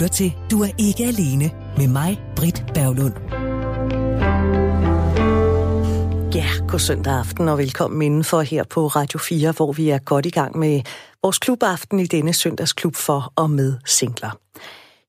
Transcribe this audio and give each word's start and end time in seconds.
lytter 0.00 0.14
til 0.14 0.32
Du 0.50 0.62
er 0.62 0.68
ikke 0.78 1.04
alene 1.04 1.50
med 1.76 1.88
mig, 1.88 2.20
Britt 2.36 2.64
Berglund. 2.74 3.14
Ja, 6.34 6.46
god 6.68 6.78
søndag 6.78 7.14
aften 7.14 7.48
og 7.48 7.58
velkommen 7.58 8.02
indenfor 8.02 8.40
her 8.40 8.64
på 8.64 8.86
Radio 8.86 9.18
4, 9.18 9.52
hvor 9.52 9.72
vi 9.72 9.90
er 9.90 9.98
godt 9.98 10.26
i 10.26 10.30
gang 10.30 10.58
med 10.58 10.80
vores 11.22 11.38
klubaften 11.38 12.00
i 12.00 12.06
denne 12.06 12.32
søndagsklub 12.32 12.96
for 12.96 13.32
og 13.36 13.50
med 13.50 13.76
singler. 13.86 14.30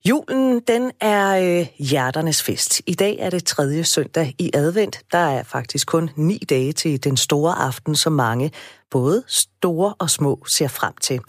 Julen, 0.04 0.60
den 0.60 0.90
er 1.00 1.58
øh, 1.60 1.66
hjerternes 1.78 2.42
fest. 2.42 2.82
I 2.86 2.94
dag 2.94 3.16
er 3.20 3.30
det 3.30 3.44
tredje 3.44 3.84
søndag 3.84 4.34
i 4.38 4.50
advent. 4.54 4.98
Der 5.12 5.18
er 5.18 5.42
faktisk 5.42 5.86
kun 5.86 6.10
ni 6.16 6.38
dage 6.50 6.72
til 6.72 7.04
den 7.04 7.16
store 7.16 7.54
aften, 7.54 7.94
som 7.94 8.12
mange, 8.12 8.50
både 8.90 9.22
store 9.26 9.94
og 9.98 10.10
små, 10.10 10.44
ser 10.46 10.68
frem 10.68 10.92
til. 11.00 11.20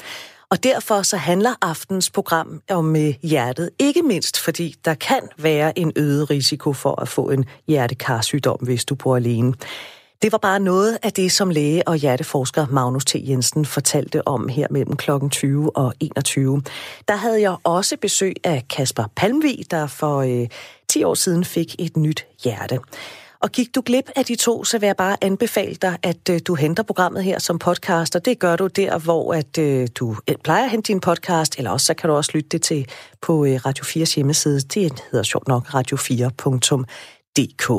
Og 0.53 0.63
derfor 0.63 1.01
så 1.01 1.17
handler 1.17 1.53
aftens 1.61 2.09
program 2.09 2.61
om 2.69 2.95
øh, 2.95 3.13
hjertet, 3.21 3.69
ikke 3.79 4.01
mindst 4.01 4.39
fordi 4.39 4.75
der 4.85 4.93
kan 4.93 5.21
være 5.37 5.79
en 5.79 5.91
øget 5.95 6.29
risiko 6.29 6.73
for 6.73 7.01
at 7.01 7.07
få 7.07 7.29
en 7.29 7.45
hjertekarsygdom, 7.67 8.59
hvis 8.61 8.85
du 8.85 8.95
bor 8.95 9.15
alene. 9.15 9.53
Det 10.21 10.31
var 10.31 10.37
bare 10.37 10.59
noget 10.59 10.97
af 11.03 11.13
det, 11.13 11.31
som 11.31 11.49
læge 11.49 11.87
og 11.87 11.95
hjerteforsker 11.95 12.67
Magnus 12.71 13.05
T. 13.05 13.15
Jensen 13.15 13.65
fortalte 13.65 14.27
om 14.27 14.47
her 14.47 14.67
mellem 14.69 14.95
kl. 14.95 15.11
20 15.31 15.77
og 15.77 15.93
21. 15.99 16.61
Der 17.07 17.15
havde 17.15 17.41
jeg 17.41 17.55
også 17.63 17.97
besøg 17.97 18.35
af 18.43 18.63
Kasper 18.69 19.03
Palmvig, 19.15 19.65
der 19.71 19.87
for 19.87 20.17
øh, 20.17 20.47
10 20.89 21.03
år 21.03 21.13
siden 21.13 21.45
fik 21.45 21.75
et 21.79 21.97
nyt 21.97 22.25
hjerte. 22.43 22.79
Og 23.43 23.51
gik 23.51 23.75
du 23.75 23.81
glip 23.85 24.09
af 24.15 24.25
de 24.25 24.35
to, 24.35 24.63
så 24.63 24.79
vil 24.79 24.87
jeg 24.87 24.95
bare 24.95 25.17
anbefale 25.21 25.75
dig, 25.75 25.97
at 26.03 26.29
øh, 26.29 26.39
du 26.47 26.55
henter 26.55 26.83
programmet 26.83 27.23
her 27.23 27.39
som 27.39 27.59
podcast, 27.59 28.15
og 28.15 28.25
det 28.25 28.39
gør 28.39 28.55
du 28.55 28.67
der, 28.67 28.97
hvor 28.97 29.33
at, 29.33 29.57
øh, 29.57 29.87
du 29.95 30.15
plejer 30.43 30.63
at 30.63 30.69
hente 30.69 30.87
din 30.87 30.99
podcast, 30.99 31.57
eller 31.57 31.71
også 31.71 31.85
så 31.85 31.93
kan 31.93 32.09
du 32.09 32.15
også 32.15 32.31
lytte 32.33 32.49
det 32.49 32.61
til 32.61 32.87
på 33.21 33.45
øh, 33.45 33.59
Radio 33.65 33.83
4's 33.83 34.15
hjemmeside. 34.15 34.59
Det 34.59 35.03
hedder 35.11 35.23
sjovt 35.23 35.47
nok 35.47 35.67
radio4.dk. 35.67 37.69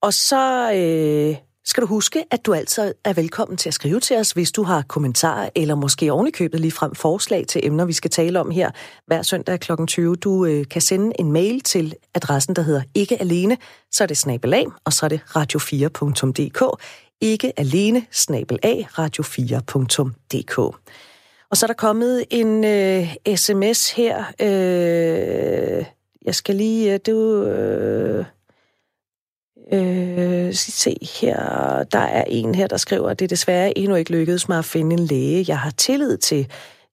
Og 0.00 0.14
så 0.14 0.72
øh, 0.72 1.36
skal 1.66 1.80
du 1.80 1.86
huske, 1.86 2.24
at 2.30 2.46
du 2.46 2.54
altid 2.54 2.94
er 3.04 3.12
velkommen 3.12 3.56
til 3.56 3.68
at 3.68 3.74
skrive 3.74 4.00
til 4.00 4.16
os, 4.16 4.30
hvis 4.30 4.52
du 4.52 4.62
har 4.62 4.82
kommentarer, 4.88 5.48
eller 5.54 5.74
måske 5.74 6.12
ovenikøbet 6.12 6.60
lige 6.60 6.72
frem 6.72 6.94
forslag 6.94 7.46
til 7.46 7.60
emner, 7.64 7.84
vi 7.84 7.92
skal 7.92 8.10
tale 8.10 8.40
om 8.40 8.50
her 8.50 8.70
hver 9.06 9.22
søndag 9.22 9.60
kl. 9.60 9.72
20. 9.86 10.16
Du 10.16 10.44
øh, 10.44 10.68
kan 10.68 10.82
sende 10.82 11.12
en 11.18 11.32
mail 11.32 11.60
til 11.60 11.94
adressen, 12.14 12.56
der 12.56 12.62
hedder 12.62 12.82
ikke 12.94 13.20
alene, 13.20 13.56
så 13.90 14.04
er 14.04 14.08
det 14.08 14.16
snabelag, 14.16 14.66
og 14.84 14.92
så 14.92 15.06
er 15.06 15.08
det 15.08 15.20
radio4.dk. 15.28 16.82
Ikke 17.20 17.52
alene, 17.60 18.06
snabelag, 18.12 18.88
radio4.dk. 18.90 20.58
Og 21.50 21.56
så 21.56 21.66
er 21.66 21.68
der 21.68 21.74
kommet 21.74 22.24
en 22.30 22.64
øh, 22.64 23.36
sms 23.36 23.90
her. 23.90 24.24
Øh, 24.40 25.84
jeg 26.24 26.34
skal 26.34 26.54
lige... 26.54 26.94
Øh, 26.94 27.00
du... 27.06 27.42
Øh, 27.42 28.35
Øh, 29.72 30.54
se 30.54 30.96
her, 31.20 31.38
der 31.92 31.98
er 31.98 32.24
en 32.28 32.54
her, 32.54 32.66
der 32.66 32.76
skriver, 32.76 33.10
at 33.10 33.18
det 33.18 33.30
desværre 33.30 33.78
endnu 33.78 33.94
ikke 33.94 34.10
lykkedes 34.10 34.48
mig 34.48 34.58
at 34.58 34.64
finde 34.64 34.94
en 34.94 35.06
læge, 35.06 35.44
jeg 35.48 35.58
har 35.58 35.70
tillid 35.70 36.16
til. 36.16 36.46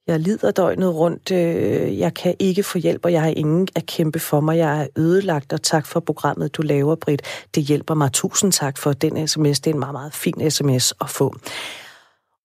Jeg 0.08 0.20
lider 0.20 0.52
døgnet 0.52 0.96
rundt, 0.96 1.32
øh, 1.32 2.00
jeg 2.00 2.14
kan 2.14 2.36
ikke 2.40 2.64
få 2.64 2.78
hjælp, 2.78 3.06
og 3.06 3.12
jeg 3.12 3.22
har 3.22 3.30
ingen 3.30 3.68
at 3.76 3.86
kæmpe 3.86 4.20
for 4.20 4.40
mig. 4.40 4.58
Jeg 4.58 4.82
er 4.82 4.88
ødelagt, 4.98 5.54
og 5.54 5.62
tak 5.62 5.86
for 5.86 6.00
programmet, 6.00 6.58
du 6.58 6.62
laver, 6.62 6.96
Britt. 6.96 7.22
Det 7.56 7.64
hjælper 7.64 7.94
mig. 7.94 8.12
Tusind 8.12 8.52
tak 8.52 8.78
for 8.78 8.94
den 8.94 9.28
sms. 9.28 9.60
Det 9.60 9.70
er 9.70 9.74
en 9.74 9.80
meget, 9.80 9.94
meget 9.94 10.14
fin 10.14 10.52
sms 10.52 10.94
at 11.02 11.10
få. 11.10 11.36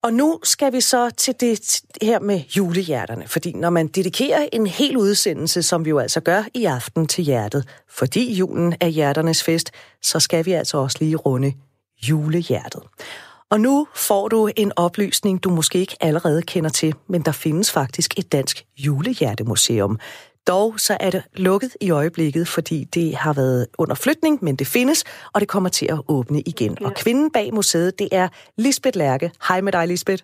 Og 0.08 0.14
nu 0.14 0.38
skal 0.42 0.72
vi 0.72 0.80
så 0.80 1.10
til 1.10 1.34
det 1.40 1.80
her 2.02 2.20
med 2.20 2.40
julehjerterne, 2.56 3.28
fordi 3.28 3.52
når 3.52 3.70
man 3.70 3.86
dedikerer 3.86 4.48
en 4.52 4.66
hel 4.66 4.96
udsendelse, 4.96 5.62
som 5.62 5.84
vi 5.84 5.90
jo 5.90 5.98
altså 5.98 6.20
gør 6.20 6.42
i 6.54 6.64
aften 6.64 7.06
til 7.06 7.24
hjertet, 7.24 7.68
fordi 7.88 8.32
julen 8.32 8.74
er 8.80 8.88
hjerternes 8.88 9.42
fest, 9.42 9.70
så 10.02 10.20
skal 10.20 10.46
vi 10.46 10.52
altså 10.52 10.78
også 10.78 10.96
lige 11.00 11.16
runde 11.16 11.52
julehjertet. 12.08 12.82
Og 13.50 13.60
nu 13.60 13.86
får 13.94 14.28
du 14.28 14.48
en 14.56 14.72
oplysning, 14.76 15.44
du 15.44 15.50
måske 15.50 15.78
ikke 15.78 15.96
allerede 16.00 16.42
kender 16.42 16.70
til, 16.70 16.94
men 17.08 17.22
der 17.22 17.32
findes 17.32 17.70
faktisk 17.70 18.18
et 18.18 18.32
dansk 18.32 18.64
julehjertemuseum. 18.78 19.98
Dog 20.48 20.80
så 20.80 20.96
er 21.00 21.10
det 21.10 21.22
lukket 21.36 21.76
i 21.80 21.90
øjeblikket, 21.90 22.48
fordi 22.48 22.84
det 22.84 23.16
har 23.16 23.32
været 23.32 23.66
under 23.78 23.94
flytning, 23.94 24.44
men 24.44 24.56
det 24.56 24.66
findes, 24.66 25.04
og 25.32 25.40
det 25.40 25.48
kommer 25.48 25.68
til 25.68 25.86
at 25.86 26.00
åbne 26.08 26.40
igen. 26.40 26.76
Ja. 26.80 26.86
Og 26.86 26.94
kvinden 26.94 27.30
bag 27.30 27.54
museet, 27.54 27.98
det 27.98 28.08
er 28.12 28.28
Lisbeth 28.56 28.98
Lærke. 28.98 29.32
Hej 29.48 29.60
med 29.60 29.72
dig, 29.72 29.88
Lisbeth. 29.88 30.22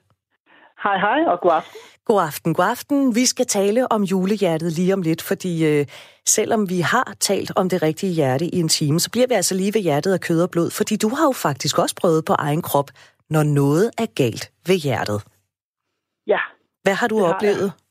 Hej, 0.82 0.98
hej, 0.98 1.32
og 1.32 1.40
god 1.40 1.52
aften. 1.52 1.80
God 2.04 2.22
aften, 2.22 2.54
god 2.54 2.64
aften. 2.64 3.14
Vi 3.14 3.26
skal 3.26 3.46
tale 3.46 3.92
om 3.92 4.02
julehjertet 4.02 4.72
lige 4.72 4.94
om 4.94 5.02
lidt, 5.02 5.22
fordi 5.22 5.66
øh, 5.66 5.86
selvom 6.26 6.68
vi 6.68 6.80
har 6.80 7.14
talt 7.20 7.52
om 7.56 7.68
det 7.68 7.82
rigtige 7.82 8.12
hjerte 8.12 8.46
i 8.46 8.60
en 8.60 8.68
time, 8.68 9.00
så 9.00 9.10
bliver 9.10 9.26
vi 9.26 9.34
altså 9.34 9.54
lige 9.54 9.74
ved 9.74 9.80
hjertet 9.80 10.12
af 10.12 10.20
kød 10.20 10.42
og 10.42 10.50
blod, 10.50 10.70
fordi 10.70 10.96
du 10.96 11.08
har 11.08 11.24
jo 11.24 11.32
faktisk 11.32 11.78
også 11.78 11.94
prøvet 11.94 12.24
på 12.24 12.32
egen 12.38 12.62
krop, 12.62 12.90
når 13.30 13.42
noget 13.42 13.90
er 13.98 14.06
galt 14.06 14.50
ved 14.66 14.76
hjertet. 14.76 15.22
Ja. 16.26 16.38
Hvad 16.82 16.94
har 16.94 17.08
du 17.08 17.24
oplevet? 17.24 17.62
Jeg. 17.62 17.83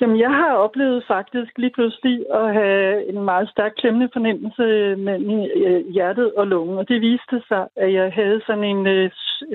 Jamen, 0.00 0.18
jeg 0.18 0.30
har 0.30 0.52
oplevet 0.54 1.04
faktisk 1.06 1.58
lige 1.58 1.70
pludselig 1.70 2.26
at 2.34 2.52
have 2.52 3.08
en 3.08 3.22
meget 3.22 3.48
stærk 3.50 3.72
klemmende 3.78 4.08
fornemmelse 4.12 4.96
mellem 4.96 5.40
øh, 5.56 5.92
hjertet 5.92 6.34
og 6.34 6.46
lungen. 6.46 6.78
Og 6.78 6.88
det 6.88 7.00
viste 7.00 7.42
sig, 7.48 7.68
at 7.76 7.92
jeg 7.92 8.12
havde 8.12 8.40
sådan 8.46 8.64
en, 8.64 8.86
øh, 8.86 9.10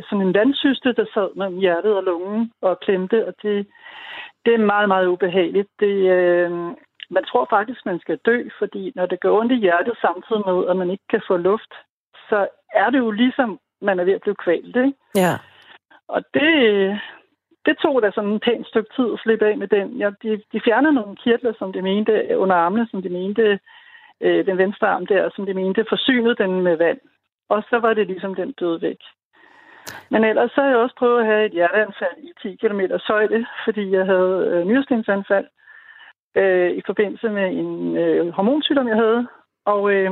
sådan 0.09 0.27
en 0.27 0.33
vandsyste, 0.33 0.93
der 0.93 1.05
sad 1.13 1.29
mellem 1.35 1.57
hjertet 1.57 1.95
og 1.95 2.03
lungen 2.03 2.51
og 2.61 2.79
klemte. 2.79 3.27
Og 3.27 3.33
det, 3.43 3.67
det 4.45 4.53
er 4.53 4.69
meget, 4.73 4.87
meget 4.87 5.07
ubehageligt. 5.07 5.69
Det, 5.79 5.95
øh, 6.17 6.51
man 7.09 7.23
tror 7.29 7.47
faktisk, 7.49 7.85
man 7.85 7.99
skal 7.99 8.17
dø, 8.25 8.37
fordi 8.59 8.91
når 8.95 9.05
det 9.05 9.19
går 9.19 9.39
ondt 9.39 9.51
i 9.51 9.55
hjertet 9.55 9.93
samtidig 10.01 10.43
med, 10.45 10.67
at 10.69 10.75
man 10.77 10.89
ikke 10.91 11.07
kan 11.09 11.21
få 11.27 11.37
luft, 11.37 11.73
så 12.29 12.47
er 12.73 12.89
det 12.89 12.97
jo 12.97 13.11
ligesom, 13.11 13.59
man 13.81 13.99
er 13.99 14.03
ved 14.03 14.13
at 14.13 14.21
blive 14.21 14.35
kvalt. 14.35 14.75
Ikke? 14.75 14.93
Ja. 15.15 15.33
Og 16.07 16.21
det, 16.33 16.51
det 17.65 17.77
tog 17.77 18.01
da 18.01 18.11
sådan 18.11 18.29
en 18.29 18.39
pænt 18.39 18.67
stykke 18.67 18.89
tid 18.95 19.13
at 19.13 19.19
slippe 19.23 19.45
af 19.45 19.57
med 19.57 19.67
den. 19.67 19.87
Ja, 19.97 20.09
de, 20.23 20.41
de 20.53 20.61
fjernede 20.65 20.93
nogle 20.93 21.15
kirtler, 21.15 21.53
som 21.59 21.73
de 21.73 21.81
mente, 21.81 22.37
under 22.37 22.55
armene, 22.55 22.87
som 22.91 23.01
de 23.01 23.09
mente, 23.09 23.59
øh, 24.21 24.45
den 24.45 24.57
venstre 24.57 24.87
arm 24.87 25.05
der, 25.05 25.29
som 25.35 25.45
de 25.45 25.53
mente, 25.53 25.85
forsynede 25.89 26.35
den 26.35 26.61
med 26.61 26.75
vand. 26.77 26.99
Og 27.49 27.63
så 27.69 27.79
var 27.79 27.93
det 27.93 28.07
ligesom 28.07 28.35
den 28.35 28.51
døde 28.51 28.81
væk. 28.81 28.97
Men 30.09 30.23
ellers 30.23 30.51
så 30.51 30.61
har 30.61 30.69
jeg 30.69 30.77
også 30.77 30.95
prøvet 30.95 31.19
at 31.19 31.25
have 31.25 31.45
et 31.45 31.51
hjerteanfald 31.51 32.17
i 32.17 32.31
10 32.41 32.55
km 32.55 32.81
søjle, 33.07 33.45
fordi 33.65 33.91
jeg 33.91 34.05
havde 34.05 34.37
øh, 34.51 34.67
nyrestensanfald 34.67 35.47
øh, 36.35 36.71
i 36.71 36.81
forbindelse 36.85 37.29
med 37.29 37.47
en 37.49 37.97
øh, 37.97 38.29
hormonsygdom, 38.29 38.87
jeg 38.87 38.95
havde. 38.95 39.27
Og 39.65 39.91
øh, 39.93 40.11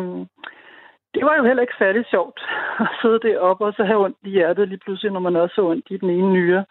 det 1.14 1.26
var 1.26 1.36
jo 1.38 1.44
heller 1.44 1.62
ikke 1.62 1.80
særlig 1.80 2.06
sjovt 2.10 2.40
at 2.80 2.88
sidde 3.02 3.20
deroppe 3.20 3.66
og 3.66 3.74
så 3.74 3.84
have 3.84 4.04
ondt 4.06 4.18
i 4.24 4.30
hjertet 4.30 4.68
lige 4.68 4.84
pludselig, 4.86 5.12
når 5.12 5.20
man 5.20 5.36
også 5.36 5.56
har 5.62 5.70
ondt 5.70 5.86
i 5.90 5.98
den 5.98 6.10
ene 6.10 6.34
nyre. 6.34 6.60
Øh, 6.60 6.66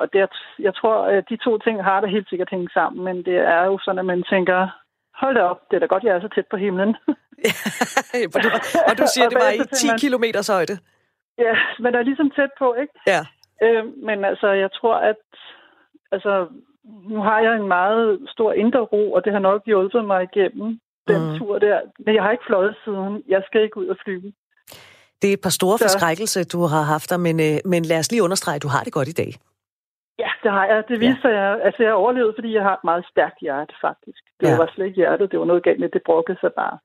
og 0.00 0.12
det, 0.12 0.28
jeg 0.58 0.74
tror, 0.74 0.96
at 1.06 1.24
de 1.28 1.36
to 1.36 1.58
ting 1.58 1.84
har 1.84 2.00
det 2.00 2.10
helt 2.10 2.28
sikkert 2.28 2.50
hængt 2.50 2.72
sammen, 2.72 3.04
men 3.04 3.16
det 3.24 3.36
er 3.36 3.64
jo 3.64 3.78
sådan, 3.84 3.98
at 3.98 4.04
man 4.06 4.22
tænker, 4.22 4.68
hold 5.14 5.34
da 5.34 5.42
op, 5.42 5.60
det 5.70 5.76
er 5.76 5.80
da 5.80 5.86
godt, 5.86 6.04
jeg 6.04 6.16
er 6.16 6.20
så 6.20 6.28
tæt 6.34 6.46
på 6.50 6.56
himlen. 6.56 6.96
og, 8.34 8.40
du, 8.44 8.48
og 8.88 8.98
du 8.98 9.04
siger, 9.14 9.26
og 9.26 9.30
det 9.32 9.38
var 9.44 9.50
i 9.50 9.98
10 9.98 10.06
km 10.06 10.24
højde? 10.52 10.78
Ja, 11.38 11.54
men 11.78 11.92
der 11.92 11.98
er 11.98 12.02
ligesom 12.02 12.30
tæt 12.30 12.50
på, 12.58 12.74
ikke? 12.74 12.94
Ja. 13.06 13.20
Øh, 13.62 13.84
men 14.06 14.24
altså, 14.24 14.48
jeg 14.48 14.70
tror, 14.72 14.94
at 14.94 15.16
altså, 16.12 16.46
nu 16.84 17.20
har 17.22 17.40
jeg 17.40 17.54
en 17.56 17.68
meget 17.68 18.20
stor 18.28 18.52
indre 18.52 18.80
ro, 18.80 19.12
og 19.12 19.24
det 19.24 19.32
har 19.32 19.40
nok 19.40 19.62
hjulpet 19.66 20.04
mig 20.04 20.28
igennem 20.32 20.80
den 21.08 21.30
mm. 21.30 21.38
tur 21.38 21.58
der. 21.58 21.80
Men 21.98 22.14
jeg 22.14 22.22
har 22.22 22.32
ikke 22.32 22.44
fløjet 22.46 22.76
siden. 22.84 23.22
Jeg 23.28 23.42
skal 23.46 23.62
ikke 23.62 23.76
ud 23.76 23.86
og 23.86 23.96
flyve. 24.04 24.32
Det 25.22 25.28
er 25.28 25.32
et 25.32 25.40
par 25.40 25.56
store 25.60 25.78
forskrækkelse, 25.78 26.44
du 26.44 26.60
har 26.72 26.82
haft 26.82 27.10
der, 27.10 27.16
men, 27.16 27.40
øh, 27.40 27.56
men 27.64 27.84
lad 27.84 27.98
os 27.98 28.10
lige 28.10 28.22
understrege, 28.22 28.56
at 28.56 28.62
du 28.62 28.68
har 28.68 28.82
det 28.84 28.92
godt 28.92 29.08
i 29.08 29.18
dag. 29.22 29.32
Ja, 30.18 30.30
det 30.42 30.50
har 30.56 30.66
jeg. 30.66 30.84
Det 30.88 31.00
viser 31.00 31.28
ja. 31.28 31.40
jeg. 31.40 31.62
Altså, 31.66 31.82
jeg 31.82 31.90
har 31.90 31.96
overlevet, 32.04 32.34
fordi 32.36 32.54
jeg 32.54 32.62
har 32.62 32.74
et 32.74 32.84
meget 32.84 33.04
stærkt 33.12 33.38
hjerte, 33.40 33.74
faktisk. 33.86 34.22
Det 34.40 34.48
ja. 34.48 34.56
var 34.56 34.70
slet 34.74 34.86
ikke 34.86 34.96
hjertet, 34.96 35.30
det 35.30 35.38
var 35.38 35.44
noget 35.44 35.64
galt 35.64 35.80
med, 35.80 35.88
det 35.88 36.02
brokkede 36.06 36.38
sig 36.40 36.52
bare. 36.62 36.78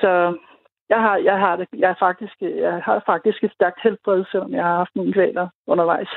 Så 0.00 0.10
jeg 0.88 1.00
har, 1.04 1.16
jeg 1.16 1.36
har, 1.38 1.56
det, 1.56 1.68
jeg, 1.82 1.90
er 1.90 1.98
faktisk, 2.06 2.36
jeg 2.40 2.74
har 2.84 3.02
faktisk 3.06 3.44
et 3.44 3.52
stærkt 3.58 3.80
helbred, 3.82 4.24
selvom 4.30 4.52
jeg 4.54 4.64
har 4.64 4.76
haft 4.76 4.96
mine 4.96 5.12
kvaler 5.12 5.48
undervejs. 5.66 6.12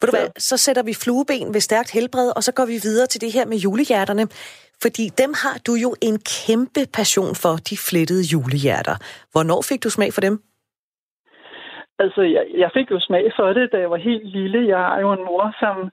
Ved 0.00 0.06
du 0.08 0.16
hvad, 0.16 0.28
så 0.38 0.56
sætter 0.56 0.82
vi 0.82 0.94
flueben 0.94 1.54
ved 1.54 1.60
stærkt 1.60 1.90
helbred, 1.92 2.28
og 2.36 2.42
så 2.42 2.52
går 2.52 2.66
vi 2.66 2.78
videre 2.88 3.06
til 3.06 3.20
det 3.20 3.32
her 3.32 3.46
med 3.46 3.56
julehjerterne. 3.56 4.24
Fordi 4.82 5.04
dem 5.22 5.32
har 5.42 5.56
du 5.66 5.72
jo 5.84 5.90
en 6.08 6.16
kæmpe 6.36 6.82
passion 6.98 7.32
for, 7.42 7.54
de 7.68 7.76
flettede 7.88 8.24
julehjerter. 8.32 8.96
Hvornår 9.32 9.60
fik 9.68 9.80
du 9.84 9.90
smag 9.90 10.10
for 10.14 10.20
dem? 10.20 10.36
Altså, 11.98 12.22
jeg, 12.22 12.46
jeg 12.62 12.70
fik 12.76 12.90
jo 12.90 13.00
smag 13.00 13.32
for 13.36 13.52
det, 13.52 13.72
da 13.72 13.78
jeg 13.78 13.90
var 13.90 13.96
helt 13.96 14.26
lille. 14.28 14.68
Jeg 14.68 14.78
har 14.78 15.00
jo 15.00 15.12
en 15.12 15.24
mor, 15.24 15.54
som, 15.60 15.90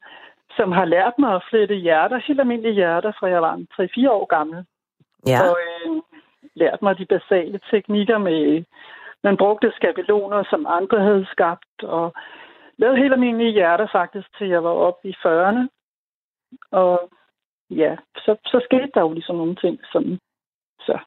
som 0.57 0.71
har 0.71 0.85
lært 0.85 1.13
mig 1.19 1.35
at 1.35 1.45
flette 1.49 1.75
hjerter, 1.75 2.17
helt 2.27 2.39
almindelige 2.39 2.73
hjerter, 2.73 3.11
fra 3.19 3.27
jeg 3.27 3.41
var 3.41 3.55
3-4 3.79 4.09
år 4.09 4.25
gammel. 4.25 4.65
Ja. 5.27 5.39
Og 5.41 5.57
øh, 5.67 6.01
lært 6.55 6.81
mig 6.81 6.97
de 6.97 7.05
basale 7.05 7.59
teknikker 7.71 8.17
med, 8.17 8.63
man 9.23 9.37
brugte 9.37 9.71
skabeloner, 9.75 10.43
som 10.49 10.65
andre 10.69 10.99
havde 10.99 11.25
skabt, 11.31 11.83
og 11.83 12.13
lavede 12.77 12.97
helt 12.97 13.13
almindelige 13.13 13.51
hjerter 13.51 13.87
faktisk, 13.91 14.27
til 14.37 14.47
jeg 14.47 14.63
var 14.63 14.69
oppe 14.69 15.07
i 15.09 15.15
40'erne. 15.25 15.63
Og 16.71 17.09
ja, 17.77 17.95
så, 18.15 18.35
så 18.45 18.61
skete 18.63 18.91
der 18.93 19.01
jo 19.01 19.13
ligesom 19.13 19.35
nogle 19.35 19.55
ting, 19.55 19.79
som 19.91 20.19
så... 20.79 20.99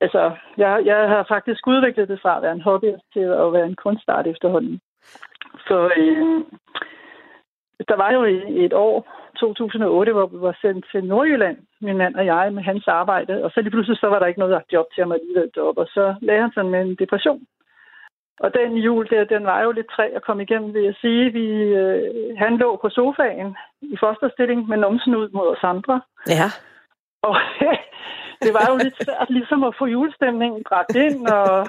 Altså, 0.00 0.36
jeg, 0.56 0.82
jeg 0.84 1.08
har 1.08 1.24
faktisk 1.28 1.66
udviklet 1.66 2.08
det 2.08 2.20
fra 2.22 2.36
at 2.36 2.42
være 2.42 2.52
en 2.52 2.60
hobby 2.60 2.92
til 3.12 3.20
at 3.20 3.52
være 3.52 3.66
en 3.66 3.76
kunstart 3.76 4.26
efterhånden. 4.26 4.80
Så 5.68 5.90
øh, 5.96 6.44
der 7.88 7.96
var 7.96 8.10
jo 8.12 8.22
et 8.64 8.72
år, 8.72 9.20
2008, 9.36 10.12
hvor 10.12 10.26
vi 10.26 10.40
var 10.40 10.56
sendt 10.62 10.86
til 10.92 11.04
Nordjylland, 11.04 11.58
min 11.80 11.96
mand 11.96 12.14
og 12.14 12.26
jeg, 12.26 12.52
med 12.52 12.62
hans 12.62 12.88
arbejde. 12.88 13.44
Og 13.44 13.50
så 13.50 13.60
lige 13.60 13.70
pludselig 13.70 13.98
så 13.98 14.06
var 14.06 14.18
der 14.18 14.26
ikke 14.26 14.40
noget 14.40 14.62
job 14.72 14.86
til 14.94 15.02
ham 15.02 15.12
alligevel 15.12 15.50
deroppe. 15.54 15.80
Og 15.80 15.86
så 15.86 16.14
lagde 16.22 16.40
han 16.40 16.52
sådan 16.54 16.70
med 16.70 16.80
en 16.80 16.94
depression. 16.94 17.46
Og 18.40 18.54
den 18.54 18.76
jul 18.76 19.08
der, 19.10 19.24
den 19.24 19.44
var 19.46 19.60
jo 19.62 19.70
lidt 19.70 19.90
træ 19.90 20.06
at 20.14 20.24
komme 20.24 20.42
igennem, 20.42 20.74
vil 20.74 20.82
jeg 20.82 20.94
sige. 21.00 21.32
Vi, 21.32 21.46
øh, 21.82 22.38
han 22.38 22.56
lå 22.56 22.76
på 22.76 22.88
sofaen 22.88 23.56
i 23.80 23.96
fosterstilling 24.00 24.68
med 24.68 24.78
numsen 24.78 25.14
ud 25.14 25.28
mod 25.28 25.48
os 25.48 25.64
andre. 25.64 26.00
Ja. 26.26 26.48
Og 27.22 27.36
det 28.44 28.52
var 28.54 28.66
jo 28.70 28.76
lidt 28.84 28.96
svært 29.04 29.30
ligesom 29.30 29.64
at 29.64 29.74
få 29.78 29.86
julestemningen 29.86 30.62
bragt 30.68 30.96
ind, 30.96 31.28
og 31.28 31.66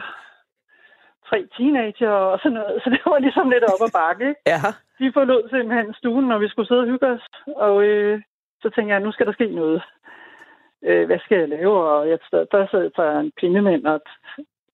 tre 1.29 1.47
teenager 1.57 2.09
og 2.31 2.39
sådan 2.39 2.57
noget. 2.59 2.81
Så 2.83 2.89
det 2.89 3.01
var 3.06 3.19
ligesom 3.19 3.50
lidt 3.50 3.63
op 3.63 3.81
ad 3.85 3.91
bakke. 4.00 4.27
Ikke? 4.29 4.41
Ja. 4.47 4.59
De 5.00 5.13
forlod 5.13 5.50
simpelthen 5.50 5.94
stuen, 5.94 6.27
når 6.27 6.38
vi 6.38 6.47
skulle 6.50 6.68
sidde 6.68 6.81
og 6.85 6.88
hygge 6.91 7.07
os. 7.07 7.25
Og 7.68 7.83
øh, 7.83 8.21
så 8.62 8.69
tænkte 8.69 8.94
jeg, 8.94 9.00
nu 9.00 9.12
skal 9.12 9.25
der 9.25 9.33
ske 9.33 9.47
noget. 9.62 9.81
Øh, 10.88 11.06
hvad 11.06 11.19
skal 11.19 11.38
jeg 11.39 11.50
lave? 11.50 11.73
Og 11.91 12.09
jeg 12.09 12.19
der 12.31 12.68
sad 12.71 12.91
der 12.95 13.19
en 13.19 13.31
pindemænd, 13.39 13.85
og 13.85 14.01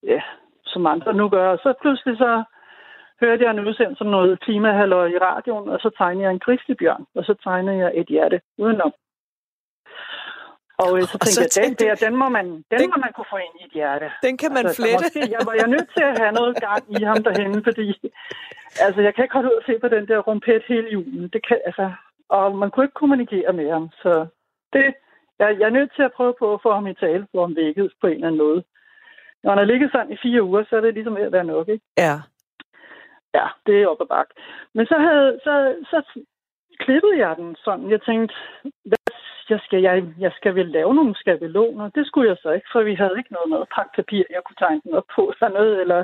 ja, 0.04 0.22
som 0.68 0.86
andre 0.86 1.14
nu 1.14 1.30
gør. 1.30 1.48
Og 1.50 1.60
så 1.64 1.74
pludselig 1.82 2.18
så 2.18 2.44
hørte 3.22 3.44
jeg 3.44 3.52
en 3.52 3.68
udsendelse 3.68 4.02
om 4.02 4.12
noget 4.18 4.40
klimahalløj 4.40 5.08
i 5.08 5.18
radioen, 5.18 5.70
og 5.70 5.80
så 5.80 5.90
tegnede 5.98 6.24
jeg 6.26 6.32
en 6.32 6.40
grizzlybjørn, 6.40 7.06
og 7.16 7.24
så 7.24 7.34
tegnede 7.44 7.78
jeg 7.78 7.92
et 7.96 8.08
hjerte 8.08 8.42
udenom. 8.58 8.94
Og 10.84 10.92
øh, 10.98 11.04
så 11.12 11.18
tænkte 11.18 11.24
og 11.24 11.28
så 11.28 11.62
jeg, 11.62 11.68
den 11.68 11.74
der, 11.84 11.94
den 12.06 12.16
må, 12.22 12.28
man, 12.38 12.46
den, 12.46 12.80
den 12.80 12.90
må 12.94 12.98
man 13.06 13.12
kunne 13.16 13.32
få 13.34 13.38
ind 13.46 13.56
i 13.62 13.64
et 13.68 13.74
hjerte. 13.80 14.08
Den 14.28 14.38
kan 14.42 14.52
man 14.58 14.66
altså, 14.66 14.82
flette. 14.82 15.06
Måske, 15.06 15.22
jeg 15.36 15.42
var 15.48 15.56
jeg 15.62 15.68
nødt 15.76 15.90
til 15.96 16.04
at 16.12 16.16
have 16.22 16.34
noget 16.40 16.54
gang 16.68 16.84
i 16.98 17.04
ham 17.10 17.24
derhenne, 17.28 17.60
fordi 17.68 17.88
altså, 18.86 19.00
jeg 19.06 19.12
kan 19.14 19.24
ikke 19.24 19.38
holde 19.38 19.50
ud 19.52 19.60
at 19.62 19.68
se 19.70 19.74
på 19.84 19.88
den 19.96 20.08
der 20.08 20.20
rumpet 20.28 20.64
hele 20.68 20.90
julen. 20.96 21.24
Det 21.34 21.42
kan, 21.48 21.58
altså, 21.66 21.86
og 22.30 22.58
man 22.62 22.70
kunne 22.72 22.86
ikke 22.86 23.02
kommunikere 23.02 23.54
med 23.54 23.68
ham, 23.76 23.90
så 24.04 24.12
det, 24.74 24.86
jeg, 25.40 25.48
jeg 25.60 25.66
er 25.68 25.78
nødt 25.78 25.92
til 25.96 26.04
at 26.04 26.16
prøve 26.18 26.34
på 26.40 26.54
at 26.54 26.62
få 26.66 26.74
ham 26.74 26.88
i 26.88 26.94
tale, 26.94 27.28
få 27.32 27.42
ham 27.42 27.56
vækket 27.56 27.92
på 28.02 28.08
en 28.08 28.14
eller 28.14 28.28
anden 28.28 28.44
måde. 28.46 28.64
Når 29.44 29.52
han 29.52 29.58
har 29.58 29.66
ligget 29.66 29.92
sådan 29.92 30.12
i 30.12 30.18
fire 30.24 30.44
uger, 30.44 30.64
så 30.70 30.76
er 30.76 30.82
det 30.82 30.94
ligesom 30.94 31.16
ved 31.16 31.22
at 31.22 31.32
være 31.32 31.44
nok, 31.44 31.68
ikke? 31.68 31.86
Ja. 31.98 32.16
Ja, 33.34 33.48
det 33.66 33.82
er 33.82 33.88
op 33.88 34.02
ad 34.02 34.06
bak. 34.06 34.30
Men 34.74 34.86
så, 34.86 34.98
havde, 35.00 35.40
så, 35.44 35.54
så 35.92 36.22
klippede 36.80 37.18
jeg 37.18 37.36
den 37.36 37.56
sådan. 37.66 37.90
Jeg 37.90 38.02
tænkte, 38.02 38.36
hvad 38.86 38.98
jeg 39.50 39.60
skal, 39.66 39.82
jeg, 39.82 40.04
jeg 40.20 40.32
skal 40.36 40.56
vel 40.56 40.66
lave 40.66 40.96
nogle 40.96 41.16
skabeloner. 41.16 41.90
Det 41.90 42.08
skulle 42.08 42.30
jeg 42.30 42.38
så 42.42 42.50
ikke, 42.52 42.68
for 42.72 42.82
vi 42.84 42.96
havde 42.96 43.18
ikke 43.18 43.34
noget, 43.34 43.50
noget 43.50 43.68
papir, 43.96 44.24
jeg 44.30 44.42
kunne 44.46 44.60
tegne 44.60 44.82
den 44.84 44.94
op 44.94 45.08
på 45.16 45.22
eller 45.34 45.50
noget. 45.50 45.82
Eller 45.82 46.04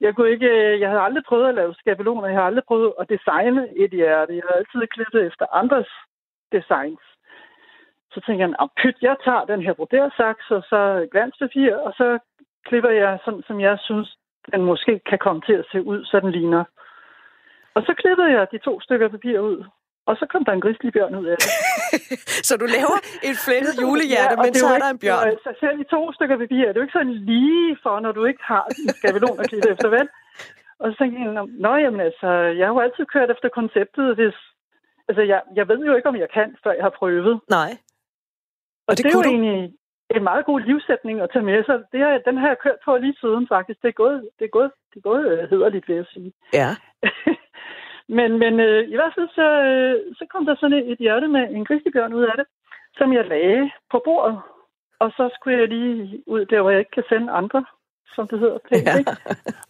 jeg, 0.00 0.14
kunne 0.14 0.30
ikke, 0.30 0.80
jeg 0.80 0.88
havde 0.88 1.06
aldrig 1.06 1.24
prøvet 1.24 1.48
at 1.48 1.54
lave 1.54 1.74
skabeloner. 1.74 2.28
Jeg 2.28 2.38
har 2.38 2.46
aldrig 2.46 2.64
prøvet 2.64 2.92
at 3.00 3.08
designe 3.08 3.62
et 3.76 3.90
hjerte. 3.90 4.36
Jeg 4.36 4.42
har 4.48 4.56
altid 4.58 4.86
klippet 4.86 5.26
efter 5.26 5.46
andres 5.52 5.90
designs. 6.52 7.04
Så 8.12 8.20
tænker 8.26 8.46
jeg, 8.46 8.68
pyt, 8.82 8.96
jeg 9.02 9.16
tager 9.24 9.44
den 9.44 9.62
her 9.62 9.72
brodersaks 9.72 10.50
og 10.50 10.62
så 10.62 11.08
glanspapir, 11.12 11.76
og 11.76 11.92
så 11.92 12.18
klipper 12.68 12.90
jeg 12.90 13.18
sådan, 13.24 13.42
som 13.46 13.60
jeg 13.60 13.78
synes, 13.80 14.08
den 14.52 14.62
måske 14.62 15.00
kan 15.10 15.18
komme 15.18 15.42
til 15.48 15.52
at 15.52 15.66
se 15.72 15.82
ud, 15.82 16.04
så 16.04 16.20
den 16.20 16.30
ligner. 16.30 16.64
Og 17.74 17.82
så 17.82 17.92
klippede 18.02 18.30
jeg 18.36 18.46
de 18.52 18.58
to 18.58 18.80
stykker 18.80 19.08
papir 19.08 19.38
ud, 19.40 19.64
og 20.06 20.16
så 20.16 20.24
kom 20.32 20.44
der 20.44 20.52
en 20.52 20.60
grizzlybjørn 20.60 21.14
ud 21.14 21.26
af 21.32 21.36
det. 21.42 21.50
så 22.48 22.56
du 22.62 22.66
laver 22.76 22.98
et 23.28 23.36
flettet 23.46 23.74
julehjerte, 23.82 24.34
ja, 24.38 24.42
men 24.44 24.54
så 24.54 24.66
er 24.74 24.78
der 24.78 24.90
en 24.90 24.98
bjørn. 24.98 25.36
Så 25.46 25.50
selv 25.60 25.80
i 25.80 25.84
to 25.94 26.12
stykker 26.12 26.36
papir, 26.42 26.66
det 26.66 26.76
er 26.76 26.80
jo 26.80 26.86
ikke 26.86 26.98
sådan 26.98 27.18
lige 27.32 27.76
for, 27.82 28.00
når 28.00 28.12
du 28.12 28.24
ikke 28.24 28.42
har 28.52 28.64
en 28.70 28.88
skabelon 28.98 29.40
at 29.40 29.48
klippe 29.48 29.70
efter, 29.74 29.88
vel? 29.88 30.08
Og 30.80 30.86
så 30.90 30.94
tænkte 30.98 31.16
jeg, 31.22 31.46
nå 31.66 31.72
jamen 31.84 32.00
altså, 32.00 32.28
jeg 32.58 32.66
har 32.66 32.74
jo 32.74 32.80
altid 32.80 33.04
kørt 33.14 33.30
efter 33.30 33.48
konceptet, 33.48 34.14
hvis... 34.14 34.36
Altså, 35.08 35.22
jeg, 35.22 35.40
jeg 35.54 35.68
ved 35.68 35.80
jo 35.88 35.96
ikke, 35.96 36.08
om 36.08 36.16
jeg 36.16 36.30
kan, 36.36 36.56
før 36.64 36.72
jeg 36.72 36.84
har 36.84 36.94
prøvet. 37.00 37.40
Nej. 37.50 37.72
Og, 37.72 38.88
og 38.88 38.96
det, 38.96 39.04
det 39.04 39.10
er 39.10 39.18
jo 39.18 39.22
du... 39.22 39.28
egentlig 39.28 39.74
en 40.16 40.24
meget 40.30 40.44
god 40.46 40.60
livsætning 40.60 41.20
at 41.20 41.30
tage 41.32 41.44
med 41.44 41.64
sig. 41.64 41.76
Det 41.92 42.00
her, 42.00 42.18
den 42.18 42.36
har 42.36 42.48
jeg 42.48 42.58
kørt 42.58 42.80
på 42.84 42.96
lige 42.96 43.16
siden, 43.20 43.48
faktisk. 43.48 43.82
Det 43.82 43.88
er 43.88 43.92
gået, 44.02 44.28
det 44.38 44.44
er 44.44 44.54
gået, 44.58 44.70
det 44.90 44.96
er 44.96 45.08
gået 45.10 45.24
øh, 45.32 45.50
hederligt, 45.50 45.88
vil 45.88 45.96
jeg 45.96 46.06
sige. 46.14 46.32
Ja. 46.52 46.68
Men, 48.18 48.38
men 48.38 48.60
øh, 48.60 48.88
i 48.88 48.94
hvert 48.94 49.14
fald 49.14 49.28
så, 49.28 49.48
øh, 49.70 50.14
så 50.18 50.24
kom 50.32 50.46
der 50.46 50.54
sådan 50.56 50.78
et, 50.78 50.92
et 50.92 50.98
hjerte 50.98 51.28
med 51.28 51.40
en 51.50 51.64
griskebjørn 51.64 52.12
ud 52.12 52.22
af 52.22 52.34
det, 52.36 52.46
som 52.98 53.12
jeg 53.12 53.24
lagde 53.26 53.70
på 53.90 54.02
bordet. 54.04 54.40
Og 54.98 55.10
så 55.16 55.30
skulle 55.34 55.58
jeg 55.58 55.68
lige 55.68 56.22
ud 56.26 56.44
der, 56.44 56.60
hvor 56.60 56.70
jeg 56.70 56.78
ikke 56.78 56.90
kan 56.90 57.08
sende 57.08 57.32
andre, 57.32 57.64
som 58.14 58.28
det 58.28 58.38
hedder. 58.38 58.58
Pænt, 58.68 58.86
ja. 58.86 58.98
ikke? 58.98 59.10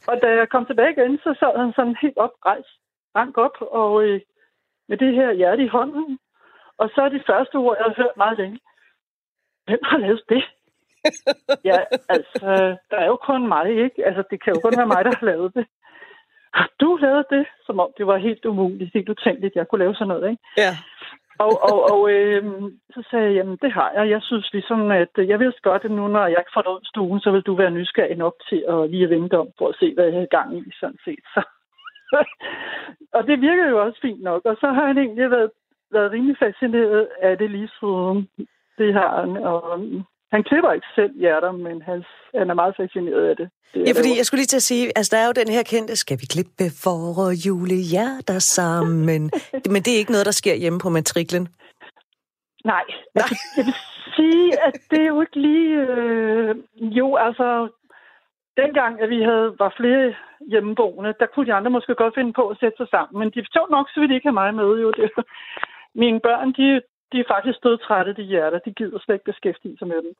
Og 0.08 0.16
da 0.22 0.28
jeg 0.40 0.48
kom 0.48 0.66
tilbage 0.66 0.92
igen, 0.92 1.18
så 1.18 1.34
sad 1.40 1.58
han 1.60 1.72
sådan 1.72 1.96
helt 2.02 2.18
oprejst, 2.18 2.72
rank 3.16 3.38
op, 3.38 3.56
og 3.60 4.04
øh, 4.04 4.20
med 4.88 4.96
det 4.96 5.14
her 5.14 5.32
hjerte 5.32 5.64
i 5.64 5.74
hånden. 5.76 6.18
Og 6.78 6.90
så 6.94 7.00
er 7.02 7.08
det 7.08 7.22
første 7.26 7.56
ord, 7.56 7.76
jeg 7.78 7.86
har 7.86 8.02
hørt 8.02 8.16
meget 8.16 8.38
længe. 8.38 8.58
Hvem 9.66 9.78
har 9.82 9.98
lavet 9.98 10.22
det? 10.28 10.42
ja, 11.70 11.78
altså, 12.08 12.76
der 12.90 12.96
er 12.96 13.06
jo 13.06 13.16
kun 13.16 13.48
mig, 13.48 13.70
ikke? 13.70 14.06
Altså, 14.06 14.22
det 14.30 14.42
kan 14.42 14.54
jo 14.54 14.60
kun 14.60 14.74
være 14.76 14.86
mig, 14.86 15.04
der 15.04 15.12
har 15.18 15.26
lavet 15.26 15.54
det 15.54 15.66
har 16.54 16.70
du 16.80 16.96
lavet 16.96 17.26
det? 17.30 17.46
Som 17.66 17.80
om 17.80 17.90
det 17.98 18.06
var 18.06 18.16
helt 18.16 18.44
umuligt, 18.44 18.94
helt 18.94 19.08
utænkeligt, 19.08 19.56
jeg 19.56 19.68
kunne 19.68 19.78
lave 19.84 19.94
sådan 19.94 20.08
noget, 20.08 20.30
ikke? 20.30 20.42
Ja. 20.56 20.72
Og, 21.38 21.52
og, 21.70 21.78
og 21.92 22.12
øh, 22.12 22.42
så 22.94 23.02
sagde 23.10 23.24
jeg, 23.26 23.34
jamen 23.34 23.58
det 23.62 23.72
har 23.72 23.92
jeg. 23.96 24.10
Jeg 24.10 24.22
synes 24.22 24.52
ligesom, 24.52 24.90
at 24.90 25.08
jeg 25.16 25.38
vil 25.38 25.54
godt, 25.62 25.84
at 25.84 25.90
nu, 25.90 26.08
når 26.08 26.26
jeg 26.26 26.38
ikke 26.40 26.54
får 26.54 26.74
ud 26.74 26.84
stuen, 26.84 27.20
så 27.20 27.30
vil 27.30 27.42
du 27.42 27.54
være 27.54 27.70
nysgerrig 27.70 28.16
nok 28.16 28.34
til 28.48 28.64
at 28.68 28.90
lige 28.90 29.10
vente 29.10 29.38
om, 29.38 29.48
for 29.58 29.68
at 29.68 29.76
se, 29.80 29.94
hvad 29.94 30.04
jeg 30.04 30.20
har 30.20 30.36
gang 30.38 30.58
i, 30.58 30.72
sådan 30.80 30.98
set. 31.04 31.24
Så. 31.34 31.42
og 33.16 33.26
det 33.26 33.40
virker 33.40 33.68
jo 33.68 33.82
også 33.84 33.98
fint 34.02 34.22
nok. 34.22 34.44
Og 34.44 34.56
så 34.60 34.66
har 34.66 34.86
han 34.86 34.98
egentlig 34.98 35.30
været, 35.30 35.50
været 35.90 36.12
rimelig 36.12 36.36
fascineret 36.38 37.08
af 37.22 37.38
det 37.38 37.50
lige 37.50 37.70
siden. 37.80 38.28
Det 38.78 38.94
har 38.94 39.20
han. 39.20 39.36
Og 39.36 39.62
han 40.32 40.42
klipper 40.42 40.72
ikke 40.72 40.86
selv 40.94 41.12
hjerter, 41.18 41.52
men 41.52 41.82
han, 41.82 42.04
han 42.34 42.50
er 42.50 42.54
meget 42.54 42.74
fascineret 42.76 43.24
af 43.30 43.36
det. 43.36 43.50
det 43.74 43.80
ja, 43.88 43.92
fordi 43.98 44.12
jeg 44.18 44.26
skulle 44.26 44.40
lige 44.40 44.52
til 44.54 44.62
at 44.64 44.68
sige, 44.70 44.84
altså 44.96 45.16
der 45.16 45.22
er 45.22 45.26
jo 45.26 45.40
den 45.40 45.48
her 45.56 45.62
kendte, 45.62 45.96
skal 45.96 46.18
vi 46.20 46.26
klippe 46.34 46.66
for 46.84 47.00
julehjerter 47.46 48.38
sammen? 48.38 49.22
men 49.72 49.80
det 49.84 49.90
er 49.92 50.00
ikke 50.02 50.14
noget, 50.16 50.26
der 50.26 50.40
sker 50.40 50.54
hjemme 50.54 50.78
på 50.78 50.88
matriklen. 50.88 51.48
Nej, 52.64 52.84
altså, 53.14 53.36
jeg 53.56 53.64
vil 53.64 53.74
sige, 54.16 54.48
at 54.66 54.74
det 54.90 55.00
er 55.02 55.06
jo 55.14 55.20
ikke 55.20 55.40
lige... 55.40 55.74
Øh, 55.92 56.54
jo, 56.98 57.16
altså, 57.16 57.68
dengang, 58.56 59.00
at 59.02 59.08
vi 59.08 59.22
havde, 59.22 59.54
var 59.58 59.74
flere 59.76 60.14
hjemmeboende, 60.52 61.14
der 61.20 61.26
kunne 61.26 61.46
de 61.46 61.54
andre 61.54 61.70
måske 61.70 61.94
godt 61.94 62.14
finde 62.14 62.32
på 62.32 62.48
at 62.48 62.56
sætte 62.60 62.76
sig 62.76 62.88
sammen. 62.90 63.18
Men 63.18 63.28
de 63.34 63.44
forstår 63.44 63.66
nok, 63.70 63.86
så 63.88 64.00
vil 64.00 64.08
de 64.08 64.14
ikke 64.14 64.28
have 64.28 64.40
mig 64.42 64.54
med. 64.54 64.70
Jo. 64.84 64.90
Det, 64.90 65.10
mine 66.04 66.20
børn, 66.20 66.48
de, 66.58 66.80
de 67.12 67.18
er 67.24 67.28
faktisk 67.34 67.58
trætte, 67.86 68.14
de 68.14 68.22
hjerter. 68.22 68.58
De 68.66 68.72
gider 68.78 68.98
slet 69.04 69.14
ikke 69.14 69.24
beskæftige 69.24 69.76
sig 69.78 69.88
med 69.88 69.96
dem. 70.04 70.12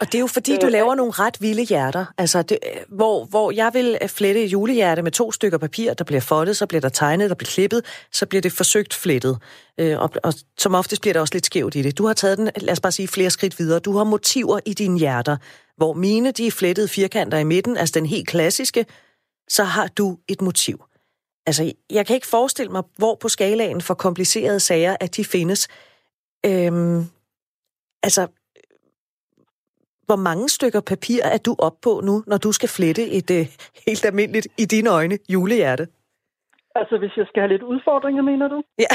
Og 0.00 0.06
det 0.06 0.14
er 0.14 0.20
jo 0.20 0.26
fordi, 0.26 0.52
du 0.56 0.66
øh, 0.66 0.72
laver 0.72 0.94
nogle 0.94 1.12
ret 1.12 1.36
vilde 1.40 1.64
hjerter. 1.64 2.04
Altså, 2.18 2.42
det, 2.42 2.58
hvor, 2.88 3.24
hvor 3.24 3.50
jeg 3.50 3.70
vil 3.74 3.98
flette 4.08 4.44
et 4.44 4.52
julehjerte 4.52 5.02
med 5.02 5.12
to 5.12 5.32
stykker 5.32 5.58
papir, 5.58 5.94
der 5.94 6.04
bliver 6.04 6.20
foldet, 6.20 6.56
så 6.56 6.66
bliver 6.66 6.80
der 6.80 6.88
tegnet, 6.88 7.30
der 7.30 7.36
bliver 7.36 7.50
klippet, 7.50 8.06
så 8.12 8.26
bliver 8.26 8.42
det 8.42 8.52
forsøgt 8.52 8.94
flettet. 8.94 9.38
Øh, 9.80 9.98
og, 9.98 10.10
og 10.24 10.32
som 10.58 10.74
oftest 10.74 11.00
bliver 11.02 11.12
der 11.12 11.20
også 11.20 11.34
lidt 11.34 11.46
skævt 11.46 11.74
i 11.74 11.82
det. 11.82 11.98
Du 11.98 12.06
har 12.06 12.14
taget 12.14 12.38
den, 12.38 12.50
lad 12.56 12.72
os 12.72 12.80
bare 12.80 12.92
sige, 12.92 13.08
flere 13.08 13.30
skridt 13.30 13.58
videre. 13.58 13.78
Du 13.78 13.96
har 13.96 14.04
motiver 14.04 14.58
i 14.66 14.74
dine 14.74 14.98
hjerter, 14.98 15.36
hvor 15.76 15.92
mine, 15.92 16.30
de 16.30 16.46
er 16.46 16.50
flettede 16.50 16.88
firkanter 16.88 17.38
i 17.38 17.44
midten, 17.44 17.76
altså 17.76 17.92
den 17.98 18.06
helt 18.06 18.28
klassiske, 18.28 18.86
så 19.48 19.64
har 19.64 19.86
du 19.98 20.18
et 20.28 20.42
motiv. 20.42 20.84
Altså, 21.46 21.72
jeg 21.90 22.06
kan 22.06 22.14
ikke 22.14 22.26
forestille 22.26 22.72
mig, 22.72 22.82
hvor 22.96 23.14
på 23.20 23.28
skalaen 23.28 23.80
for 23.80 23.94
komplicerede 23.94 24.60
sager, 24.60 24.96
at 25.00 25.16
de 25.16 25.24
findes. 25.24 25.68
Øhm, 26.46 27.00
altså, 28.02 28.22
hvor 30.06 30.16
mange 30.16 30.48
stykker 30.48 30.80
papir 30.80 31.20
er 31.24 31.38
du 31.38 31.56
op 31.58 31.76
på 31.82 32.00
nu, 32.04 32.24
når 32.26 32.38
du 32.38 32.52
skal 32.52 32.68
flette 32.68 33.04
et 33.18 33.30
øh, 33.30 33.46
helt 33.86 34.04
almindeligt, 34.04 34.48
i 34.58 34.64
dine 34.64 34.90
øjne, 34.90 35.18
julehjerte? 35.28 35.88
Altså, 36.74 36.98
hvis 36.98 37.16
jeg 37.16 37.26
skal 37.28 37.40
have 37.42 37.52
lidt 37.52 37.62
udfordringer, 37.62 38.22
mener 38.22 38.48
du? 38.48 38.62
Ja. 38.78 38.92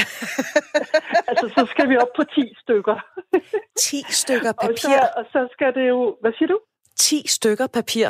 altså, 1.30 1.46
så 1.56 1.66
skal 1.70 1.88
vi 1.90 1.96
op 1.96 2.12
på 2.16 2.22
10 2.24 2.54
stykker. 2.62 2.96
10 3.90 4.02
stykker 4.22 4.52
papir? 4.52 4.72
Og 4.72 4.78
så, 4.78 5.08
og 5.16 5.24
så 5.32 5.48
skal 5.52 5.74
det 5.74 5.88
jo... 5.88 6.16
Hvad 6.20 6.32
siger 6.38 6.48
du? 6.48 6.58
10 6.96 7.28
stykker 7.28 7.66
papir? 7.66 8.08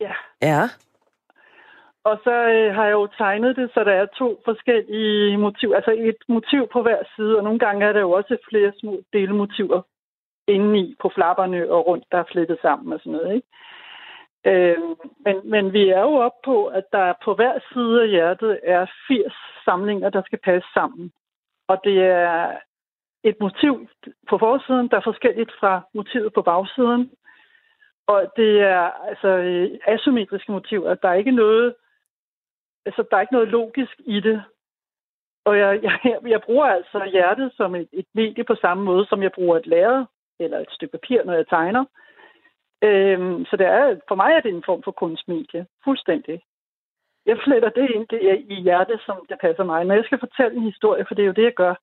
Ja. 0.00 0.12
Ja. 0.42 0.62
Og 2.04 2.20
så 2.24 2.30
øh, 2.30 2.74
har 2.74 2.84
jeg 2.84 2.92
jo 2.92 3.06
tegnet 3.06 3.56
det, 3.56 3.70
så 3.74 3.84
der 3.84 3.92
er 3.92 4.06
to 4.06 4.42
forskellige 4.44 5.36
motiver. 5.36 5.76
Altså 5.76 5.92
et 5.98 6.16
motiv 6.28 6.68
på 6.72 6.82
hver 6.82 7.02
side, 7.16 7.36
og 7.36 7.44
nogle 7.44 7.58
gange 7.58 7.86
er 7.86 7.92
der 7.92 8.00
jo 8.00 8.10
også 8.10 8.36
flere 8.48 8.72
små 8.80 9.02
delmotiver 9.12 9.82
indeni 10.48 10.94
på 11.00 11.10
flapperne 11.14 11.70
og 11.70 11.86
rundt, 11.86 12.04
der 12.12 12.18
er 12.18 12.30
flettet 12.32 12.58
sammen 12.62 12.92
og 12.92 12.98
sådan 12.98 13.12
noget. 13.12 13.34
Ikke? 13.34 13.48
Øh, 14.44 14.78
men, 15.24 15.50
men 15.50 15.72
vi 15.72 15.88
er 15.88 16.00
jo 16.00 16.14
oppe 16.14 16.38
på, 16.44 16.66
at 16.66 16.84
der 16.92 17.12
på 17.24 17.34
hver 17.34 17.58
side 17.72 18.02
af 18.02 18.08
hjertet 18.08 18.60
er 18.62 18.86
80 19.08 19.32
samlinger, 19.64 20.10
der 20.10 20.22
skal 20.22 20.38
passe 20.44 20.68
sammen. 20.74 21.12
Og 21.68 21.80
det 21.84 21.98
er 22.04 22.52
et 23.24 23.36
motiv 23.40 23.88
på 24.28 24.38
forsiden, 24.38 24.88
der 24.88 24.96
er 24.96 25.10
forskelligt 25.10 25.52
fra 25.60 25.80
motivet 25.94 26.32
på 26.32 26.42
bagsiden. 26.42 27.10
Og 28.06 28.32
det 28.36 28.60
er 28.60 28.90
altså 29.08 29.28
øh, 29.28 29.70
asymmetriske 29.86 30.52
motiver. 30.52 30.94
Der 30.94 31.08
er 31.08 31.14
ikke 31.14 31.30
noget, 31.30 31.74
altså, 32.86 33.04
der 33.10 33.16
er 33.16 33.20
ikke 33.20 33.32
noget 33.32 33.48
logisk 33.48 34.00
i 34.06 34.20
det. 34.20 34.44
Og 35.44 35.58
jeg, 35.58 35.82
jeg, 35.82 36.18
jeg 36.26 36.40
bruger 36.42 36.66
altså 36.66 37.08
hjertet 37.12 37.52
som 37.56 37.74
et, 37.74 37.88
et 37.92 38.06
medie 38.14 38.44
på 38.44 38.54
samme 38.54 38.84
måde, 38.84 39.06
som 39.06 39.22
jeg 39.22 39.32
bruger 39.32 39.56
et 39.56 39.66
lærred 39.66 40.04
eller 40.40 40.58
et 40.58 40.70
stykke 40.70 40.92
papir, 40.92 41.24
når 41.24 41.32
jeg 41.32 41.48
tegner. 41.48 41.84
Øhm, 42.82 43.44
så 43.44 43.56
det 43.56 43.66
er, 43.66 44.00
for 44.08 44.14
mig 44.14 44.32
er 44.32 44.40
det 44.40 44.54
en 44.54 44.62
form 44.66 44.82
for 44.82 44.90
kunstmedie. 44.90 45.66
Fuldstændig. 45.84 46.42
Jeg 47.26 47.38
fletter 47.44 47.68
det 47.68 47.90
ind 47.90 48.06
det 48.08 48.30
er 48.30 48.34
i 48.34 48.54
hjertet, 48.54 49.00
som 49.06 49.26
det 49.28 49.38
passer 49.40 49.64
mig. 49.64 49.84
Når 49.84 49.94
jeg 49.94 50.04
skal 50.04 50.18
fortælle 50.18 50.56
en 50.56 50.70
historie, 50.72 51.04
for 51.08 51.14
det 51.14 51.22
er 51.22 51.26
jo 51.26 51.38
det, 51.40 51.42
jeg 51.42 51.54
gør, 51.54 51.74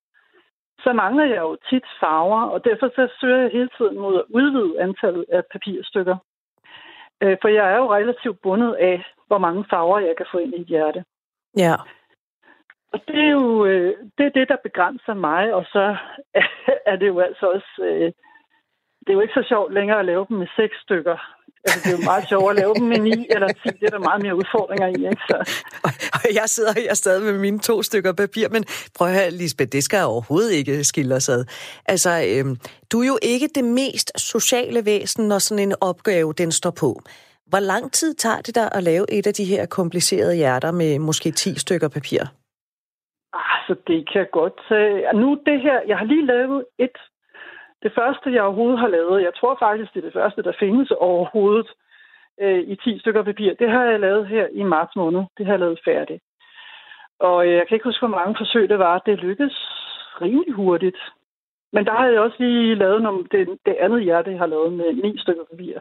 så 0.84 0.94
mangler 0.94 1.26
jeg 1.26 1.42
jo 1.42 1.58
tit 1.70 1.86
farver, 2.00 2.42
og 2.42 2.66
derfor 2.66 2.88
så 2.96 3.14
søger 3.22 3.42
jeg 3.42 3.52
hele 3.52 3.70
tiden 3.78 4.00
mod 4.00 4.16
at 4.20 4.26
udvide 4.30 4.82
antallet 4.82 5.26
af 5.30 5.44
papirstykker. 5.52 6.18
Øh, 7.22 7.38
for 7.42 7.48
jeg 7.48 7.72
er 7.74 7.78
jo 7.78 7.94
relativt 7.94 8.42
bundet 8.42 8.74
af, 8.76 9.06
hvor 9.28 9.38
mange 9.38 9.66
farver 9.70 10.00
jeg 10.00 10.16
kan 10.18 10.26
få 10.32 10.38
ind 10.38 10.54
i 10.54 10.62
et 10.62 10.68
hjerte. 10.68 11.04
Ja. 11.58 11.76
Og 12.94 13.00
det 13.08 13.20
er 13.20 13.30
jo 13.30 13.66
øh, 13.66 13.98
det, 14.18 14.26
er 14.26 14.30
det, 14.30 14.50
der 14.50 14.58
begrænser 14.64 15.14
mig, 15.14 15.54
og 15.54 15.66
så 15.66 15.96
er 16.92 16.96
det 16.96 17.08
jo 17.08 17.20
altså 17.20 17.46
også... 17.46 17.84
Øh, 17.84 18.12
det 19.00 19.10
er 19.10 19.14
jo 19.14 19.22
ikke 19.22 19.34
så 19.34 19.46
sjovt 19.48 19.74
længere 19.74 20.00
at 20.00 20.06
lave 20.06 20.26
dem 20.30 20.38
med 20.38 20.48
seks 20.56 20.76
stykker. 20.82 21.18
Altså, 21.64 21.80
det 21.84 21.94
er 21.94 21.98
jo 21.98 22.04
meget 22.12 22.30
sjovt 22.30 22.50
at 22.52 22.56
lave 22.56 22.74
dem 22.74 22.86
med 22.94 23.00
ni 23.00 23.28
eller 23.30 23.48
ti. 23.48 23.70
Det 23.80 23.86
er 23.90 23.94
der 23.98 24.00
meget 24.10 24.22
mere 24.24 24.36
udfordringer 24.36 24.88
i, 24.88 25.00
ikke? 25.12 25.24
Så. 25.30 25.38
Og 26.14 26.30
jeg 26.40 26.48
sidder 26.56 26.74
her 26.82 26.94
stadig 26.94 27.24
med 27.24 27.40
mine 27.40 27.60
to 27.60 27.84
stykker 27.84 28.14
papir, 28.14 28.50
men 28.50 28.64
prøv 28.98 29.08
at 29.08 29.14
høre, 29.14 29.32
Lisbeth, 29.32 29.72
det 29.72 29.84
skal 29.84 30.04
overhovedet 30.04 30.52
ikke 30.54 30.84
skille 30.84 31.16
os 31.16 31.30
ad. 31.30 31.46
Altså, 31.86 32.12
øhm, 32.30 32.56
du 32.92 33.02
er 33.02 33.08
jo 33.08 33.18
ikke 33.22 33.48
det 33.56 33.64
mest 33.64 34.12
sociale 34.20 34.86
væsen, 34.86 35.28
når 35.28 35.40
sådan 35.40 35.64
en 35.70 35.76
opgave, 35.82 36.34
den 36.34 36.52
står 36.52 36.74
på. 36.84 37.02
Hvor 37.52 37.60
lang 37.60 37.92
tid 37.92 38.14
tager 38.14 38.42
det 38.42 38.56
dig 38.56 38.70
at 38.72 38.84
lave 38.84 39.06
et 39.18 39.28
af 39.28 39.34
de 39.34 39.46
her 39.46 39.66
komplicerede 39.66 40.36
hjerter 40.36 40.72
med 40.72 41.00
måske 41.00 41.32
10 41.32 41.60
stykker 41.60 41.88
papir? 41.88 42.22
Altså, 43.34 43.74
det 43.88 44.10
kan 44.14 44.26
godt 44.32 44.54
tage... 44.70 45.14
Nu 45.14 45.38
det 45.46 45.62
her, 45.62 45.78
jeg 45.88 45.98
har 45.98 46.06
lige 46.06 46.26
lavet 46.26 46.66
et 46.80 46.98
det 47.84 47.92
første, 47.96 48.34
jeg 48.34 48.44
overhovedet 48.44 48.80
har 48.80 48.88
lavet, 48.88 49.24
jeg 49.24 49.34
tror 49.40 49.58
faktisk, 49.60 49.94
det 49.94 50.00
er 50.00 50.08
det 50.08 50.14
første, 50.14 50.44
der 50.44 50.54
findes 50.60 50.92
overhovedet 50.92 51.68
øh, 52.42 52.60
i 52.60 52.76
10 52.76 53.00
stykker 53.00 53.24
papir, 53.24 53.54
det 53.54 53.70
har 53.70 53.84
jeg 53.84 54.00
lavet 54.00 54.28
her 54.28 54.48
i 54.52 54.64
marts 54.64 54.96
måned. 54.96 55.24
Det 55.38 55.46
har 55.46 55.54
jeg 55.54 55.60
lavet 55.60 55.80
færdigt. 55.86 56.24
Og 57.20 57.48
øh, 57.48 57.54
jeg 57.54 57.68
kan 57.68 57.76
ikke 57.76 57.90
huske, 57.90 58.08
hvor 58.08 58.18
mange 58.18 58.36
forsøg 58.38 58.70
det 58.70 58.80
var. 58.80 59.00
Det 59.00 59.18
lykkedes 59.18 59.58
rimelig 60.22 60.54
hurtigt. 60.54 60.98
Men 61.74 61.86
der 61.86 61.92
har 61.92 62.08
jeg 62.08 62.20
også 62.20 62.36
lige 62.40 62.76
lavet 62.76 63.02
nogle, 63.02 63.24
det, 63.32 63.58
det 63.66 63.76
andet 63.80 64.04
hjerte, 64.04 64.32
jeg 64.32 64.40
har 64.40 64.46
lavet 64.46 64.74
med 64.74 64.94
ni 64.94 65.18
stykker 65.18 65.44
papir. 65.52 65.80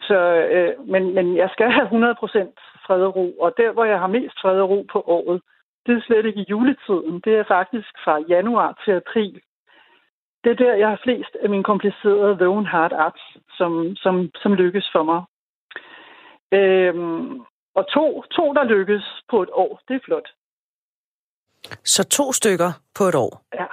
Så, 0.00 0.18
øh, 0.54 0.88
men, 0.88 1.14
men 1.14 1.36
jeg 1.36 1.50
skal 1.52 1.70
have 1.70 1.86
100% 1.86 1.88
fred 2.86 3.02
og 3.02 3.16
ro, 3.16 3.32
og 3.32 3.54
der, 3.56 3.72
hvor 3.72 3.84
jeg 3.84 3.98
har 3.98 4.06
mest 4.06 4.40
fred 4.40 4.60
og 4.60 4.70
ro 4.70 4.86
på 4.92 5.00
året, 5.06 5.40
det 5.86 5.96
er 5.96 6.00
slet 6.00 6.26
ikke 6.26 6.40
i 6.40 6.50
juletiden. 6.50 7.20
Det 7.24 7.34
er 7.36 7.44
faktisk 7.48 7.90
fra 8.04 8.18
januar 8.28 8.80
til 8.84 8.92
april 8.92 9.42
det 10.44 10.50
er 10.50 10.54
der, 10.54 10.74
jeg 10.74 10.88
har 10.88 11.00
flest 11.02 11.36
af 11.42 11.48
mine 11.50 11.64
komplicerede 11.64 12.36
Woven 12.40 12.66
Heart 12.66 12.92
Arts, 12.92 13.36
som, 13.58 13.96
som, 13.96 14.30
som 14.34 14.54
lykkes 14.54 14.88
for 14.92 15.02
mig. 15.02 15.20
Øhm, 16.52 17.40
og 17.74 17.84
to, 17.88 18.22
to, 18.22 18.52
der 18.52 18.64
lykkes 18.64 19.04
på 19.30 19.42
et 19.42 19.48
år, 19.52 19.80
det 19.88 19.96
er 19.96 20.00
flot. 20.04 20.28
Så 21.84 22.08
to 22.08 22.32
stykker 22.32 22.70
på 22.98 23.04
et 23.04 23.14
år? 23.14 23.42
Ja, 23.54 23.66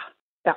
ja. 0.45 0.53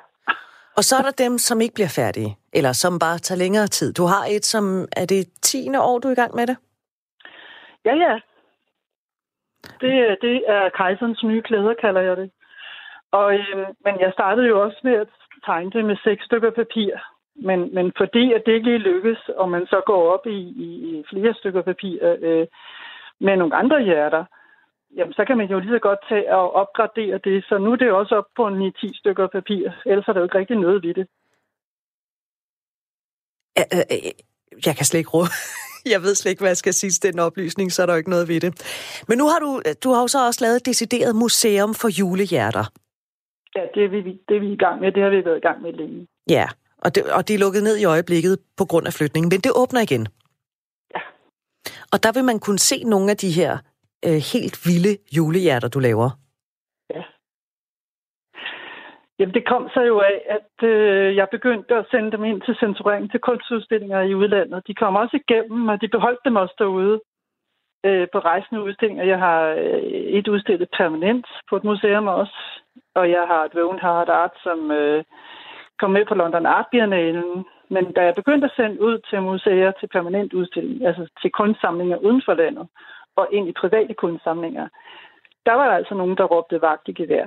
Og 0.77 0.85
så 0.85 0.97
er 0.97 1.03
der 1.03 1.25
dem, 1.25 1.39
som 1.39 1.61
ikke 1.61 1.75
bliver 1.75 1.95
færdige, 1.97 2.37
eller 2.53 2.73
som 2.73 2.99
bare 2.99 3.19
tager 3.19 3.39
længere 3.39 3.67
tid. 3.67 3.93
Du 3.93 4.03
har 4.03 4.25
et, 4.31 4.45
som 4.45 4.65
er 4.97 5.07
det 5.07 5.29
tiende 5.43 5.83
år, 5.83 5.99
du 5.99 6.09
er 6.09 6.13
i 6.13 6.21
gang 6.23 6.35
med 6.35 6.47
det? 6.47 6.57
Ja, 7.85 7.95
ja. 7.95 8.21
Det, 9.81 10.19
det 10.23 10.45
er 10.47 10.69
kejserens 10.77 11.23
nye 11.23 11.43
klæder, 11.43 11.75
kalder 11.75 12.01
jeg 12.01 12.17
det. 12.17 12.31
Og, 13.13 13.35
øhm, 13.35 13.67
men 13.85 14.01
jeg 14.01 14.13
startede 14.13 14.47
jo 14.47 14.63
også 14.63 14.81
med 14.85 14.93
at 14.93 15.09
tegne 15.47 15.71
det 15.71 15.85
med 15.85 15.97
seks 16.05 16.25
stykker 16.25 16.51
papir. 16.51 16.93
Men, 17.49 17.75
men 17.75 17.93
fordi 17.97 18.33
at 18.33 18.43
det 18.47 18.53
ikke 18.53 18.69
lige 18.69 18.87
lykkes, 18.91 19.19
og 19.37 19.49
man 19.49 19.67
så 19.67 19.83
går 19.87 20.13
op 20.15 20.27
i, 20.27 20.39
i, 20.67 20.69
i 20.91 21.05
flere 21.11 21.35
stykker 21.35 21.63
papir 21.63 21.99
øh, 22.03 22.47
med 23.21 23.37
nogle 23.37 23.55
andre 23.57 23.83
hjerter, 23.83 24.25
jamen 24.97 25.13
så 25.13 25.25
kan 25.25 25.37
man 25.37 25.51
jo 25.51 25.59
lige 25.59 25.77
så 25.77 25.79
godt 25.79 25.99
tage 26.09 26.37
og 26.37 26.53
opgradere 26.55 27.19
det. 27.25 27.45
Så 27.49 27.59
nu 27.59 27.73
er 27.73 27.77
det 27.77 27.93
også 27.93 28.15
op 28.15 28.29
på 28.37 28.49
9-10 28.49 28.99
stykker 29.01 29.27
papir. 29.27 29.71
Ellers 29.87 30.09
er 30.09 30.13
der 30.13 30.21
jo 30.21 30.25
ikke 30.25 30.39
rigtig 30.39 30.57
noget 30.57 30.83
ved 30.83 30.95
det. 30.95 31.07
Øh, 33.59 33.79
øh, 33.95 34.13
jeg 34.67 34.77
kan 34.77 34.87
slet 34.87 34.99
ikke 34.99 35.11
råbe. 35.11 35.31
Jeg 35.93 36.03
ved 36.03 36.15
slet 36.15 36.31
ikke, 36.31 36.41
hvad 36.41 36.51
jeg 36.51 36.57
skal 36.57 36.75
sige 36.75 36.91
til 36.91 37.13
den 37.13 37.21
oplysning, 37.21 37.73
så 37.73 37.83
er 37.83 37.87
der 37.87 37.93
jo 37.93 37.99
ikke 37.99 38.11
noget 38.11 38.29
ved 38.29 38.41
det. 38.41 38.53
Men 39.09 39.19
nu 39.19 39.27
har 39.29 39.39
du, 39.39 39.63
du 39.85 39.93
har 39.93 40.01
jo 40.01 40.09
så 40.09 40.27
også 40.27 40.45
lavet 40.45 40.57
et 40.57 40.67
decideret 40.67 41.17
museum 41.17 41.75
for 41.75 41.89
julehjerter. 42.01 42.65
Ja, 43.57 43.67
det 43.75 43.85
er, 43.85 43.89
vi, 43.89 44.21
det 44.29 44.37
er 44.37 44.41
vi 44.41 44.53
i 44.53 44.57
gang 44.57 44.81
med. 44.81 44.93
Det 44.93 45.03
har 45.03 45.11
vi 45.11 45.25
været 45.25 45.37
i 45.37 45.47
gang 45.49 45.63
med 45.63 45.73
længe. 45.73 46.07
Ja, 46.31 46.47
og 46.85 46.95
det, 46.95 47.03
og 47.17 47.29
det 47.29 47.35
er 47.35 47.39
lukket 47.39 47.63
ned 47.63 47.77
i 47.79 47.85
øjeblikket 47.85 48.39
på 48.59 48.65
grund 48.65 48.87
af 48.87 48.93
flytningen, 48.93 49.29
men 49.33 49.41
det 49.41 49.53
åbner 49.63 49.81
igen. 49.81 50.07
Ja. 50.95 51.01
Og 51.93 51.99
der 52.05 52.13
vil 52.17 52.25
man 52.25 52.39
kunne 52.41 52.59
se 52.59 52.85
nogle 52.85 53.11
af 53.11 53.17
de 53.17 53.31
her 53.41 53.53
øh, 54.07 54.21
helt 54.33 54.57
vilde 54.67 54.93
julehjerter, 55.17 55.69
du 55.69 55.79
laver. 55.79 56.11
Ja. 56.95 57.03
Jamen, 59.19 59.35
det 59.35 59.49
kom 59.49 59.69
så 59.75 59.81
jo 59.81 60.01
af, 60.01 60.17
at 60.37 60.69
øh, 60.69 61.17
jeg 61.17 61.29
begyndte 61.31 61.75
at 61.75 61.87
sende 61.91 62.13
dem 62.13 62.25
ind 62.25 62.43
til 62.43 62.55
censurering 62.61 63.11
til 63.11 63.21
kunstudstillinger 63.21 64.01
i 64.01 64.15
udlandet. 64.15 64.67
De 64.67 64.75
kom 64.75 64.97
også 64.97 65.17
igennem, 65.23 65.69
og 65.69 65.81
de 65.81 65.89
beholdt 65.89 66.21
dem 66.25 66.37
også 66.37 66.55
derude 66.59 67.01
øh, 67.87 68.07
på 68.13 68.19
rejsende 68.19 68.63
udstillinger. 68.63 69.05
Jeg 69.05 69.19
har 69.19 69.41
øh, 69.49 69.83
et 70.19 70.29
udstillet 70.29 70.69
permanent 70.79 71.27
på 71.49 71.57
et 71.57 71.65
museum 71.65 72.07
også, 72.07 72.37
og 72.95 73.11
jeg 73.11 73.25
har 73.27 73.45
et 73.45 73.55
Woven 73.55 73.81
Art, 73.83 74.35
som 74.43 74.71
øh, 74.71 75.05
kom 75.81 75.91
med 75.91 76.05
på 76.07 76.15
London 76.15 76.47
Art 76.47 76.67
Biennalen. 76.71 77.45
Men 77.71 77.93
da 77.93 78.01
jeg 78.05 78.15
begyndte 78.15 78.47
at 78.47 78.57
sende 78.57 78.81
ud 78.81 78.99
til 78.99 79.23
museer 79.23 79.71
til 79.71 79.87
permanent 79.87 80.33
udstilling, 80.33 80.87
altså 80.87 81.09
til 81.23 81.31
kunstsamlinger 81.31 81.97
uden 81.97 82.23
for 82.25 82.35
landet, 82.35 82.69
og 83.17 83.29
ind 83.33 83.49
i 83.49 83.53
private 83.53 83.95
kunstsamlinger, 83.95 84.69
der 85.47 85.53
var 85.53 85.67
der 85.69 85.77
altså 85.77 85.95
nogen, 85.95 86.17
der 86.17 86.25
råbte 86.25 86.63
vagt 86.63 86.89
i 86.89 86.93
gevær. 86.93 87.27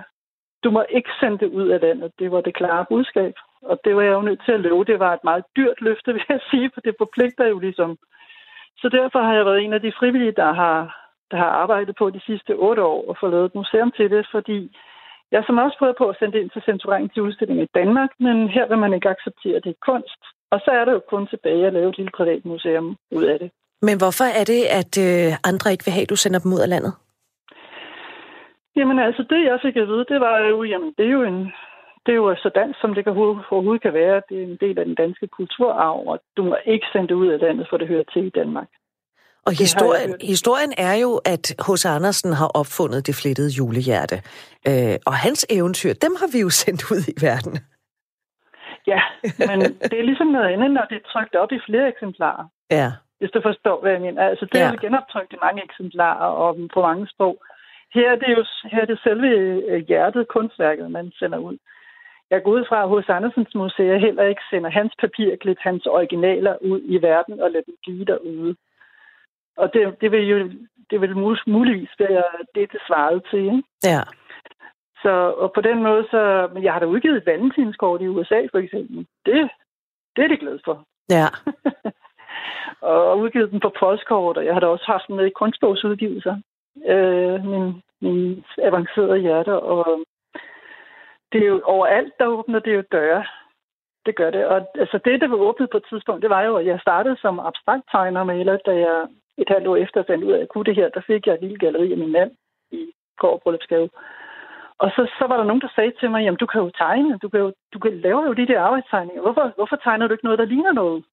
Du 0.63 0.71
må 0.71 0.85
ikke 0.89 1.09
sende 1.19 1.37
det 1.37 1.49
ud 1.51 1.67
af 1.67 1.81
landet. 1.81 2.11
Det 2.19 2.31
var 2.31 2.41
det 2.41 2.55
klare 2.55 2.85
budskab. 2.89 3.33
Og 3.61 3.79
det 3.85 3.95
var 3.95 4.01
jeg 4.01 4.13
jo 4.13 4.21
nødt 4.21 4.41
til 4.45 4.51
at 4.51 4.59
love. 4.59 4.85
Det 4.85 4.99
var 4.99 5.13
et 5.13 5.23
meget 5.23 5.43
dyrt 5.55 5.81
løfte, 5.81 6.13
vil 6.13 6.25
jeg 6.29 6.39
sige, 6.51 6.71
for 6.73 6.81
det 6.81 6.95
forpligter 6.97 7.45
jo 7.47 7.59
ligesom 7.59 7.97
så 8.77 8.89
derfor 8.89 9.19
har 9.21 9.33
jeg 9.33 9.45
været 9.45 9.63
en 9.63 9.73
af 9.73 9.81
de 9.81 9.93
frivillige, 9.99 10.31
der 10.31 10.53
har, 10.53 10.77
der 11.31 11.37
har 11.37 11.51
arbejdet 11.63 11.95
på 11.95 12.09
de 12.09 12.21
sidste 12.25 12.51
otte 12.51 12.83
år 12.83 13.09
og 13.09 13.17
fået 13.19 13.31
lavet 13.31 13.45
et 13.45 13.55
museum 13.55 13.91
til 13.91 14.11
det, 14.11 14.27
fordi 14.31 14.77
jeg 15.31 15.43
som 15.45 15.57
også 15.57 15.77
prøvet 15.77 15.95
på 15.97 16.09
at 16.09 16.15
sende 16.19 16.33
det 16.33 16.41
ind 16.41 16.49
til 16.49 16.61
censurering 16.65 17.13
til 17.13 17.21
udstilling 17.21 17.61
i 17.61 17.73
Danmark, 17.79 18.09
men 18.19 18.49
her 18.49 18.67
vil 18.67 18.77
man 18.77 18.93
ikke 18.93 19.09
acceptere, 19.09 19.55
at 19.57 19.63
det 19.63 19.69
er 19.69 19.85
kunst. 19.91 20.21
Og 20.51 20.59
så 20.65 20.71
er 20.71 20.85
det 20.85 20.91
jo 20.91 21.01
kun 21.09 21.27
tilbage 21.27 21.67
at 21.67 21.73
lave 21.73 21.89
et 21.89 21.97
lille 21.97 22.11
privat 22.17 22.45
museum 22.45 22.97
ud 23.11 23.23
af 23.23 23.39
det. 23.39 23.49
Men 23.81 23.97
hvorfor 24.01 24.27
er 24.39 24.45
det, 24.53 24.61
at 24.79 24.93
øh, 25.07 25.33
andre 25.49 25.71
ikke 25.71 25.85
vil 25.85 25.93
have, 25.97 26.07
at 26.07 26.09
du 26.09 26.15
sender 26.15 26.39
dem 26.39 26.53
ud 26.53 26.59
af 26.65 26.69
landet? 26.69 26.93
Jamen 28.75 28.99
altså, 28.99 29.23
det 29.29 29.39
jeg 29.45 29.59
fik 29.61 29.75
at 29.75 29.87
vide, 29.87 30.05
det 30.09 30.19
var 30.19 30.37
jo, 30.39 30.63
jamen 30.63 30.93
det 30.97 31.05
er 31.05 31.11
jo 31.19 31.23
en, 31.23 31.39
det 32.05 32.11
er 32.11 32.15
jo 32.23 32.35
så 32.35 32.49
dansk, 32.55 32.81
som 32.81 32.93
det 32.95 33.03
kan, 33.03 33.13
overhovedet 33.13 33.81
kan 33.81 33.93
være. 33.93 34.21
Det 34.29 34.37
er 34.37 34.43
en 34.43 34.57
del 34.61 34.79
af 34.79 34.85
den 34.85 34.95
danske 34.95 35.27
kulturarv, 35.27 36.07
og 36.07 36.19
du 36.37 36.43
må 36.43 36.57
ikke 36.65 36.87
sende 36.91 37.07
det 37.07 37.13
ud 37.13 37.27
af 37.27 37.39
landet, 37.39 37.67
for 37.69 37.77
det 37.77 37.87
hører 37.87 38.03
til 38.13 38.25
i 38.25 38.29
Danmark. 38.29 38.67
Og 39.47 39.53
historien, 39.63 40.11
historien 40.21 40.73
er 40.77 40.95
jo, 41.03 41.11
at 41.33 41.45
H.C. 41.65 41.85
Andersen 41.97 42.31
har 42.41 42.49
opfundet 42.61 43.07
det 43.07 43.15
flettede 43.21 43.51
julehjerte. 43.57 44.17
Øh, 44.69 44.95
og 45.09 45.13
hans 45.25 45.41
eventyr, 45.57 45.93
dem 46.05 46.13
har 46.21 46.29
vi 46.33 46.39
jo 46.45 46.49
sendt 46.63 46.81
ud 46.91 47.01
i 47.13 47.15
verden. 47.27 47.55
Ja, 48.91 49.01
men 49.49 49.59
det 49.89 49.97
er 49.99 50.09
ligesom 50.11 50.27
noget 50.27 50.49
andet, 50.53 50.71
når 50.77 50.85
det 50.89 50.97
er 50.97 51.09
trykt 51.13 51.35
op 51.35 51.51
i 51.51 51.59
flere 51.67 51.87
eksemplarer. 51.93 52.45
Ja. 52.71 52.89
Hvis 53.19 53.31
du 53.31 53.41
forstår, 53.49 53.81
hvad 53.81 53.91
jeg 53.91 54.01
mener. 54.01 54.23
Altså, 54.31 54.45
det 54.53 54.59
ja. 54.59 54.71
er 54.71 54.75
genoptrykt 54.85 55.33
i 55.33 55.43
mange 55.45 55.63
eksemplarer 55.63 56.29
og 56.43 56.49
på 56.73 56.81
mange 56.81 57.07
sprog. 57.13 57.35
Her 57.93 58.11
er 58.11 58.15
det 58.15 58.29
jo 58.37 58.45
her 58.71 58.81
er 58.81 58.85
det 58.85 58.99
selve 59.03 59.29
øh, 59.69 59.87
hjertet, 59.87 60.27
kunstværket, 60.27 60.91
man 60.91 61.11
sender 61.19 61.37
ud. 61.37 61.57
Jeg 62.31 62.43
går 62.43 62.51
ud 62.51 62.65
fra, 62.69 62.83
at 62.83 62.89
hos 62.89 63.09
Andersens 63.09 63.55
Museer 63.55 63.97
heller 63.97 64.23
ikke 64.23 64.41
sender 64.49 64.69
hans 64.69 64.93
papirklip, 65.01 65.57
hans 65.59 65.85
originaler 65.85 66.55
ud 66.61 66.81
i 66.83 66.97
verden 67.01 67.39
og 67.39 67.51
lader 67.51 67.65
dem 67.65 67.75
blive 67.83 68.05
derude. 68.05 68.55
Og 69.57 69.73
det, 69.73 70.01
det 70.01 70.11
vil 70.11 70.27
jo 70.27 70.49
det 70.89 71.01
vil 71.01 71.17
muligvis 71.47 71.89
være 71.99 72.23
det, 72.55 72.71
det 72.71 72.81
svarede 72.87 73.21
til. 73.29 73.39
Ikke? 73.39 73.63
Ja. 73.83 74.01
Så, 75.01 75.33
og 75.37 75.51
på 75.53 75.61
den 75.61 75.83
måde, 75.83 76.07
så... 76.11 76.49
Men 76.53 76.63
jeg 76.63 76.73
har 76.73 76.79
da 76.79 76.85
udgivet 76.85 77.17
et 77.17 77.25
valentinskort 77.25 78.01
i 78.01 78.07
USA, 78.07 78.41
for 78.51 78.57
eksempel. 78.57 78.97
Det, 79.25 79.49
det 80.15 80.23
er 80.23 80.27
det 80.27 80.39
glad 80.39 80.59
for. 80.65 80.83
Ja. 81.09 81.27
og 82.91 83.19
udgivet 83.19 83.51
den 83.51 83.59
på 83.59 83.71
postkort, 83.79 84.37
og 84.37 84.45
jeg 84.45 84.53
har 84.53 84.59
da 84.59 84.67
også 84.67 84.85
haft 84.87 85.07
den 85.07 85.15
med 85.15 85.25
i 85.25 85.37
kunstbogsudgivelser. 85.39 86.35
Øh, 86.87 87.45
min, 87.45 87.81
min 88.01 88.43
avancerede 88.57 89.17
hjerte, 89.17 89.59
og 89.59 90.05
det 91.31 91.43
er 91.43 91.47
jo 91.47 91.61
overalt, 91.63 92.13
der 92.19 92.27
åbner 92.27 92.59
det 92.59 92.75
jo 92.75 92.83
døre. 92.91 93.25
Det 94.05 94.15
gør 94.15 94.29
det. 94.31 94.45
Og 94.45 94.67
altså, 94.75 94.99
det, 95.05 95.21
der 95.21 95.27
var 95.27 95.37
åbnet 95.37 95.69
på 95.69 95.77
et 95.77 95.85
tidspunkt, 95.89 96.21
det 96.21 96.29
var 96.29 96.41
jo, 96.41 96.55
at 96.55 96.65
jeg 96.65 96.79
startede 96.79 97.17
som 97.21 97.39
abstrakt 97.39 97.83
tegner 97.91 98.19
og 98.19 98.27
maler, 98.27 98.57
da 98.57 98.71
jeg 98.71 99.07
et 99.37 99.49
halvt 99.49 99.67
år 99.67 99.75
efter 99.75 100.03
fandt 100.07 100.23
ud 100.23 100.31
af, 100.31 100.35
at 100.35 100.39
jeg 100.39 100.47
kunne 100.47 100.63
det 100.63 100.75
her. 100.75 100.89
Der 100.89 101.01
fik 101.07 101.27
jeg 101.27 101.33
et 101.33 101.41
lille 101.41 101.57
galleri 101.57 101.91
af 101.91 101.97
min 101.97 102.11
mand 102.11 102.31
i 102.71 102.81
går 103.17 103.41
bryllupsgave. 103.43 103.89
Og 104.79 104.89
så, 104.95 105.01
så 105.19 105.25
var 105.27 105.37
der 105.37 105.43
nogen, 105.43 105.61
der 105.61 105.75
sagde 105.75 105.93
til 105.99 106.11
mig, 106.11 106.21
jamen 106.23 106.41
du 106.43 106.45
kan 106.45 106.61
jo 106.61 106.69
tegne, 106.69 107.17
du, 107.17 107.29
kan 107.29 107.39
jo, 107.39 107.53
du 107.73 107.79
kan 107.79 107.93
lave 108.05 108.21
jo 108.27 108.33
de 108.33 108.47
der 108.47 108.61
arbejdstegninger. 108.61 109.21
Hvorfor, 109.21 109.51
hvorfor 109.55 109.75
tegner 109.75 110.07
du 110.07 110.13
ikke 110.13 110.25
noget, 110.25 110.39
der 110.39 110.45
ligner 110.45 110.71
noget? 110.71 111.03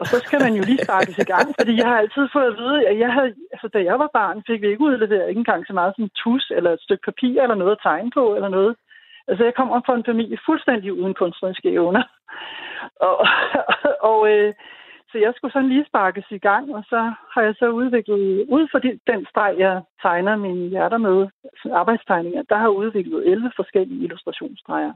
Og 0.00 0.06
så 0.06 0.18
skal 0.18 0.40
man 0.44 0.54
jo 0.58 0.62
lige 0.70 0.84
starte 0.88 1.10
i 1.18 1.24
gang, 1.34 1.48
fordi 1.58 1.72
jeg 1.80 1.88
har 1.88 1.98
altid 1.98 2.24
fået 2.32 2.50
at 2.52 2.58
vide, 2.62 2.88
at 2.88 2.98
jeg 2.98 3.12
havde, 3.12 3.34
altså, 3.52 3.68
da 3.68 3.78
jeg 3.90 3.98
var 3.98 4.10
barn, 4.12 4.42
fik 4.46 4.60
vi 4.62 4.68
ikke 4.68 4.84
udleveret 4.88 5.28
ikke 5.28 5.38
engang 5.38 5.66
så 5.66 5.72
meget 5.72 5.92
som 5.96 6.10
tus 6.22 6.52
eller 6.56 6.70
et 6.72 6.80
stykke 6.80 7.04
papir 7.04 7.42
eller 7.42 7.54
noget 7.54 7.72
at 7.72 7.82
tegne 7.82 8.10
på 8.10 8.34
eller 8.34 8.48
noget. 8.48 8.76
Altså, 9.28 9.44
jeg 9.44 9.54
kommer 9.54 9.80
fra 9.86 9.94
en 9.94 10.08
familie 10.10 10.38
fuldstændig 10.46 10.92
uden 10.92 11.14
kunstneriske 11.14 11.70
evner. 11.70 12.02
Og, 13.00 13.14
og, 13.20 13.26
og 14.10 14.18
øh, 14.32 14.54
så 15.12 15.18
jeg 15.18 15.32
skulle 15.36 15.52
sådan 15.52 15.68
lige 15.68 15.86
sparkes 15.88 16.26
i 16.30 16.38
gang, 16.38 16.74
og 16.74 16.84
så 16.88 17.12
har 17.34 17.42
jeg 17.42 17.54
så 17.58 17.68
udviklet, 17.68 18.46
ud 18.48 18.68
for 18.70 18.78
den 18.78 19.26
streg, 19.30 19.54
jeg 19.58 19.82
tegner 20.02 20.36
mine 20.36 20.68
hjerter 20.68 20.98
med, 20.98 21.28
arbejdstegninger, 21.72 22.42
der 22.42 22.56
har 22.56 22.68
jeg 22.68 22.80
udviklet 22.82 23.26
11 23.26 23.52
forskellige 23.56 24.04
illustrationsstreger. 24.04 24.92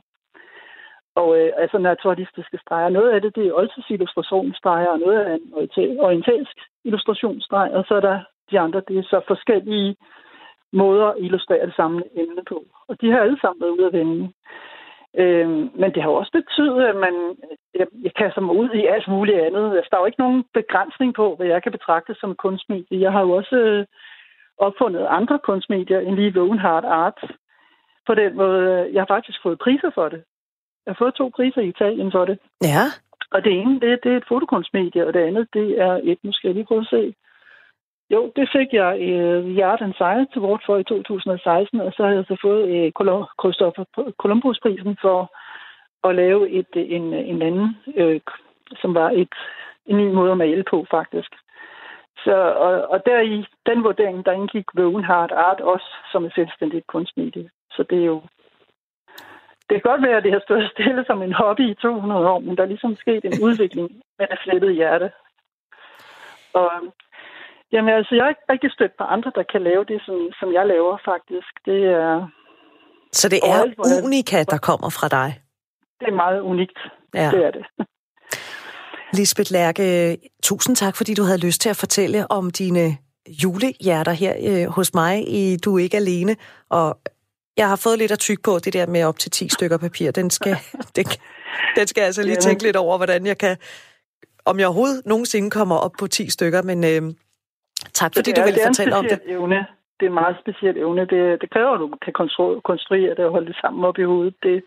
Og 1.15 1.39
øh, 1.39 1.53
altså 1.57 1.79
naturalistiske 1.79 2.59
streger. 2.59 2.89
Noget 2.89 3.11
af 3.11 3.21
det, 3.21 3.37
det 3.37 3.47
er 3.47 3.53
oldtids 3.53 3.91
illustrationsstreger, 3.91 4.89
og 4.89 4.99
noget 4.99 5.19
af 5.19 5.35
en 5.35 6.01
orientalsk 6.01 6.57
illustrationsstreg, 6.85 7.71
og 7.73 7.85
så 7.89 7.95
er 7.95 8.01
der 8.01 8.21
de 8.51 8.61
andre, 8.61 8.83
det 8.89 8.99
er 8.99 9.03
så 9.03 9.21
forskellige 9.27 9.97
måder 10.73 11.07
at 11.07 11.17
illustrere 11.19 11.67
det 11.67 11.77
samme 11.77 12.03
emne 12.15 12.43
på. 12.49 12.65
Og 12.89 13.01
de 13.01 13.11
har 13.11 13.21
alle 13.21 13.41
sammen 13.41 13.61
været 13.61 13.77
ude 13.79 13.87
at 13.87 13.93
vende. 13.93 14.33
Øh, 15.23 15.49
men 15.81 15.91
det 15.95 16.03
har 16.03 16.11
også 16.11 16.33
betydet, 16.33 16.83
at 16.93 16.97
man, 16.97 17.15
jeg, 17.75 17.87
jeg 18.03 18.15
kaster 18.15 18.41
mig 18.41 18.55
ud 18.57 18.71
i 18.75 18.87
alt 18.87 19.09
muligt 19.09 19.41
andet. 19.41 19.77
Altså, 19.77 19.89
der 19.91 19.97
er 19.97 20.01
jo 20.01 20.11
ikke 20.11 20.25
nogen 20.25 20.45
begrænsning 20.55 21.15
på, 21.15 21.35
hvad 21.37 21.47
jeg 21.47 21.63
kan 21.63 21.73
betragte 21.73 22.15
som 22.21 22.35
kunstmedie. 22.35 23.01
Jeg 23.01 23.13
har 23.13 23.21
jo 23.21 23.31
også 23.31 23.57
øh, 23.57 23.87
opfundet 24.59 25.07
andre 25.09 25.39
kunstmedier 25.39 26.01
end 26.01 26.15
lige 26.17 26.31
Lone 26.31 26.59
Hard 26.59 26.85
Art. 26.85 27.21
På 28.07 28.15
den 28.15 28.37
måde, 28.37 28.91
jeg 28.93 29.01
har 29.01 29.15
faktisk 29.15 29.39
fået 29.43 29.59
priser 29.59 29.91
for 29.95 30.09
det. 30.09 30.21
Jeg 30.87 30.93
har 30.93 31.05
fået 31.05 31.15
to 31.15 31.31
priser 31.37 31.61
i 31.61 31.69
Italien 31.69 32.13
for 32.13 32.25
det. 32.25 32.39
Ja. 32.63 32.85
Og 33.31 33.45
det 33.45 33.53
ene, 33.53 33.81
det, 33.81 33.99
det 34.05 34.13
er 34.13 34.17
et 34.17 34.29
fotokunstmedie, 34.29 35.07
og 35.07 35.15
det 35.15 35.21
andet, 35.21 35.49
det 35.53 35.81
er 35.81 36.01
et, 36.03 36.19
nu 36.23 36.33
skal 36.33 36.49
jeg 36.49 36.55
lige 36.55 36.67
prøve 36.67 36.81
at 36.81 36.87
se. 36.91 37.15
Jo, 38.11 38.33
det 38.37 38.49
fik 38.53 38.73
jeg 38.73 39.01
øh, 39.01 39.47
Hjerten 39.47 39.95
Sejr 39.99 40.25
til 40.25 40.41
vort 40.41 40.63
for 40.67 40.77
i 40.77 40.85
2016, 40.85 41.81
og 41.81 41.93
så 41.93 42.03
har 42.03 42.13
jeg 42.13 42.25
så 42.29 42.37
fået 42.43 42.69
øh, 42.69 42.93
Christopher 43.41 43.85
Columbus-prisen 44.19 44.97
for 45.01 45.21
at 46.09 46.15
lave 46.15 46.51
et, 46.51 46.73
øh, 46.77 46.85
en, 46.97 47.15
øh, 47.15 47.29
en 47.29 47.43
anden, 47.43 47.77
øh, 47.97 48.21
som 48.81 48.95
var 48.95 49.11
et, 49.11 49.35
en 49.87 49.97
ny 49.97 50.13
måde 50.13 50.33
at 50.33 50.39
male 50.39 50.65
på, 50.71 50.87
faktisk. 50.91 51.33
Så, 52.25 52.35
og, 52.67 52.91
og 52.91 53.07
der 53.07 53.21
i 53.21 53.47
den 53.67 53.85
vurdering, 53.85 54.27
der 54.27 54.33
indgik 54.33 54.67
Vågen 54.75 55.05
Hard 55.05 55.33
Art 55.33 55.61
også 55.61 55.89
som 56.13 56.25
et 56.25 56.33
selvstændigt 56.35 56.87
kunstmedie. 56.87 57.51
Så 57.71 57.83
det 57.91 57.99
er 58.01 58.07
jo... 58.07 58.23
Det 59.69 59.83
kan 59.83 59.91
godt 59.91 60.03
være, 60.03 60.17
at 60.17 60.25
det 60.25 60.33
har 60.33 60.41
stået 60.41 60.71
stille 60.75 61.05
som 61.07 61.23
en 61.23 61.33
hobby 61.33 61.71
i 61.71 61.75
200 61.75 62.29
år, 62.29 62.39
men 62.39 62.57
der 62.57 62.63
er 62.63 62.67
ligesom 62.67 62.97
sket 62.97 63.25
en 63.25 63.43
udvikling 63.43 63.89
med 64.19 64.27
det 64.31 64.39
flettede 64.45 64.73
hjerte. 64.73 65.11
Og 66.55 66.71
Jamen 67.77 67.95
altså, 67.95 68.15
jeg 68.15 68.25
er 68.25 68.29
ikke 68.29 68.47
rigtig 68.55 68.71
stødt 68.73 68.95
på 68.99 69.05
andre, 69.05 69.33
der 69.35 69.45
kan 69.53 69.63
lave 69.63 69.85
det, 69.85 69.99
som, 70.07 70.17
som 70.39 70.49
jeg 70.53 70.67
laver 70.67 70.99
faktisk. 71.11 71.53
Det 71.65 71.81
er... 71.85 72.29
Så 73.13 73.29
det 73.29 73.41
er 73.49 73.55
alt, 73.63 74.05
unika, 74.05 74.39
der 74.43 74.59
kommer 74.59 74.91
fra 74.99 75.09
dig? 75.09 75.41
Det 76.01 76.09
er 76.09 76.17
meget 76.25 76.41
unikt. 76.41 76.79
Ja. 77.15 77.31
Det 77.31 77.47
er 77.47 77.51
det. 77.51 77.65
Lisbeth 79.19 79.53
Lærke, 79.53 80.17
tusind 80.43 80.77
tak, 80.77 80.97
fordi 80.97 81.15
du 81.15 81.23
havde 81.23 81.47
lyst 81.47 81.61
til 81.61 81.69
at 81.69 81.77
fortælle 81.77 82.31
om 82.31 82.51
dine 82.51 82.97
julehjerter 83.43 84.13
her 84.13 84.35
øh, 84.49 84.73
hos 84.73 84.95
mig 84.95 85.15
i 85.29 85.57
Du 85.57 85.79
er 85.79 85.83
ikke 85.83 85.97
alene. 85.97 86.37
Og 86.71 86.99
jeg 87.57 87.69
har 87.69 87.77
fået 87.77 87.99
lidt 87.99 88.13
at 88.13 88.19
tykke 88.19 88.43
på 88.43 88.59
det 88.59 88.73
der 88.73 88.87
med 88.87 89.05
op 89.05 89.19
til 89.19 89.31
10 89.31 89.49
stykker 89.49 89.79
papir. 89.79 90.11
Den 90.11 90.31
skal, 90.31 90.57
den, 90.97 91.07
den 91.77 91.87
skal 91.87 92.01
jeg 92.01 92.07
altså 92.07 92.23
lige 92.23 92.37
tænke 92.37 92.63
lidt 92.63 92.77
over, 92.77 92.97
hvordan 92.97 93.27
jeg 93.27 93.39
kan... 93.39 93.57
Om 94.45 94.59
jeg 94.59 94.67
overhovedet 94.67 95.03
nogensinde 95.07 95.51
kommer 95.51 95.77
op 95.77 95.93
på 95.99 96.07
10 96.07 96.31
stykker, 96.31 96.63
men 96.63 96.85
øh, 96.85 97.15
Tak 97.93 98.11
fordi 98.15 98.31
det 98.31 98.39
er, 98.39 98.43
du 98.43 98.49
vil 98.49 98.61
fortælle 98.67 98.97
om 98.97 99.05
det. 99.05 99.21
Evne. 99.27 99.67
Det 100.01 100.07
er 100.07 100.11
en 100.11 100.15
meget 100.15 100.37
speciel 100.41 100.77
evne. 100.77 101.01
Det, 101.01 101.41
det 101.41 101.51
kræver, 101.51 101.71
at 101.71 101.81
du 101.81 101.89
kan 102.05 102.13
konstruere 102.65 103.11
det 103.15 103.25
og 103.25 103.31
holde 103.31 103.47
det 103.47 103.57
sammen 103.61 103.85
op 103.85 103.99
i 103.99 104.03
hovedet. 104.03 104.35
Det, 104.43 104.65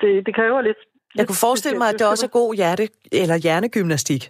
det, 0.00 0.26
det 0.26 0.34
kræver 0.34 0.60
lidt. 0.60 0.76
Jeg 1.18 1.26
kunne 1.26 1.44
forestille 1.48 1.78
mig, 1.78 1.88
at 1.88 1.98
det 1.98 2.06
også 2.08 2.26
er 2.26 2.38
god 2.40 2.54
hjerte, 2.54 2.88
eller 3.12 3.36
hjernegymnastik. 3.44 4.22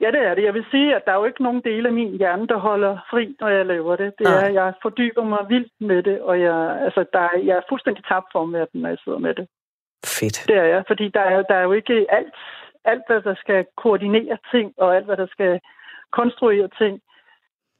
Ja, 0.00 0.10
det 0.10 0.22
er 0.28 0.34
det. 0.34 0.44
Jeg 0.44 0.54
vil 0.54 0.66
sige, 0.70 0.96
at 0.96 1.02
der 1.04 1.12
er 1.12 1.16
jo 1.16 1.24
ikke 1.24 1.42
nogen 1.42 1.62
del 1.64 1.86
af 1.86 1.92
min 1.92 2.18
hjerne, 2.18 2.46
der 2.46 2.58
holder 2.58 2.98
fri, 3.10 3.36
når 3.40 3.48
jeg 3.48 3.66
laver 3.66 3.96
det. 3.96 4.12
Det 4.18 4.26
er, 4.26 4.40
at 4.40 4.54
jeg 4.54 4.72
fordyber 4.82 5.24
mig 5.24 5.42
vildt 5.48 5.72
med 5.80 6.02
det, 6.02 6.20
og 6.20 6.40
jeg, 6.40 6.78
altså, 6.84 7.04
der 7.12 7.18
er, 7.18 7.38
jeg 7.44 7.56
er 7.56 7.68
fuldstændig 7.68 8.04
tabt 8.04 8.26
for 8.32 8.44
med, 8.44 8.66
når 8.72 8.88
jeg 8.88 8.98
sidder 9.04 9.18
med 9.18 9.34
det. 9.34 9.46
Fedt. 10.18 10.44
Det 10.48 10.56
er 10.56 10.68
jeg, 10.74 10.84
fordi 10.86 11.08
der 11.08 11.20
er, 11.20 11.42
der 11.42 11.54
er 11.54 11.62
jo 11.62 11.72
ikke 11.72 12.06
alt, 12.08 12.34
alt, 12.84 13.02
hvad 13.06 13.20
der 13.20 13.34
skal 13.34 13.66
koordinere 13.76 14.38
ting, 14.52 14.74
og 14.76 14.96
alt, 14.96 15.06
hvad 15.06 15.16
der 15.16 15.26
skal 15.26 15.60
konstruere 16.20 16.68
ting, 16.80 16.94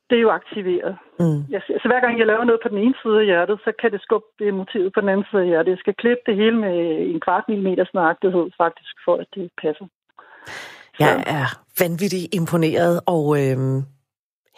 det 0.09 0.17
er 0.17 0.25
jo 0.27 0.31
aktiveret. 0.41 0.93
Mm. 1.21 1.41
Jeg, 1.53 1.61
så 1.83 1.87
hver 1.91 2.01
gang 2.05 2.15
jeg 2.19 2.27
laver 2.27 2.45
noget 2.45 2.61
på 2.63 2.69
den 2.73 2.79
ene 2.85 2.97
side 3.03 3.19
af 3.23 3.27
hjertet, 3.31 3.57
så 3.65 3.71
kan 3.81 3.93
det 3.93 4.01
skubbe 4.07 4.29
det 4.39 4.55
motivet 4.55 4.91
på 4.93 5.01
den 5.01 5.09
anden 5.13 5.27
side 5.31 5.43
af 5.43 5.49
hjertet. 5.49 5.71
Jeg 5.75 5.83
skal 5.85 5.95
klippe 6.03 6.23
det 6.27 6.37
hele 6.43 6.57
med 6.67 6.77
en 7.13 7.21
kvart 7.21 7.45
millimeters 7.49 7.95
nøjagtighed, 7.95 8.47
faktisk, 8.63 8.95
for 9.05 9.15
at 9.23 9.29
det 9.35 9.51
passer. 9.63 9.87
Jeg 10.99 11.15
er 11.39 11.47
vanvittigt 11.83 12.35
imponeret, 12.41 12.95
og 13.15 13.25
øh, 13.41 13.57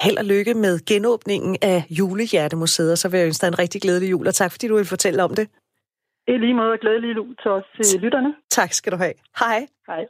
held 0.04 0.18
og 0.22 0.26
lykke 0.34 0.54
med 0.54 0.74
genåbningen 0.92 1.56
af 1.62 1.78
Julehjertemuseet, 1.98 2.92
og 2.92 2.98
så 2.98 3.06
vil 3.10 3.18
jeg 3.18 3.26
ønske 3.26 3.42
dig 3.42 3.48
en 3.48 3.58
rigtig 3.58 3.80
glædelig 3.82 4.10
jul, 4.10 4.26
og 4.26 4.34
tak 4.34 4.50
fordi 4.52 4.68
du 4.68 4.76
vil 4.76 4.92
fortælle 4.94 5.22
om 5.22 5.34
det. 5.38 5.46
I 6.28 6.32
lige 6.44 6.54
måde 6.54 6.78
glædelig 6.78 7.16
jul 7.16 7.36
til 7.42 7.50
os 7.50 7.64
til 7.74 8.00
lytterne. 8.00 8.34
Tak 8.50 8.72
skal 8.72 8.92
du 8.92 8.96
have. 8.96 9.14
Hej. 9.38 9.66
Hej. 9.86 10.06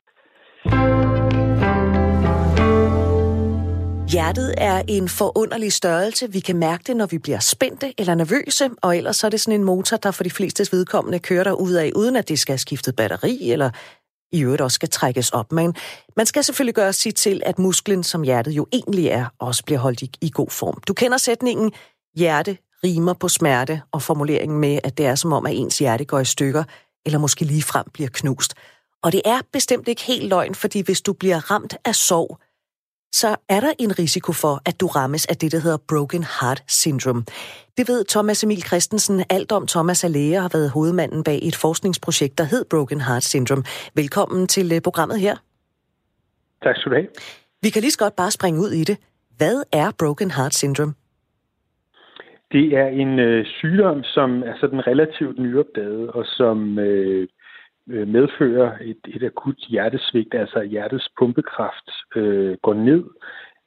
Hjertet 4.13 4.55
er 4.57 4.83
en 4.89 5.09
forunderlig 5.09 5.73
størrelse. 5.73 6.33
Vi 6.33 6.41
kan 6.41 6.57
mærke 6.57 6.85
det, 6.87 6.97
når 6.97 7.07
vi 7.07 7.19
bliver 7.19 7.39
spændte 7.39 7.95
eller 7.99 8.15
nervøse, 8.15 8.71
og 8.83 8.97
ellers 8.97 9.17
så 9.17 9.27
er 9.27 9.31
det 9.31 9.41
sådan 9.41 9.61
en 9.61 9.65
motor, 9.65 9.97
der 9.97 10.11
for 10.11 10.25
de 10.25 10.31
fleste 10.31 10.67
vedkommende 10.73 11.19
kører 11.19 11.45
der 11.45 11.53
ud 11.53 11.73
af, 11.73 11.93
uden 11.97 12.17
at 12.17 12.29
det 12.29 12.39
skal 12.39 12.53
have 12.53 12.59
skiftet 12.59 12.97
batteri 12.97 13.51
eller 13.53 13.71
i 14.33 14.43
øvrigt 14.43 14.63
også 14.63 14.75
skal 14.75 14.89
trækkes 14.89 15.31
op. 15.31 15.53
Men 15.53 15.75
man 16.17 16.27
skal 16.27 16.45
selvfølgelig 16.45 16.75
gøre 16.75 16.93
sit 16.93 17.15
til, 17.15 17.43
at 17.47 17.59
musklen, 17.59 18.05
som 18.05 18.23
hjertet 18.23 18.53
jo 18.53 18.67
egentlig 18.73 19.07
er, 19.07 19.27
også 19.39 19.65
bliver 19.65 19.79
holdt 19.79 20.03
i, 20.03 20.11
i 20.21 20.31
god 20.31 20.51
form. 20.51 20.81
Du 20.89 20.93
kender 20.93 21.19
sætningen, 21.19 21.73
hjerte 22.17 22.59
rimer 22.85 23.13
på 23.13 23.29
smerte, 23.29 23.83
og 23.93 24.03
formuleringen 24.03 24.61
med, 24.61 24.79
at 24.85 24.99
det 24.99 25.07
er 25.07 25.15
som 25.15 25.33
om, 25.33 25.47
at 25.47 25.55
ens 25.55 25.79
hjerte 25.79 26.05
går 26.05 26.19
i 26.19 26.25
stykker, 26.25 26.65
eller 27.07 27.19
måske 27.19 27.45
lige 27.45 27.63
frem 27.63 27.87
bliver 27.95 28.11
knust. 28.13 28.55
Og 29.03 29.13
det 29.13 29.23
er 29.25 29.41
bestemt 29.53 29.89
ikke 29.89 30.03
helt 30.03 30.29
løgn, 30.29 30.55
fordi 30.55 30.81
hvis 30.81 31.01
du 31.01 31.13
bliver 31.13 31.51
ramt 31.51 31.77
af 31.85 31.95
sorg, 31.95 32.39
så 33.13 33.37
er 33.49 33.61
der 33.61 33.73
en 33.79 33.99
risiko 33.99 34.33
for, 34.33 34.55
at 34.69 34.81
du 34.81 34.87
rammes 34.87 35.27
af 35.27 35.37
det, 35.37 35.53
der 35.53 35.59
hedder 35.59 35.79
Broken 35.89 36.25
Heart 36.41 36.63
Syndrome. 36.67 37.23
Det 37.79 37.89
ved 37.89 38.05
Thomas 38.05 38.45
Emil 38.45 38.63
Christensen 38.63 39.25
alt 39.31 39.53
om. 39.53 39.67
Thomas 39.67 40.05
er 40.05 40.09
læge 40.09 40.37
og 40.37 40.43
har 40.43 40.51
været 40.55 40.71
hovedmanden 40.71 41.25
bag 41.25 41.39
et 41.43 41.57
forskningsprojekt, 41.57 42.39
der 42.39 42.45
hed 42.45 42.65
Broken 42.71 43.01
Heart 43.01 43.25
Syndrome. 43.25 43.63
Velkommen 43.95 44.47
til 44.47 44.73
øh, 44.75 44.81
programmet 44.81 45.21
her. 45.21 45.37
Tak 46.63 46.77
skal 46.77 46.91
du 46.91 46.97
have. 46.97 47.09
Vi 47.63 47.69
kan 47.71 47.83
lige 47.83 47.91
så 47.91 47.99
godt 47.99 48.17
bare 48.17 48.31
springe 48.31 48.61
ud 48.61 48.71
i 48.71 48.85
det. 48.85 48.97
Hvad 49.37 49.63
er 49.73 49.91
Broken 49.99 50.31
Heart 50.31 50.55
Syndrome? 50.55 50.95
Det 52.53 52.67
er 52.83 52.87
en 52.87 53.19
øh, 53.19 53.47
sygdom, 53.47 54.03
som 54.05 54.43
er 54.43 54.55
sådan 54.61 54.87
relativt 54.87 55.39
nyopdaget, 55.39 56.11
og 56.11 56.25
som 56.27 56.79
øh, 56.79 57.29
Øh, 57.91 58.09
medfører 58.09 58.79
et, 58.81 58.99
et 59.07 59.23
akut 59.23 59.57
hjertesvigt, 59.69 60.35
altså 60.35 60.63
hjertets 60.63 61.09
pumpekraft 61.19 61.91
øh, 62.17 62.57
går 62.63 62.75
ned 62.75 63.05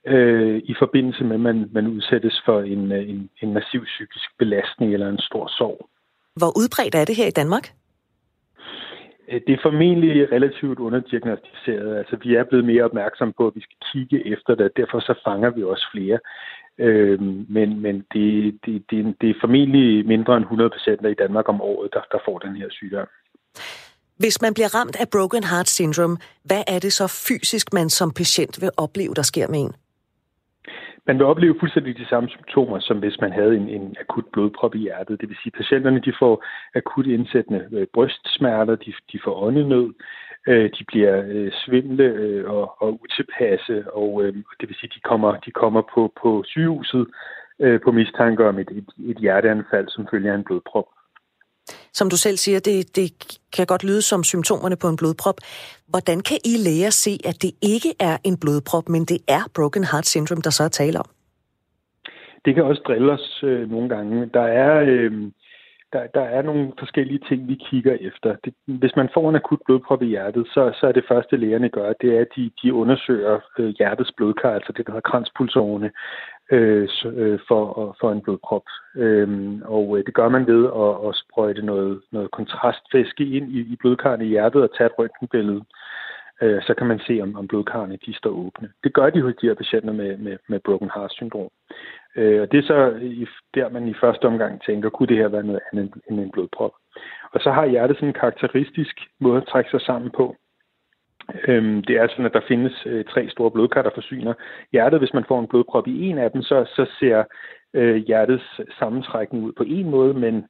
øh, 0.08 0.62
i 0.66 0.76
forbindelse 0.80 1.24
med, 1.24 1.36
at 1.36 1.40
man, 1.40 1.70
man 1.72 1.88
udsættes 1.88 2.42
for 2.46 2.62
en, 2.62 2.92
øh, 2.92 3.10
en, 3.10 3.30
en 3.42 3.54
massiv 3.54 3.84
psykisk 3.86 4.30
belastning 4.38 4.94
eller 4.94 5.10
en 5.10 5.20
stor 5.20 5.48
sorg. 5.48 5.90
Hvor 6.36 6.58
udbredt 6.58 6.96
er 6.96 7.06
det 7.06 7.16
her 7.16 7.28
i 7.28 7.38
Danmark? 7.42 7.68
Øh, 9.30 9.42
det 9.48 9.54
er 9.54 9.62
formentlig 9.62 10.32
relativt 10.32 10.80
underdiagnostiseret. 10.80 11.98
Altså, 11.98 12.16
vi 12.24 12.36
er 12.36 12.44
blevet 12.44 12.66
mere 12.66 12.84
opmærksomme 12.84 13.34
på, 13.38 13.48
at 13.48 13.56
vi 13.56 13.62
skal 13.62 13.78
kigge 13.92 14.28
efter 14.28 14.56
det. 14.56 14.78
Derfor 14.78 15.00
så 15.00 15.14
fanger 15.24 15.50
vi 15.50 15.64
også 15.64 15.88
flere. 15.92 16.20
Øh, 16.78 17.22
men 17.50 17.80
men 17.82 17.96
det, 18.14 18.60
det, 18.66 18.84
det, 18.92 19.16
det 19.22 19.30
er 19.30 19.42
formentlig 19.42 20.08
mindre 20.08 20.38
end 20.38 20.46
100 20.46 20.70
patienter 20.70 21.10
i 21.10 21.20
Danmark 21.24 21.50
om 21.50 21.62
året, 21.62 21.94
der, 21.94 22.02
der 22.12 22.18
får 22.26 22.40
den 22.40 22.56
her 22.56 22.70
sygdom. 22.70 23.08
Hvis 24.24 24.42
man 24.42 24.54
bliver 24.54 24.72
ramt 24.78 24.96
af 25.02 25.08
broken 25.14 25.44
heart 25.44 25.70
syndrome, 25.70 26.18
hvad 26.50 26.64
er 26.68 26.80
det 26.80 26.94
så 26.94 27.08
fysisk, 27.28 27.74
man 27.74 27.90
som 27.90 28.10
patient 28.12 28.62
vil 28.62 28.72
opleve, 28.78 29.14
der 29.14 29.22
sker 29.22 29.48
med 29.48 29.60
en? 29.60 29.74
man 31.08 31.18
vil 31.18 31.26
opleve 31.26 31.56
fuldstændig 31.60 31.98
de 31.98 32.08
samme 32.08 32.30
symptomer, 32.30 32.80
som 32.80 32.98
hvis 33.00 33.22
man 33.22 33.32
havde 33.32 33.56
en, 33.56 33.70
en 33.70 33.96
akut 34.00 34.26
blodprop 34.34 34.76
i 34.76 34.80
hjertet. 34.80 35.22
Det 35.22 35.30
vil 35.30 35.38
sige, 35.38 35.54
at 35.54 35.58
patienterne 35.58 36.00
de 36.00 36.14
får 36.20 36.44
akut 36.76 37.06
indsættende 37.06 37.68
øh, 37.72 37.88
brystsmerter, 37.94 38.76
de, 38.76 38.94
de 39.12 39.20
får 39.24 39.44
åndenød, 39.44 39.94
øh, 40.48 40.70
de 40.78 40.84
bliver 40.88 41.24
øh, 41.28 41.52
svimle 41.52 42.04
øh, 42.04 42.50
og, 42.52 42.82
og 42.82 43.00
utilpasse, 43.04 43.92
og 43.94 44.24
øh, 44.24 44.34
det 44.60 44.70
vil 44.70 44.76
sige, 44.80 44.90
at 44.92 44.96
de 44.96 45.00
kommer, 45.10 45.32
de 45.46 45.52
kommer 45.52 45.82
på, 45.94 46.14
på 46.22 46.44
sygehuset 46.46 47.08
øh, 47.60 47.82
på 47.82 47.92
mistanke 47.92 48.48
om 48.48 48.60
et, 48.60 48.70
et, 48.72 48.90
et 49.12 49.18
hjerteanfald, 49.18 49.88
som 49.90 50.08
følger 50.12 50.36
en 50.36 50.44
blodprop. 50.44 50.86
Som 51.94 52.10
du 52.10 52.18
selv 52.18 52.38
siger, 52.38 52.60
det, 52.60 52.96
det 52.96 53.08
kan 53.56 53.66
godt 53.66 53.84
lyde 53.84 54.02
som 54.02 54.24
symptomerne 54.24 54.76
på 54.82 54.88
en 54.88 54.98
blodprop. 54.98 55.38
Hvordan 55.88 56.20
kan 56.30 56.38
I 56.46 56.54
læger 56.68 56.90
se, 56.90 57.18
at 57.26 57.38
det 57.42 57.52
ikke 57.62 57.92
er 58.00 58.18
en 58.24 58.38
blodprop, 58.40 58.90
men 58.90 59.06
det 59.06 59.20
er 59.28 59.44
broken 59.56 59.84
heart 59.84 60.06
syndrome, 60.06 60.42
der 60.42 60.50
så 60.50 60.64
er 60.64 60.68
tale 60.68 61.00
om? 61.00 61.10
Det 62.46 62.56
kan 62.56 62.64
også 62.64 62.82
drille 62.88 63.12
os 63.12 63.44
øh, 63.44 63.72
nogle 63.72 63.90
gange. 63.90 64.30
Der 64.34 64.48
er, 64.64 64.74
øh, 64.88 65.12
der, 65.94 66.08
der 66.14 66.22
er 66.22 66.42
nogle 66.42 66.72
forskellige 66.80 67.22
ting, 67.30 67.48
vi 67.48 67.56
kigger 67.70 67.94
efter. 67.94 68.36
Det, 68.46 68.54
hvis 68.66 68.96
man 68.96 69.10
får 69.14 69.30
en 69.30 69.36
akut 69.36 69.60
blodprop 69.66 70.02
i 70.02 70.06
hjertet, 70.06 70.48
så, 70.48 70.72
så 70.80 70.88
er 70.88 70.92
det 70.92 71.06
første, 71.08 71.38
lægerne 71.38 71.70
gør, 71.70 71.94
det 72.02 72.18
er, 72.18 72.22
at 72.22 72.28
de, 72.36 72.52
de 72.64 72.74
undersøger 72.74 73.40
øh, 73.60 73.70
hjertets 73.78 74.12
blodkar, 74.18 74.54
altså 74.54 74.74
det, 74.78 74.86
der 74.86 74.92
hedder 74.92 75.10
kranspulsårene, 75.12 75.92
Øh, 76.52 76.90
øh, 77.06 77.40
for, 77.48 77.96
for 78.00 78.12
en 78.12 78.22
blodprop. 78.22 78.64
Øhm, 78.96 79.62
og 79.66 79.98
øh, 79.98 80.06
det 80.06 80.14
gør 80.14 80.30
man 80.30 80.48
ved 80.48 80.66
at, 80.66 81.10
at 81.10 81.16
sprøjte 81.16 81.62
noget, 81.62 82.02
noget 82.12 82.32
kontrastvæske 82.32 83.26
ind 83.26 83.52
i, 83.52 83.60
i 83.60 83.76
blodkarrene 83.80 84.26
i 84.26 84.28
hjertet 84.28 84.62
og 84.62 84.70
tage 84.78 84.88
et 84.88 85.00
røntgenbillede. 85.00 85.62
Øh, 86.42 86.62
så 86.62 86.74
kan 86.74 86.88
man 86.88 87.00
se, 87.08 87.20
om, 87.22 87.36
om 87.36 87.48
blodkarrene 87.48 87.98
de 88.06 88.14
står 88.14 88.30
åbne. 88.30 88.70
Det 88.84 88.94
gør 88.94 89.10
de 89.10 89.22
hos 89.22 89.34
de 89.42 89.48
her 89.48 89.54
patienter 89.54 89.94
med, 89.94 90.18
med, 90.18 90.38
med 90.48 90.60
broken 90.60 90.92
heart 90.96 91.12
syndrom. 91.12 91.50
Øh, 92.16 92.42
og 92.42 92.52
det 92.52 92.58
er 92.58 92.68
så 92.68 93.00
i, 93.02 93.28
der, 93.56 93.70
man 93.70 93.88
i 93.88 93.94
første 94.02 94.26
omgang 94.26 94.62
tænker, 94.62 94.90
kunne 94.90 95.08
det 95.08 95.18
her 95.18 95.28
være 95.28 95.44
noget 95.44 95.62
andet 95.72 95.94
end 96.10 96.20
en 96.20 96.32
blodprop? 96.32 96.72
Og 97.34 97.40
så 97.42 97.52
har 97.52 97.66
hjertet 97.66 97.98
sådan 97.98 98.08
en 98.08 98.22
karakteristisk 98.22 98.96
måde 99.20 99.38
at 99.38 99.48
trække 99.48 99.70
sig 99.70 99.82
sammen 99.82 100.12
på. 100.12 100.36
Øhm, 101.48 101.84
det 101.84 101.96
er 101.96 102.08
sådan, 102.08 102.26
at 102.26 102.34
der 102.34 102.48
findes 102.48 102.74
øh, 102.86 103.06
tre 103.06 103.30
store 103.30 103.52
blodkar, 103.52 103.82
der 103.82 103.90
forsyner 103.94 104.34
hjertet. 104.72 105.00
Hvis 105.00 105.14
man 105.14 105.26
får 105.28 105.40
en 105.40 105.48
blodprop 105.48 105.88
i 105.88 106.02
en 106.10 106.18
af 106.18 106.32
dem, 106.32 106.42
så, 106.42 106.66
så 106.76 106.86
ser 107.00 107.24
øh, 107.74 107.96
hjertets 107.96 108.62
sammentrækning 108.80 109.44
ud 109.44 109.52
på 109.52 109.64
en 109.68 109.90
måde, 109.90 110.14
men 110.14 110.46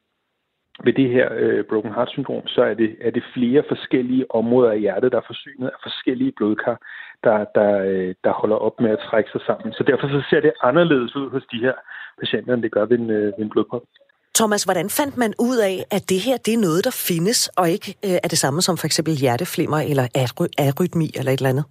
ved 0.84 0.94
det 0.94 1.10
her 1.10 1.30
øh, 1.32 1.64
broken 1.64 1.94
heart 1.94 2.10
syndrom, 2.10 2.48
så 2.48 2.62
er 2.64 2.74
det, 2.74 2.96
er 3.02 3.12
det 3.12 3.24
flere 3.34 3.64
forskellige 3.68 4.32
områder 4.32 4.72
af 4.72 4.80
hjertet, 4.80 5.12
der 5.12 5.18
er 5.18 5.28
forsynet 5.28 5.68
af 5.68 5.80
forskellige 5.84 6.34
blodkar, 6.38 6.78
der, 7.24 7.46
der, 7.56 7.72
øh, 7.78 8.16
der 8.24 8.32
holder 8.32 8.56
op 8.56 8.80
med 8.80 8.90
at 8.90 9.00
trække 9.00 9.30
sig 9.32 9.42
sammen. 9.42 9.74
Så 9.74 9.84
derfor 9.84 10.08
så 10.08 10.24
ser 10.30 10.40
det 10.40 10.54
anderledes 10.64 11.16
ud 11.16 11.30
hos 11.30 11.46
de 11.52 11.60
her 11.60 11.74
patienter, 12.20 12.54
end 12.54 12.64
det 12.64 12.72
gør 12.72 12.86
ved 12.86 13.00
en, 13.00 13.10
øh, 13.10 13.26
ved 13.26 13.40
en 13.40 13.50
blodprop. 13.50 13.82
Thomas, 14.36 14.64
hvordan 14.64 14.90
fandt 14.90 15.18
man 15.18 15.34
ud 15.40 15.58
af, 15.58 15.76
at 15.96 16.04
det 16.10 16.20
her 16.20 16.38
det 16.46 16.54
er 16.54 16.62
noget, 16.68 16.84
der 16.84 16.96
findes, 17.10 17.48
og 17.48 17.70
ikke 17.70 17.90
øh, 18.06 18.18
er 18.24 18.28
det 18.34 18.38
samme 18.38 18.62
som 18.62 18.78
for 18.78 18.86
eksempel 18.86 19.14
hjerteflimmer 19.22 19.80
eller 19.92 20.06
arytmi 20.66 21.08
eller 21.18 21.32
et 21.32 21.40
eller 21.40 21.50
andet? 21.50 21.66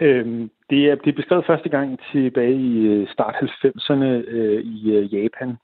Øhm, 0.00 0.50
det, 0.70 0.90
er, 0.90 0.94
det 0.94 1.08
er 1.10 1.16
beskrevet 1.16 1.46
første 1.46 1.68
gang 1.68 1.98
tilbage 2.12 2.56
i 2.56 2.78
øh, 2.86 3.08
start 3.08 3.34
90'erne 3.34 4.10
øh, 4.36 4.64
i 4.64 4.90
øh, 4.96 5.14
Japan. 5.14 5.56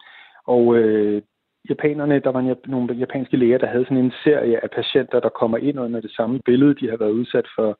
Og 0.46 0.76
øh, 0.76 1.22
japanerne, 1.68 2.20
der 2.20 2.30
var 2.30 2.56
nogle 2.66 2.94
japanske 2.94 3.36
læger, 3.36 3.58
der 3.58 3.66
havde 3.66 3.84
sådan 3.84 4.04
en 4.04 4.12
serie 4.24 4.64
af 4.64 4.70
patienter, 4.70 5.20
der 5.20 5.28
kommer 5.28 5.58
ind 5.58 5.80
under 5.80 6.00
det 6.00 6.10
samme 6.10 6.40
billede. 6.44 6.74
De 6.74 6.90
har 6.90 6.96
været 6.96 7.10
udsat 7.10 7.46
for, 7.56 7.78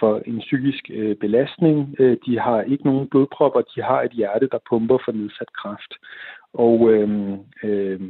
for 0.00 0.22
en 0.26 0.38
psykisk 0.38 0.90
øh, 0.90 1.16
belastning. 1.16 1.94
Øh, 1.98 2.16
de 2.26 2.38
har 2.38 2.62
ikke 2.62 2.84
nogen 2.84 3.08
blodpropper. 3.08 3.60
De 3.60 3.82
har 3.82 4.02
et 4.02 4.12
hjerte, 4.12 4.48
der 4.52 4.58
pumper 4.70 4.98
for 5.04 5.12
nedsat 5.12 5.52
kraft. 5.52 5.92
Og 6.54 6.90
øh, 6.92 7.32
øh, 7.62 8.00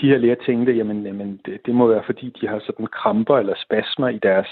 de 0.00 0.08
her 0.08 0.18
læger 0.18 0.34
tænkte, 0.46 0.72
jamen, 0.72 1.06
jamen 1.06 1.40
det, 1.46 1.66
det 1.66 1.74
må 1.74 1.86
være 1.86 2.02
fordi, 2.06 2.32
de 2.40 2.48
har 2.48 2.60
sådan 2.66 2.86
kramper 2.86 3.38
eller 3.38 3.54
spasmer 3.56 4.08
i 4.08 4.18
deres 4.22 4.48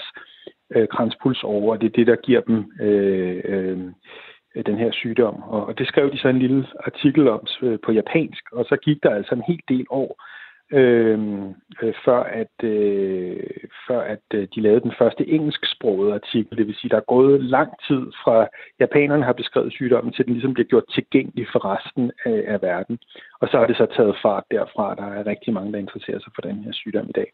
øh, 0.75 0.87
kranspuls 0.87 1.43
over. 1.43 1.77
Det 1.77 1.85
er 1.85 1.97
det, 1.97 2.07
der 2.07 2.15
giver 2.15 2.41
dem 2.41 2.71
øh, 2.81 3.41
øh, 3.45 3.77
den 4.65 4.77
her 4.77 4.91
sygdom. 4.91 5.43
Og, 5.43 5.65
og 5.65 5.77
det 5.77 5.87
skrev 5.87 6.11
de 6.11 6.19
så 6.19 6.27
en 6.27 6.39
lille 6.39 6.67
artikel 6.79 7.27
om 7.27 7.47
øh, 7.61 7.79
på 7.85 7.91
japansk, 7.91 8.43
og 8.51 8.65
så 8.65 8.75
gik 8.75 9.03
der 9.03 9.09
altså 9.09 9.35
en 9.35 9.43
hel 9.47 9.61
del 9.67 9.85
år, 9.89 10.23
øh, 10.71 11.19
før 12.05 12.23
at, 12.23 12.55
øh, 12.63 13.39
før 13.87 14.01
at 14.01 14.25
øh, 14.33 14.47
de 14.55 14.61
lavede 14.61 14.81
den 14.81 14.93
første 14.99 15.27
engelsksprogede 15.27 16.13
artikel. 16.13 16.57
Det 16.57 16.67
vil 16.67 16.75
sige, 16.75 16.89
der 16.89 16.97
er 16.97 17.13
gået 17.15 17.43
lang 17.43 17.69
tid 17.87 18.01
fra 18.23 18.47
japanerne 18.79 19.23
har 19.23 19.33
beskrevet 19.33 19.73
sygdommen, 19.73 20.13
til 20.13 20.25
den 20.25 20.33
ligesom 20.33 20.53
bliver 20.53 20.67
gjort 20.67 20.87
tilgængelig 20.93 21.47
for 21.51 21.65
resten 21.65 22.11
af, 22.25 22.43
af 22.53 22.61
verden. 22.61 22.99
Og 23.41 23.47
så 23.47 23.57
har 23.57 23.67
det 23.67 23.77
så 23.77 23.87
taget 23.97 24.15
fart 24.21 24.43
derfra. 24.51 24.95
Der 24.95 25.07
er 25.17 25.27
rigtig 25.27 25.53
mange, 25.53 25.71
der 25.71 25.79
interesserer 25.79 26.19
sig 26.19 26.31
for 26.35 26.41
den 26.41 26.63
her 26.63 26.71
sygdom 26.71 27.09
i 27.09 27.11
dag. 27.11 27.31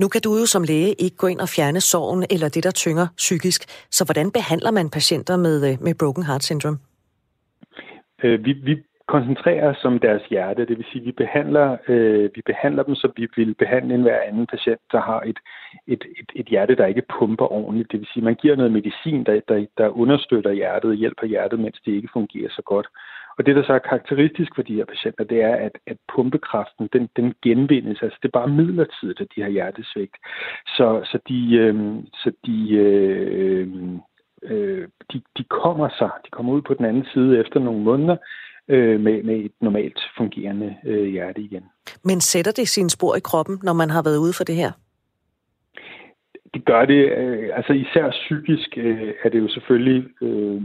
Nu 0.00 0.08
kan 0.08 0.20
du 0.20 0.30
jo 0.40 0.46
som 0.46 0.62
læge 0.62 0.92
ikke 1.04 1.16
gå 1.16 1.26
ind 1.26 1.40
og 1.40 1.48
fjerne 1.48 1.80
sorgen 1.80 2.24
eller 2.30 2.48
det, 2.48 2.64
der 2.64 2.70
tynger 2.70 3.06
psykisk. 3.16 3.60
Så 3.90 4.04
hvordan 4.04 4.30
behandler 4.30 4.70
man 4.70 4.90
patienter 4.90 5.36
med, 5.36 5.56
øh, 5.68 5.82
med 5.82 5.94
broken 5.94 6.24
heart 6.24 6.44
syndrome? 6.44 6.78
Øh, 8.24 8.44
vi, 8.44 8.52
vi 8.52 8.74
koncentrerer 9.08 9.70
os 9.70 9.84
om 9.84 9.98
deres 9.98 10.22
hjerte. 10.30 10.66
Det 10.66 10.78
vil 10.78 10.86
sige, 10.92 11.02
at 11.02 11.06
vi 11.06 11.12
behandler, 11.12 11.76
øh, 11.88 12.30
vi 12.34 12.42
behandler 12.46 12.82
dem, 12.82 12.94
som 12.94 13.12
vi 13.16 13.28
vil 13.36 13.54
behandle 13.54 13.94
en 13.94 14.02
hver 14.02 14.20
anden 14.28 14.46
patient, 14.46 14.80
der 14.92 15.00
har 15.00 15.20
et, 15.20 15.38
et, 15.86 16.04
et, 16.20 16.30
et 16.34 16.46
hjerte, 16.46 16.74
der 16.76 16.86
ikke 16.86 17.08
pumper 17.18 17.52
ordentligt. 17.52 17.92
Det 17.92 18.00
vil 18.00 18.08
sige, 18.12 18.20
at 18.20 18.24
man 18.24 18.34
giver 18.34 18.56
noget 18.56 18.72
medicin, 18.72 19.24
der, 19.24 19.40
der, 19.48 19.66
der 19.78 19.88
understøtter 19.88 20.52
hjertet 20.52 20.90
og 20.90 20.96
hjælper 20.96 21.26
hjertet, 21.26 21.60
mens 21.60 21.80
det 21.84 21.92
ikke 21.92 22.08
fungerer 22.12 22.50
så 22.50 22.62
godt. 22.62 22.86
Og 23.38 23.46
det, 23.46 23.56
der 23.56 23.62
så 23.62 23.72
er 23.72 23.78
karakteristisk 23.78 24.54
for 24.54 24.62
de 24.62 24.74
her 24.74 24.84
patienter, 24.84 25.24
det 25.24 25.42
er, 25.42 25.56
at, 25.56 25.78
at 25.86 25.96
pumpekraften, 26.14 26.88
den, 26.92 27.08
den 27.16 27.34
genvindes. 27.42 28.02
Altså, 28.02 28.18
det 28.22 28.28
er 28.28 28.38
bare 28.40 28.48
midlertidigt, 28.48 29.20
at 29.20 29.26
de 29.36 29.42
har 29.42 29.48
hjertesvigt. 29.48 30.16
Så, 30.66 31.00
så 31.04 31.18
de, 31.28 31.56
øh, 31.56 31.76
så 32.14 32.32
de, 32.46 32.70
øh, 32.70 33.68
øh, 34.42 34.88
de, 35.12 35.22
de 35.38 35.44
kommer 35.44 35.88
sig, 35.98 36.10
de 36.24 36.30
kommer 36.30 36.52
ud 36.52 36.62
på 36.62 36.74
den 36.74 36.84
anden 36.84 37.06
side 37.12 37.40
efter 37.40 37.60
nogle 37.60 37.80
måneder, 37.80 38.16
øh, 38.68 39.00
med, 39.00 39.22
med 39.22 39.36
et 39.36 39.52
normalt 39.60 40.00
fungerende 40.16 40.76
øh, 40.84 41.06
hjerte 41.06 41.40
igen. 41.40 41.64
Men 42.04 42.20
sætter 42.20 42.52
det 42.52 42.68
sine 42.68 42.90
spor 42.90 43.16
i 43.16 43.20
kroppen, 43.20 43.60
når 43.62 43.72
man 43.72 43.90
har 43.90 44.02
været 44.02 44.18
ude 44.18 44.32
for 44.32 44.44
det 44.44 44.54
her? 44.54 44.72
Det 46.54 46.64
gør 46.64 46.84
det. 46.84 47.18
Øh, 47.18 47.50
altså 47.54 47.72
især 47.72 48.10
psykisk 48.10 48.68
øh, 48.76 49.14
er 49.24 49.28
det 49.28 49.38
jo 49.38 49.48
selvfølgelig... 49.48 50.04
Øh, 50.22 50.62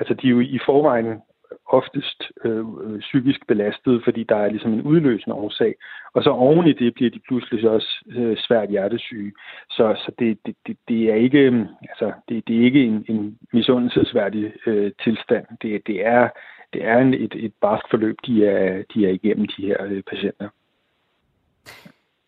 altså 0.00 0.14
de 0.14 0.26
er 0.26 0.30
jo 0.30 0.40
i 0.40 0.58
forvejen 0.66 1.20
oftest 1.66 2.22
øh, 2.44 2.64
psykisk 3.00 3.46
belastet, 3.48 4.00
fordi 4.04 4.24
der 4.24 4.36
er 4.36 4.50
ligesom 4.50 4.72
en 4.72 4.82
udløsende 4.82 5.36
årsag. 5.36 5.74
Og 6.14 6.22
så 6.22 6.30
oven 6.30 6.66
i 6.66 6.72
det 6.72 6.94
bliver 6.94 7.10
de 7.10 7.20
pludselig 7.28 7.70
også 7.70 8.04
øh, 8.16 8.36
svært 8.36 8.70
hjertesyge. 8.70 9.32
Så, 9.70 9.94
så 10.04 10.12
det, 10.18 10.38
det, 10.46 10.56
det, 10.66 10.76
det 10.88 11.10
er 11.10 11.14
ikke, 11.14 11.66
altså, 11.82 12.12
det, 12.28 12.48
det 12.48 12.56
er 12.56 12.64
ikke 12.64 12.84
en, 12.84 13.04
en 13.08 13.38
misundelsesværdig 13.52 14.52
øh, 14.66 14.92
tilstand. 15.04 15.46
Det, 15.62 15.86
det 15.86 16.06
er 16.06 16.28
det 16.72 16.84
er 16.84 16.98
en, 16.98 17.14
et, 17.14 17.34
et 17.34 17.52
barsk 17.60 17.84
forløb, 17.90 18.16
de 18.26 18.46
er, 18.46 18.82
de 18.94 19.06
er 19.06 19.10
igennem, 19.10 19.46
de 19.46 19.66
her 19.66 19.84
øh, 19.84 20.02
patienter. 20.02 20.48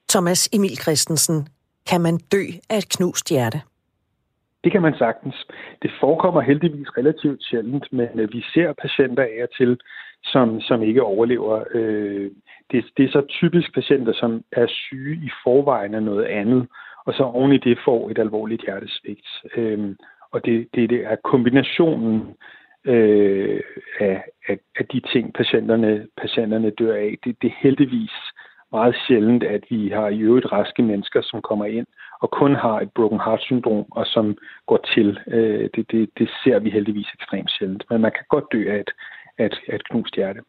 Thomas 0.09 0.49
Emil 0.53 0.77
Christensen, 0.77 1.49
kan 1.91 2.01
man 2.01 2.19
dø 2.33 2.45
af 2.71 2.79
et 2.79 2.89
knust 2.89 3.31
hjerte? 3.31 3.61
Det 4.65 4.73
kan 4.73 4.83
man 4.83 4.95
sagtens. 4.99 5.47
Det 5.83 5.91
forekommer 6.01 6.41
heldigvis 6.41 6.97
relativt 6.99 7.45
sjældent, 7.45 7.93
men 7.93 8.09
øh, 8.21 8.33
vi 8.33 8.45
ser 8.55 8.73
patienter 8.73 9.23
af 9.23 9.43
og 9.43 9.57
til, 9.57 9.81
som, 10.25 10.61
som 10.61 10.83
ikke 10.83 11.03
overlever. 11.03 11.65
Øh, 11.75 12.31
det, 12.71 12.85
det 12.97 13.05
er 13.05 13.13
så 13.13 13.23
typisk 13.29 13.75
patienter, 13.75 14.13
som 14.13 14.45
er 14.53 14.67
syge 14.69 15.15
i 15.15 15.31
forvejen 15.45 15.95
af 15.95 16.03
noget 16.03 16.25
andet, 16.25 16.69
og 17.07 17.15
så 17.15 17.23
oven 17.23 17.53
i 17.53 17.59
det 17.59 17.79
får 17.85 18.11
et 18.11 18.19
alvorligt 18.19 18.63
hjertesvigt. 18.63 19.29
Øh, 19.57 19.97
og 20.33 20.45
det, 20.45 20.69
det, 20.75 20.91
det 20.91 21.01
er 21.07 21.17
kombinationen 21.17 22.35
øh, 22.85 23.61
af, 24.01 24.25
af, 24.49 24.59
af 24.79 24.87
de 24.93 25.01
ting, 25.13 25.35
patienterne, 25.35 26.07
patienterne 26.21 26.71
dør 26.71 26.95
af. 26.95 27.19
Det, 27.25 27.37
det 27.43 27.49
er 27.49 27.63
heldigvis 27.63 28.15
meget 28.73 28.97
sjældent, 29.07 29.45
at 29.45 29.65
vi 29.71 29.89
har 29.89 30.09
i 30.09 30.19
øvrigt 30.19 30.53
raske 30.53 30.83
mennesker, 30.83 31.23
som 31.23 31.43
kommer 31.43 31.65
ind 31.65 31.87
og 32.23 32.31
kun 32.31 32.55
har 32.55 32.77
et 32.81 32.91
broken 32.97 33.21
heart 33.25 33.43
syndrom, 33.43 33.85
og 33.91 34.07
som 34.07 34.37
går 34.67 34.81
til. 34.95 35.19
Øh, 35.27 35.71
det, 35.75 35.85
det, 35.91 36.11
det 36.19 36.29
ser 36.45 36.59
vi 36.59 36.71
heldigvis 36.71 37.07
ekstremt 37.19 37.51
sjældent. 37.59 37.85
Men 37.91 38.01
man 38.01 38.13
kan 38.17 38.25
godt 38.29 38.45
dø 38.53 38.61
af 38.75 38.81
et, 38.81 38.91
af 39.39 39.47
et, 39.47 39.57
af 39.69 39.75
et 39.75 39.89
knust 39.89 40.15
hjerte. 40.15 40.41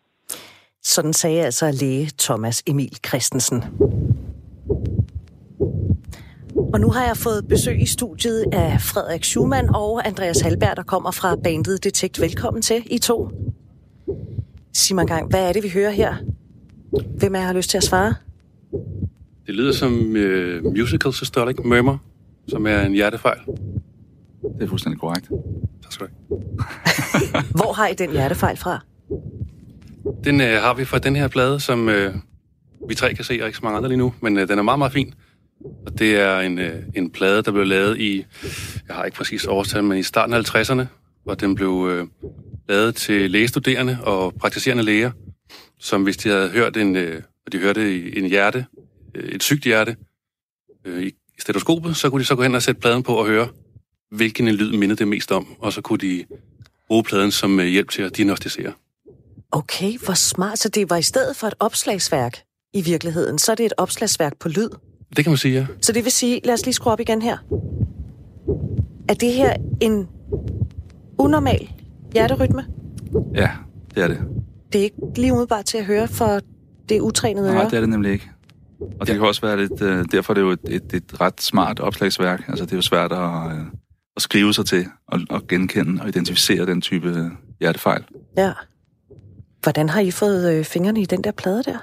Sådan 0.82 1.14
sagde 1.14 1.46
altså 1.46 1.66
læge 1.82 2.08
Thomas 2.20 2.64
Emil 2.68 2.96
Christensen. 3.08 3.60
Og 6.56 6.80
nu 6.80 6.90
har 6.90 7.06
jeg 7.06 7.18
fået 7.18 7.48
besøg 7.48 7.82
i 7.82 7.86
studiet 7.86 8.46
af 8.52 8.82
Frederik 8.82 9.24
Schumann 9.24 9.76
og 9.76 10.08
Andreas 10.08 10.42
Halberg, 10.42 10.78
der 10.78 10.84
kommer 10.84 11.12
fra 11.12 11.36
bandet 11.36 11.84
Detect. 11.84 12.22
Velkommen 12.22 12.62
til, 12.62 12.84
I 12.86 12.98
to. 12.98 13.30
Sig 14.74 14.96
mig 14.96 15.08
gang, 15.08 15.30
hvad 15.30 15.50
er 15.50 15.54
det, 15.54 15.64
vi 15.64 15.70
hører 15.70 15.92
her? 15.92 16.16
Hvem 17.18 17.36
er 17.36 17.40
jeg 17.40 17.48
har 17.48 17.54
lyst 17.54 17.70
til 17.70 17.78
at 17.78 17.84
svare? 17.84 18.16
Det 19.48 19.56
lyder 19.56 19.72
som 19.72 19.94
uh, 19.94 20.74
Musical 20.78 21.14
Systolic 21.14 21.58
Murmur, 21.66 22.02
som 22.48 22.68
er 22.68 22.82
en 22.82 22.94
hjertefejl. 22.94 23.40
Det 24.58 24.64
er 24.64 24.68
fuldstændig 24.68 25.00
korrekt. 25.00 25.30
Tak 25.84 25.92
skal 25.92 26.08
du 26.08 26.42
Hvor 27.60 27.74
har 27.74 27.88
I 27.88 27.94
den 27.94 28.12
hjertefejl 28.12 28.58
fra? 28.58 28.80
Den 30.24 30.42
øh, 30.42 30.62
har 30.62 30.74
vi 30.74 30.86
fra 30.86 31.00
den 31.00 31.16
her 31.16 31.28
plade, 31.28 31.60
som 31.60 31.90
øh, 31.90 32.16
vi 32.90 32.96
tre 32.96 33.14
kan 33.14 33.24
se, 33.24 33.38
og 33.42 33.48
ikke 33.48 33.58
så 33.58 33.64
mange 33.64 33.78
andre 33.78 33.90
lige 33.90 33.98
nu, 33.98 34.14
men 34.22 34.38
øh, 34.38 34.48
den 34.48 34.60
er 34.60 34.64
meget, 34.64 34.78
meget 34.80 34.94
fin. 34.94 35.14
Og 35.86 36.00
det 36.00 36.16
er 36.16 36.40
en, 36.40 36.60
øh, 36.60 36.84
en 36.96 37.10
plade, 37.10 37.44
der 37.44 37.52
blev 37.52 37.66
lavet 37.66 38.00
i, 38.00 38.26
jeg 38.88 38.96
har 38.96 39.06
ikke 39.06 39.18
præcis 39.18 39.46
årstal, 39.46 39.84
men 39.84 39.98
i 39.98 40.04
starten 40.04 40.34
af 40.34 40.56
50'erne, 40.56 40.86
hvor 41.24 41.34
den 41.34 41.56
blev 41.56 41.90
øh, 41.92 42.08
lavet 42.70 42.96
til 42.96 43.32
lægestuderende 43.32 43.98
og 44.04 44.34
praktiserende 44.34 44.84
læger, 44.84 45.12
som 45.80 46.04
hvis 46.04 46.18
de 46.18 46.30
havde 46.30 46.50
hørt 46.50 46.78
en, 46.78 46.96
øh, 46.96 47.22
og 47.46 47.52
de 47.52 47.58
hørte 47.58 48.14
en 48.18 48.26
hjerte, 48.26 48.66
øh, 49.16 49.30
et 49.30 49.44
sygt 49.44 49.64
hjerte, 49.64 49.96
øh, 50.86 51.04
i 51.04 51.12
stetoskopet, 51.40 51.98
så 51.98 52.10
kunne 52.10 52.20
de 52.20 52.26
så 52.26 52.36
gå 52.36 52.44
hen 52.44 52.56
og 52.56 52.64
sætte 52.64 52.82
pladen 52.82 53.04
på 53.04 53.16
og 53.16 53.26
høre, 53.26 53.48
hvilken 54.12 54.48
en 54.48 54.56
lyd 54.56 54.78
mindede 54.78 54.98
det 54.98 55.08
mest 55.08 55.32
om, 55.32 55.56
og 55.60 55.74
så 55.74 55.82
kunne 55.82 56.00
de 56.00 56.26
bruge 56.88 57.04
pladen 57.04 57.32
som 57.32 57.60
øh, 57.60 57.66
hjælp 57.66 57.90
til 57.90 58.02
at 58.02 58.18
diagnostisere. 58.18 58.74
Okay, 59.52 59.98
hvor 59.98 60.14
smart. 60.14 60.60
Så 60.60 60.70
det 60.70 60.90
var 60.90 60.98
i 60.98 61.02
stedet 61.02 61.36
for 61.36 61.48
et 61.48 61.54
opslagsværk 61.60 62.38
i 62.74 62.82
virkeligheden, 62.82 63.40
så 63.40 63.52
er 63.52 63.56
det 63.56 63.66
et 63.66 63.74
opslagsværk 63.78 64.40
på 64.40 64.50
lyd. 64.50 64.70
Det 65.16 65.26
kan 65.26 65.32
man 65.32 65.38
sige, 65.38 65.54
ja. 65.54 65.66
Så 65.82 65.92
det 65.92 66.04
vil 66.04 66.12
sige, 66.12 66.42
lad 66.44 66.54
os 66.54 66.66
lige 66.66 66.74
skrue 66.74 66.94
op 66.94 67.00
igen 67.00 67.22
her. 67.22 67.38
Er 69.10 69.14
det 69.14 69.34
her 69.34 69.56
en 69.82 70.08
unormal 71.18 71.70
hjerterytme? 72.14 72.66
Ja, 73.36 73.50
det 73.96 74.04
er 74.04 74.08
det. 74.08 74.20
Det 74.74 74.80
er 74.80 74.84
ikke 74.84 74.98
lige 75.16 75.32
umiddelbart 75.32 75.66
til 75.66 75.78
at 75.78 75.86
høre 75.86 76.08
for 76.08 76.40
det 76.90 77.00
utrænede 77.00 77.48
øre? 77.48 77.56
Nej, 77.56 77.64
det 77.64 77.74
er 77.74 77.80
det 77.80 77.90
nemlig 77.90 78.12
ikke. 78.12 78.30
Og 78.80 79.08
det 79.08 79.14
ja. 79.14 79.18
kan 79.18 79.28
også 79.28 79.42
være 79.42 79.58
lidt... 79.58 79.82
Øh, 79.82 80.06
derfor 80.12 80.34
er 80.34 80.36
det 80.36 80.42
jo 80.42 80.50
et, 80.50 80.60
et, 80.70 80.94
et 80.94 81.22
ret 81.22 81.42
smart 81.42 81.80
opslagsværk. 81.80 82.44
Altså, 82.48 82.66
det 82.66 82.72
er 82.72 82.76
jo 82.76 82.82
svært 82.82 83.12
at, 83.12 83.58
øh, 83.58 83.66
at 84.16 84.22
skrive 84.22 84.54
sig 84.54 84.66
til 84.66 84.86
og, 85.08 85.20
og 85.30 85.48
genkende 85.48 86.02
og 86.02 86.08
identificere 86.08 86.66
den 86.66 86.82
type 86.82 87.10
øh, 87.10 87.26
hjertefejl. 87.60 88.04
Ja. 88.38 88.52
Hvordan 89.64 89.90
har 89.90 90.02
I 90.02 90.12
fået 90.12 90.54
øh, 90.54 90.66
fingrene 90.66 91.02
i 91.02 91.06
den 91.06 91.24
der 91.24 91.32
plade 91.32 91.64
der? 91.64 91.78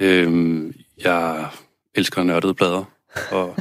Øhm, 0.00 0.72
jeg 1.04 1.48
elsker 1.94 2.22
nørdede 2.22 2.54
plader, 2.54 2.84
og 3.30 3.56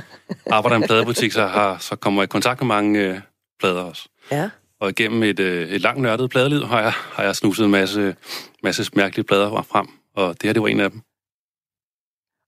arbejder 0.52 0.78
i 0.78 0.82
en 0.82 0.88
pladebutik, 0.88 1.32
så, 1.32 1.48
har, 1.48 1.78
så 1.78 1.96
kommer 1.96 2.22
jeg 2.22 2.28
i 2.28 2.32
kontakt 2.32 2.62
med 2.62 2.68
mange 2.68 3.00
øh, 3.00 3.20
plader 3.60 3.82
også. 3.82 4.10
Ja. 4.32 4.50
Og 4.80 4.90
igennem 4.90 5.24
et, 5.24 5.40
øh, 5.40 5.70
et 5.70 5.82
langt 5.82 6.02
nørdet 6.02 6.30
pladeliv 6.30 6.66
har 6.66 6.82
jeg, 6.82 6.92
har 6.92 7.24
jeg 7.24 7.36
snuset 7.36 7.66
en 7.66 7.72
masse, 7.72 8.16
masse 8.64 8.92
mærkelige 8.94 9.26
plader 9.26 9.62
frem, 9.62 9.88
og 10.16 10.42
det 10.42 10.44
her, 10.44 10.54
det 10.54 10.62
var 10.62 10.68
en 10.68 10.80
af 10.80 10.92
dem. 10.92 11.02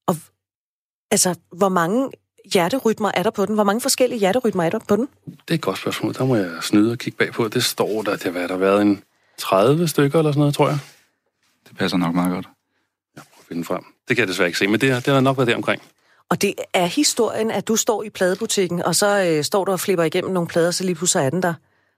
Og 0.08 0.16
altså, 1.12 1.36
hvor 1.52 1.70
mange 1.70 2.10
hjerterytmer 2.54 3.12
er 3.14 3.24
der 3.24 3.30
på 3.30 3.46
den? 3.46 3.56
Hvor 3.56 3.64
mange 3.64 3.82
forskellige 3.82 4.20
hjerterytmer 4.20 4.64
er 4.64 4.70
der 4.70 4.80
på 4.80 4.96
den? 4.96 5.08
Det 5.26 5.36
er 5.50 5.54
et 5.54 5.62
godt 5.62 5.78
spørgsmål. 5.78 6.14
Der 6.14 6.26
må 6.26 6.36
jeg 6.36 6.52
snyde 6.62 6.92
og 6.92 6.98
kigge 6.98 7.18
bagpå. 7.18 7.48
Det 7.48 7.64
står 7.64 8.02
der, 8.02 8.12
at 8.12 8.24
det 8.24 8.34
har 8.34 8.58
været 8.58 8.82
en 8.82 9.04
30 9.38 9.88
stykker 9.88 10.20
eller 10.20 10.32
sådan 10.32 10.40
noget, 10.40 10.56
tror 10.56 10.70
jeg. 10.70 10.80
Det 11.70 11.78
passer 11.78 11.98
nok 11.98 12.16
meget 12.16 12.34
godt. 12.34 12.50
Jeg 13.16 13.24
prøver 13.24 13.42
at 13.42 13.48
finde 13.48 13.64
frem. 13.64 13.95
Det 14.08 14.16
kan 14.16 14.20
jeg 14.20 14.28
desværre 14.28 14.50
ikke 14.50 14.60
se, 14.60 14.68
men 14.68 14.82
det, 14.82 15.06
det 15.06 15.14
har 15.14 15.20
nok 15.20 15.38
været 15.38 15.48
der 15.48 15.56
omkring. 15.56 15.82
Og 16.30 16.42
det 16.42 16.54
er 16.74 16.86
historien, 16.86 17.52
at 17.52 17.68
du 17.68 17.76
står 17.76 18.04
i 18.04 18.10
pladebutikken, 18.10 18.84
og 18.84 18.96
så 18.96 19.26
øh, 19.26 19.44
står 19.44 19.66
du 19.66 19.72
og 19.72 19.80
flipper 19.80 20.04
igennem 20.04 20.32
nogle 20.32 20.48
plader, 20.48 20.72
så 20.72 20.84
lige 20.84 20.96
pludselig 20.96 21.26
er 21.26 21.30
den 21.30 21.44
der. 21.44 21.54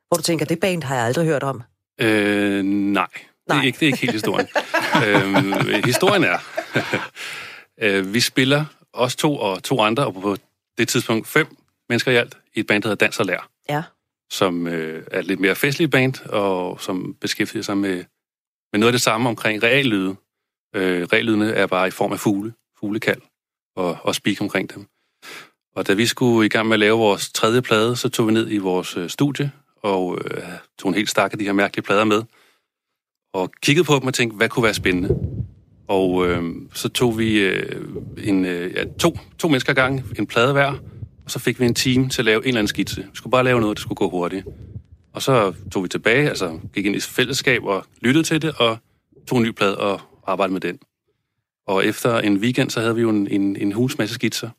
Hvor 0.07 0.17
du 0.17 0.23
tænker, 0.23 0.45
det 0.45 0.59
band 0.59 0.83
har 0.83 0.95
jeg 0.95 1.05
aldrig 1.05 1.25
hørt 1.25 1.43
om. 1.43 1.63
Øh, 2.01 2.63
nej. 2.63 3.07
Det 3.47 3.57
er, 3.57 3.61
ikke, 3.61 3.79
det 3.79 3.85
er 3.85 3.87
ikke 3.87 3.97
helt 3.97 4.11
historien. 4.11 4.47
øhm, 5.05 5.53
historien 5.85 6.23
er, 6.23 6.37
øh, 7.83 8.13
vi 8.13 8.19
spiller 8.19 8.65
os 8.93 9.15
to 9.15 9.37
og 9.37 9.63
to 9.63 9.81
andre, 9.81 10.05
og 10.05 10.13
på 10.13 10.37
det 10.77 10.87
tidspunkt 10.87 11.27
fem 11.27 11.47
mennesker 11.89 12.11
i 12.11 12.15
alt, 12.15 12.37
i 12.55 12.59
et 12.59 12.67
band, 12.67 12.83
der 12.83 12.89
hedder 12.89 13.05
Dans 13.05 13.19
og 13.19 13.25
Lær. 13.25 13.49
Ja. 13.69 13.83
Som 14.31 14.67
øh, 14.67 15.03
er 15.11 15.19
et 15.19 15.25
lidt 15.25 15.39
mere 15.39 15.55
festligt 15.55 15.91
band, 15.91 16.25
og 16.25 16.81
som 16.81 17.15
beskæftiger 17.21 17.63
sig 17.63 17.77
med, 17.77 17.95
med 18.71 18.79
noget 18.79 18.87
af 18.87 18.91
det 18.93 19.01
samme 19.01 19.29
omkring 19.29 19.63
reallyde. 19.63 20.15
Øh, 20.77 21.03
reglydene 21.03 21.51
er 21.51 21.67
bare 21.67 21.87
i 21.87 21.91
form 21.91 22.11
af 22.11 22.19
fugle, 22.19 22.53
fuglekald, 22.79 23.21
og, 23.75 23.97
og 24.01 24.15
speak 24.15 24.41
omkring 24.41 24.75
dem. 24.75 24.87
Og 25.75 25.87
da 25.87 25.93
vi 25.93 26.05
skulle 26.05 26.45
i 26.45 26.49
gang 26.49 26.67
med 26.67 26.75
at 26.75 26.79
lave 26.79 26.97
vores 26.97 27.31
tredje 27.31 27.61
plade, 27.61 27.95
så 27.95 28.09
tog 28.09 28.27
vi 28.27 28.33
ned 28.33 28.51
i 28.51 28.57
vores 28.57 28.97
øh, 28.97 29.09
studie, 29.09 29.51
og 29.75 30.19
øh, 30.25 30.43
tog 30.79 30.89
en 30.89 30.95
helt 30.95 31.09
stak 31.09 31.33
af 31.33 31.39
de 31.39 31.45
her 31.45 31.53
mærkelige 31.53 31.83
plader 31.83 32.03
med, 32.03 32.23
og 33.33 33.51
kiggede 33.61 33.85
på 33.85 33.95
dem 33.95 34.07
og 34.07 34.13
tænkte, 34.13 34.37
hvad 34.37 34.49
kunne 34.49 34.63
være 34.63 34.73
spændende? 34.73 35.17
Og 35.87 36.27
øh, 36.27 36.43
så 36.73 36.89
tog 36.89 37.19
vi 37.19 37.39
øh, 37.39 37.85
en, 38.23 38.45
øh, 38.45 38.75
ja, 38.75 38.83
to, 38.99 39.19
to 39.37 39.47
mennesker 39.47 39.73
gang, 39.73 40.03
en 40.19 40.27
plade 40.27 40.51
hver, 40.53 40.73
og 41.25 41.31
så 41.31 41.39
fik 41.39 41.59
vi 41.59 41.65
en 41.65 41.75
time 41.75 42.09
til 42.09 42.21
at 42.21 42.25
lave 42.25 42.41
en 42.41 42.47
eller 42.47 42.59
anden 42.59 42.67
skitse. 42.67 43.01
Vi 43.01 43.09
skulle 43.13 43.31
bare 43.31 43.43
lave 43.43 43.61
noget, 43.61 43.77
der 43.77 43.81
skulle 43.81 43.97
gå 43.97 44.09
hurtigt. 44.09 44.45
Og 45.13 45.21
så 45.21 45.53
tog 45.71 45.83
vi 45.83 45.87
tilbage, 45.87 46.29
altså 46.29 46.59
gik 46.73 46.85
ind 46.85 46.95
i 46.95 46.99
fællesskab 46.99 47.63
og 47.63 47.85
lyttede 48.01 48.23
til 48.23 48.41
det, 48.41 48.55
og 48.57 48.77
tog 49.27 49.37
en 49.37 49.43
ny 49.43 49.51
plade 49.51 49.77
og 49.77 50.01
arbejdede 50.27 50.53
med 50.53 50.61
den. 50.61 50.79
Og 51.67 51.85
efter 51.85 52.19
en 52.19 52.37
weekend, 52.37 52.69
så 52.69 52.79
havde 52.79 52.95
vi 52.95 53.01
jo 53.01 53.09
en, 53.09 53.27
en, 53.27 53.55
en 53.55 53.71
hus 53.71 53.97
masse 53.97 54.15
skitser. 54.15 54.49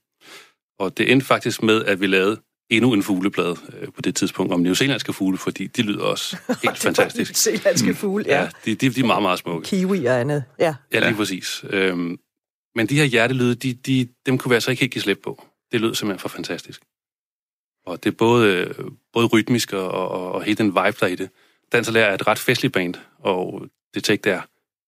Og 0.78 0.98
det 0.98 1.12
endte 1.12 1.26
faktisk 1.26 1.62
med, 1.62 1.85
at 1.85 2.00
vi 2.00 2.07
lavede 2.07 2.40
endnu 2.70 2.92
en 2.92 3.02
fugleplade 3.02 3.57
øh, 3.81 3.88
på 3.92 4.02
det 4.02 4.16
tidspunkt 4.16 4.52
om 4.52 4.61
neozelandske 4.61 5.12
fugle, 5.12 5.38
fordi 5.38 5.66
de 5.66 5.83
lyder 5.83 6.04
også 6.04 6.37
helt 6.64 6.78
fantastisk. 6.78 7.31
Neozelandske 7.31 7.94
fugle, 7.94 8.24
ja. 8.28 8.42
ja 8.42 8.48
de, 8.64 8.74
de, 8.74 8.90
de 8.90 9.00
er 9.00 9.04
meget, 9.04 9.22
meget 9.22 9.38
smukke. 9.38 9.66
Kiwi 9.68 10.04
og 10.04 10.20
andet, 10.20 10.44
ja. 10.59 10.74
Ja, 10.92 11.07
lige 11.07 11.16
præcis. 11.16 11.64
Øhm, 11.70 12.18
men 12.74 12.87
de 12.87 12.94
her 12.94 13.04
hjertelyde, 13.04 13.54
de, 13.54 13.74
de, 13.74 14.09
dem 14.26 14.38
kunne 14.38 14.50
vi 14.50 14.54
altså 14.54 14.70
ikke 14.70 14.81
helt 14.81 14.92
give 14.92 15.02
slip 15.02 15.18
på. 15.24 15.44
Det 15.72 15.81
lød 15.81 15.94
simpelthen 15.94 16.20
for 16.20 16.28
fantastisk. 16.28 16.83
Og 17.87 18.04
det 18.04 18.11
er 18.11 18.16
både, 18.16 18.74
både 19.12 19.26
rytmisk 19.26 19.72
og, 19.72 19.90
og, 19.90 20.33
og 20.33 20.42
hele 20.42 20.57
den 20.57 20.66
vibe, 20.66 20.96
der 21.00 21.07
er 21.07 21.07
i 21.07 21.14
det. 21.14 21.31
Danserlærer 21.72 22.07
er 22.07 22.14
et 22.14 22.26
ret 22.26 22.38
festligt 22.38 22.74
band, 22.74 22.94
og 23.18 23.66
Detect 23.94 24.26
er 24.26 24.40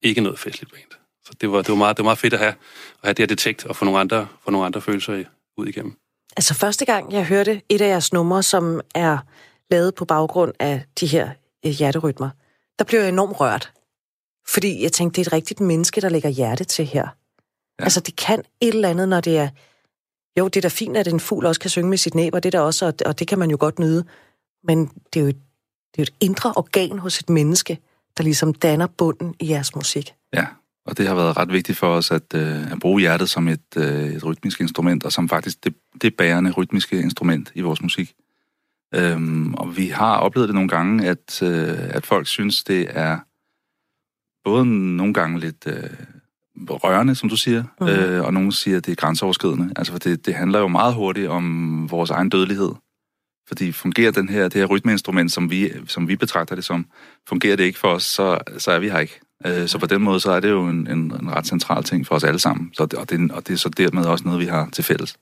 ikke 0.02 0.20
noget 0.20 0.38
festligt 0.38 0.72
band. 0.72 0.90
Så 1.24 1.32
det 1.40 1.52
var, 1.52 1.62
det 1.62 1.68
var, 1.68 1.74
meget, 1.74 1.96
det 1.96 2.02
var 2.02 2.08
meget 2.08 2.18
fedt 2.18 2.32
at 2.32 2.38
have, 2.38 2.52
at 2.52 2.56
have 3.02 3.14
det 3.14 3.18
her 3.18 3.26
Detect 3.26 3.64
og 3.64 3.76
få 3.76 3.84
nogle 3.84 4.00
andre, 4.00 4.28
få 4.44 4.50
nogle 4.50 4.66
andre 4.66 4.80
følelser 4.80 5.24
ud 5.56 5.66
igennem. 5.66 5.96
Altså 6.36 6.54
første 6.54 6.84
gang, 6.84 7.12
jeg 7.12 7.26
hørte 7.26 7.62
et 7.68 7.80
af 7.80 7.88
jeres 7.88 8.12
numre, 8.12 8.42
som 8.42 8.80
er 8.94 9.18
lavet 9.70 9.94
på 9.94 10.04
baggrund 10.04 10.52
af 10.58 10.84
de 11.00 11.06
her 11.06 11.30
øh, 11.66 11.72
hjerterytmer, 11.72 12.30
der 12.78 12.84
blev 12.84 13.00
jeg 13.00 13.08
enormt 13.08 13.40
rørt. 13.40 13.72
Fordi 14.48 14.82
jeg 14.82 14.92
tænkte, 14.92 15.16
det 15.16 15.26
er 15.26 15.28
et 15.28 15.32
rigtigt 15.32 15.60
menneske, 15.60 16.00
der 16.00 16.08
lægger 16.08 16.28
hjerte 16.28 16.64
til 16.64 16.84
her. 16.84 17.08
Ja. 17.78 17.84
Altså 17.84 18.00
det 18.00 18.16
kan 18.16 18.38
et 18.60 18.74
eller 18.74 18.88
andet, 18.88 19.08
når 19.08 19.20
det 19.20 19.38
er... 19.38 19.48
Jo, 20.38 20.48
det 20.48 20.56
er 20.56 20.60
da 20.60 20.68
fint, 20.68 20.96
at 20.96 21.08
en 21.08 21.20
fugl 21.20 21.46
også 21.46 21.60
kan 21.60 21.70
synge 21.70 21.90
med 21.90 21.98
sit 21.98 22.14
næb, 22.14 22.34
og 22.34 22.42
det 22.42 22.52
der 22.52 22.60
også, 22.60 22.92
og 23.06 23.18
det 23.18 23.28
kan 23.28 23.38
man 23.38 23.50
jo 23.50 23.56
godt 23.60 23.78
nyde. 23.78 24.04
Men 24.64 24.86
det 24.86 25.20
er 25.20 25.24
jo 25.24 25.28
et, 25.28 25.36
det 25.94 25.98
er 25.98 26.02
jo 26.02 26.02
et 26.02 26.14
indre 26.20 26.52
organ 26.56 26.98
hos 26.98 27.18
et 27.18 27.30
menneske, 27.30 27.78
der 28.18 28.24
ligesom 28.24 28.54
danner 28.54 28.86
bunden 28.86 29.34
i 29.40 29.50
jeres 29.50 29.74
musik. 29.74 30.12
Ja, 30.34 30.46
og 30.86 30.98
det 30.98 31.08
har 31.08 31.14
været 31.14 31.36
ret 31.36 31.52
vigtigt 31.52 31.78
for 31.78 31.86
os 31.86 32.10
at, 32.10 32.34
øh, 32.34 32.72
at 32.72 32.78
bruge 32.80 33.00
hjertet 33.00 33.30
som 33.30 33.48
et, 33.48 33.76
øh, 33.76 34.04
et 34.04 34.24
rytmisk 34.24 34.60
instrument, 34.60 35.04
og 35.04 35.12
som 35.12 35.28
faktisk 35.28 35.64
det, 35.64 35.74
det 36.02 36.16
bærende 36.16 36.50
rytmiske 36.50 37.00
instrument 37.00 37.52
i 37.54 37.60
vores 37.60 37.82
musik. 37.82 38.14
Øhm, 38.94 39.54
og 39.54 39.76
vi 39.76 39.86
har 39.86 40.16
oplevet 40.16 40.48
det 40.48 40.54
nogle 40.54 40.68
gange, 40.68 41.08
at, 41.08 41.42
øh, 41.42 41.78
at 41.78 42.06
folk 42.06 42.26
synes, 42.26 42.64
det 42.64 42.86
er 42.90 43.18
både 44.44 44.66
nogle 44.96 45.14
gange 45.14 45.40
lidt 45.40 45.66
øh, 45.66 45.90
rørende, 46.68 47.14
som 47.14 47.28
du 47.28 47.36
siger, 47.36 47.64
mm. 47.80 47.86
øh, 47.86 48.24
og 48.24 48.34
nogle 48.34 48.52
siger, 48.52 48.76
at 48.76 48.86
det 48.86 48.92
er 48.92 48.96
grænseoverskridende. 48.96 49.72
Altså, 49.76 49.92
for 49.92 49.98
det, 49.98 50.26
det 50.26 50.34
handler 50.34 50.58
jo 50.58 50.68
meget 50.68 50.94
hurtigt 50.94 51.28
om 51.28 51.90
vores 51.90 52.10
egen 52.10 52.28
dødelighed. 52.28 52.70
Fordi 53.50 53.72
fungerer 53.72 54.10
den 54.10 54.28
her, 54.28 54.42
det 54.42 54.54
her 54.54 54.66
rytmeinstrument, 54.66 55.32
som 55.32 55.50
vi, 55.50 55.72
som 55.86 56.08
vi 56.08 56.16
betragter 56.16 56.54
det 56.54 56.64
som, 56.64 56.86
fungerer 57.28 57.56
det 57.56 57.64
ikke 57.64 57.78
for 57.78 57.88
os, 57.88 58.02
så, 58.02 58.38
så 58.58 58.70
er 58.70 58.78
vi 58.78 58.90
her 58.90 58.98
ikke. 58.98 59.20
Øh, 59.46 59.68
så 59.68 59.78
på 59.78 59.86
den 59.86 60.02
måde, 60.02 60.20
så 60.20 60.30
er 60.30 60.40
det 60.40 60.50
jo 60.50 60.66
en, 60.66 60.86
en, 60.86 60.98
en 60.98 61.30
ret 61.36 61.46
central 61.46 61.84
ting 61.84 62.06
for 62.06 62.14
os 62.14 62.24
alle 62.24 62.38
sammen. 62.38 62.70
Så, 62.74 62.82
og, 62.82 63.10
det, 63.10 63.32
og 63.32 63.46
det 63.46 63.52
er 63.52 63.56
så 63.56 63.68
dermed 63.68 64.04
også 64.04 64.24
noget, 64.24 64.40
vi 64.40 64.46
har 64.46 64.68
til 64.72 64.84
fælles. 64.84 65.16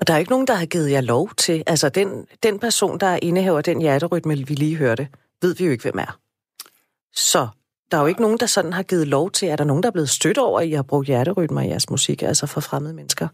Og 0.00 0.06
der 0.06 0.14
er 0.14 0.18
ikke 0.18 0.30
nogen, 0.30 0.46
der 0.46 0.54
har 0.54 0.66
givet 0.66 0.90
jer 0.90 1.00
lov 1.00 1.30
til, 1.36 1.62
altså 1.66 1.88
den, 1.88 2.26
den 2.42 2.58
person, 2.58 3.00
der 3.00 3.18
indehaver 3.22 3.60
den 3.60 3.80
hjerterytme, 3.80 4.38
vi 4.38 4.54
lige 4.54 4.76
hørte, 4.76 5.08
ved 5.42 5.54
vi 5.54 5.64
jo 5.64 5.70
ikke, 5.70 5.82
hvem 5.82 5.98
er. 5.98 6.18
Så 7.14 7.48
der 7.90 7.96
er 7.96 8.00
jo 8.00 8.06
ikke 8.06 8.20
nogen, 8.20 8.38
der 8.38 8.46
sådan 8.46 8.72
har 8.72 8.82
givet 8.82 9.08
lov 9.08 9.30
til, 9.30 9.48
er 9.48 9.56
der 9.56 9.64
nogen, 9.64 9.82
der 9.82 9.86
er 9.86 9.92
blevet 9.92 10.10
stødt 10.10 10.38
over, 10.38 10.60
at 10.60 10.66
I 10.66 10.70
har 10.70 10.82
brugt 10.82 11.06
hjerterytmer 11.06 11.60
i 11.60 11.68
jeres 11.68 11.90
musik, 11.90 12.22
altså 12.22 12.46
for 12.46 12.60
fremmede 12.60 12.94
mennesker? 12.94 13.28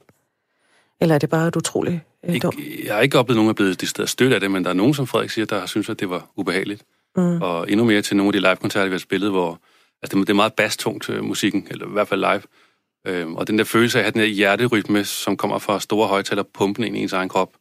Eller 1.01 1.15
er 1.15 1.19
det 1.19 1.31
bare 1.31 1.49
et 1.49 1.57
utroligt 1.57 2.01
øh, 2.25 2.35
ikke, 2.35 2.51
Jeg 2.87 2.95
har 2.95 3.01
ikke 3.01 3.19
oplevet, 3.19 3.37
at 3.37 3.39
nogen 3.39 3.49
er 3.49 3.55
blevet 3.55 3.81
det 3.81 4.09
stødt 4.09 4.33
af 4.33 4.41
det, 4.41 4.51
men 4.51 4.65
der 4.65 4.71
er 4.71 4.75
nogen, 4.75 4.95
som 4.95 5.07
Frederik 5.07 5.31
siger, 5.31 5.47
der 5.47 5.59
har 5.59 5.67
synes, 5.67 5.89
at 5.89 6.01
det 6.01 6.11
var 6.11 6.31
ubehageligt. 6.37 6.85
Mm. 7.17 7.43
Og 7.43 7.71
endnu 7.71 7.85
mere 7.85 8.03
til 8.03 8.17
nogle 8.17 8.29
af 8.29 8.33
de 8.33 8.41
live-koncerter, 8.41 8.87
vi 8.87 8.95
har 8.95 8.99
spillet, 8.99 9.31
hvor 9.31 9.61
altså, 10.03 10.19
det 10.19 10.31
er 10.31 10.35
meget 10.35 10.55
basstungt 10.55 11.11
øh, 11.11 11.25
musikken, 11.25 11.67
eller 11.71 11.87
i 11.87 11.93
hvert 11.93 12.09
fald 12.09 12.21
live. 12.21 12.43
Øhm, 13.07 13.37
og 13.37 13.47
den 13.49 13.59
der 13.59 13.65
følelse 13.65 13.99
af 13.99 14.01
at 14.01 14.05
have 14.05 14.13
den 14.13 14.21
der 14.21 14.27
hjerterytme, 14.27 15.05
som 15.05 15.37
kommer 15.37 15.59
fra 15.59 15.81
store 15.81 16.09
højtaler, 16.09 16.43
pumpen 16.55 16.85
ind 16.85 16.97
i 16.97 17.01
ens 17.01 17.13
egen 17.13 17.29
krop. 17.29 17.53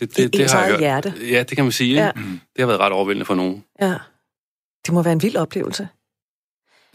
Det, 0.00 0.16
det, 0.16 0.34
I 0.34 0.38
det 0.38 0.50
har 0.50 0.60
jeg 0.60 0.70
hørt. 0.70 0.80
hjerte. 0.80 1.14
Ja, 1.30 1.42
det 1.42 1.56
kan 1.56 1.64
man 1.64 1.72
sige. 1.72 1.94
Ja. 1.94 2.10
Mm. 2.16 2.22
Det 2.22 2.40
har 2.58 2.66
været 2.66 2.80
ret 2.80 2.92
overvældende 2.92 3.26
for 3.26 3.34
nogen. 3.34 3.64
Ja. 3.80 3.94
Det 4.86 4.94
må 4.94 5.02
være 5.02 5.12
en 5.12 5.22
vild 5.22 5.36
oplevelse. 5.36 5.88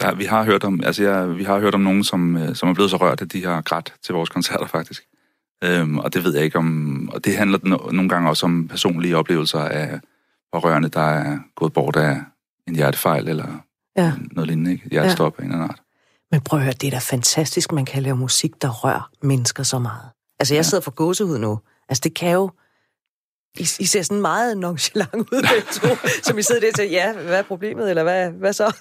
Ja, 0.02 0.14
vi 0.14 0.24
har 0.24 0.44
hørt 0.44 0.64
om, 0.64 0.84
altså 0.84 1.04
ja, 1.04 1.26
vi 1.26 1.44
har 1.44 1.60
hørt 1.60 1.76
om 1.76 1.82
nogen, 1.82 2.04
som, 2.04 2.38
øh, 2.38 2.56
som 2.56 2.70
er 2.70 2.74
blevet 2.74 2.92
så 2.92 2.98
rørt, 2.98 3.22
at 3.22 3.34
de 3.34 3.46
har 3.46 3.62
grædt 3.62 3.94
til 4.04 4.14
vores 4.14 4.30
koncerter, 4.30 4.68
faktisk. 4.68 5.04
Øhm, 5.64 5.98
og 6.00 6.14
det 6.14 6.24
ved 6.24 6.36
jeg 6.36 6.44
ikke 6.44 6.58
om... 6.58 7.10
Og 7.14 7.26
det 7.26 7.38
handler 7.38 7.60
no, 7.64 7.78
nogle 7.78 8.10
gange 8.10 8.30
også 8.30 8.46
om 8.46 8.68
personlige 8.68 9.18
oplevelser 9.18 9.60
af 9.60 10.00
pårørende, 10.54 10.90
der 10.90 11.02
er 11.02 11.40
gået 11.56 11.74
bort 11.74 11.96
af 11.96 12.22
en 12.68 12.76
hjertefejl 12.76 13.28
eller 13.28 13.48
Ja. 13.98 14.14
noget 14.32 14.48
lignende, 14.48 14.72
ikke? 14.72 14.90
Hjertestop 14.90 15.36
ja. 15.40 15.44
af 15.44 15.46
en 15.46 15.52
eller 15.52 15.64
anden 15.64 15.70
art. 15.74 15.82
Men 16.32 16.42
prøv 16.42 16.60
at 16.60 16.64
høre, 16.64 16.74
det 16.74 16.88
er 16.88 16.92
da 16.92 16.98
fantastisk, 16.98 17.72
man 17.72 17.86
kan 17.86 18.04
lave 18.04 18.18
musik, 18.18 18.62
der 18.62 18.70
rører 18.70 19.10
mennesker 19.22 19.64
så 19.64 19.80
meget. 19.80 20.10
Altså, 20.40 20.54
jeg 20.54 20.60
Ja. 20.60 20.64
sidder 20.64 20.82
for 20.84 20.92
gåsehud 20.92 21.38
nu. 21.38 21.60
Altså, 21.90 22.02
det 22.04 22.14
kan 22.14 22.32
jo... 22.34 22.52
I, 23.58 23.62
I 23.80 23.86
ser 23.86 24.02
sådan 24.02 24.22
meget 24.22 24.58
nonchalant 24.58 25.14
ud, 25.16 25.26
begge 25.54 25.68
to, 25.74 25.88
som 26.28 26.38
I 26.38 26.42
sidder 26.42 26.62
der 26.62 26.72
til, 26.72 26.90
ja, 26.90 27.14
hvad 27.14 27.40
er 27.40 27.42
problemet, 27.42 27.90
eller 27.90 28.04
hvad, 28.04 28.32
hvad 28.32 28.54
så? 28.54 28.76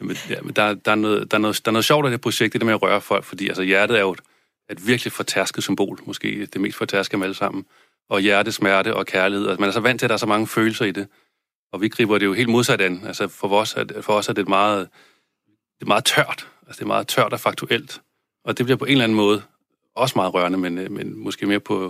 Jamen, 0.00 0.16
ja, 0.30 0.40
men 0.42 0.52
der, 0.56 0.74
der, 0.74 0.90
er 0.90 0.94
noget, 0.94 1.30
der, 1.30 1.36
er 1.36 1.40
noget, 1.40 1.64
der 1.64 1.70
er 1.70 1.72
noget 1.72 1.84
sjovt 1.84 2.04
af 2.04 2.10
det 2.10 2.20
projekt, 2.20 2.52
det 2.52 2.60
der 2.60 2.64
med 2.64 2.74
at 2.74 2.82
røre 2.82 3.00
folk, 3.00 3.24
fordi 3.24 3.48
altså, 3.48 3.62
hjertet 3.62 3.96
er 3.96 4.00
jo 4.00 4.12
et, 4.12 4.20
et 4.70 4.86
virkelig 4.86 5.12
fortærsket 5.12 5.62
symbol, 5.62 5.98
måske 6.06 6.46
det 6.46 6.60
mest 6.60 6.76
fortærskede 6.78 7.14
af 7.14 7.18
dem 7.18 7.22
alle 7.22 7.34
sammen. 7.34 7.64
Og 8.10 8.20
hjerte, 8.20 8.52
smerte 8.52 8.94
og 8.94 9.06
kærlighed. 9.06 9.48
Altså, 9.48 9.60
man 9.60 9.68
er 9.68 9.72
så 9.72 9.80
vant 9.80 10.00
til, 10.00 10.06
at 10.06 10.08
der 10.10 10.14
er 10.14 10.18
så 10.18 10.26
mange 10.26 10.46
følelser 10.46 10.84
i 10.84 10.90
det. 10.90 11.08
Og 11.72 11.80
vi 11.80 11.88
griber 11.88 12.18
det 12.18 12.26
jo 12.26 12.32
helt 12.32 12.48
modsat 12.48 12.80
an. 12.80 13.02
Altså, 13.06 13.28
for 13.28 13.48
os, 13.60 13.74
er 13.74 13.84
det- 13.84 14.04
for 14.04 14.12
os 14.12 14.28
er 14.28 14.32
det 14.32 14.48
meget, 14.48 14.88
det 15.78 15.82
er 15.82 15.86
meget 15.86 16.04
tørt. 16.04 16.48
Altså, 16.66 16.78
det 16.78 16.82
er 16.82 16.86
meget 16.86 17.08
tørt 17.08 17.32
og 17.32 17.40
faktuelt. 17.40 18.00
Og 18.44 18.58
det 18.58 18.66
bliver 18.66 18.76
på 18.76 18.84
en 18.84 18.90
eller 18.90 19.04
anden 19.04 19.16
måde 19.16 19.42
også 19.96 20.12
meget 20.16 20.34
rørende, 20.34 20.58
men, 20.58 20.78
øh, 20.78 20.90
men 20.90 21.18
måske 21.18 21.46
mere 21.46 21.60
på 21.60 21.86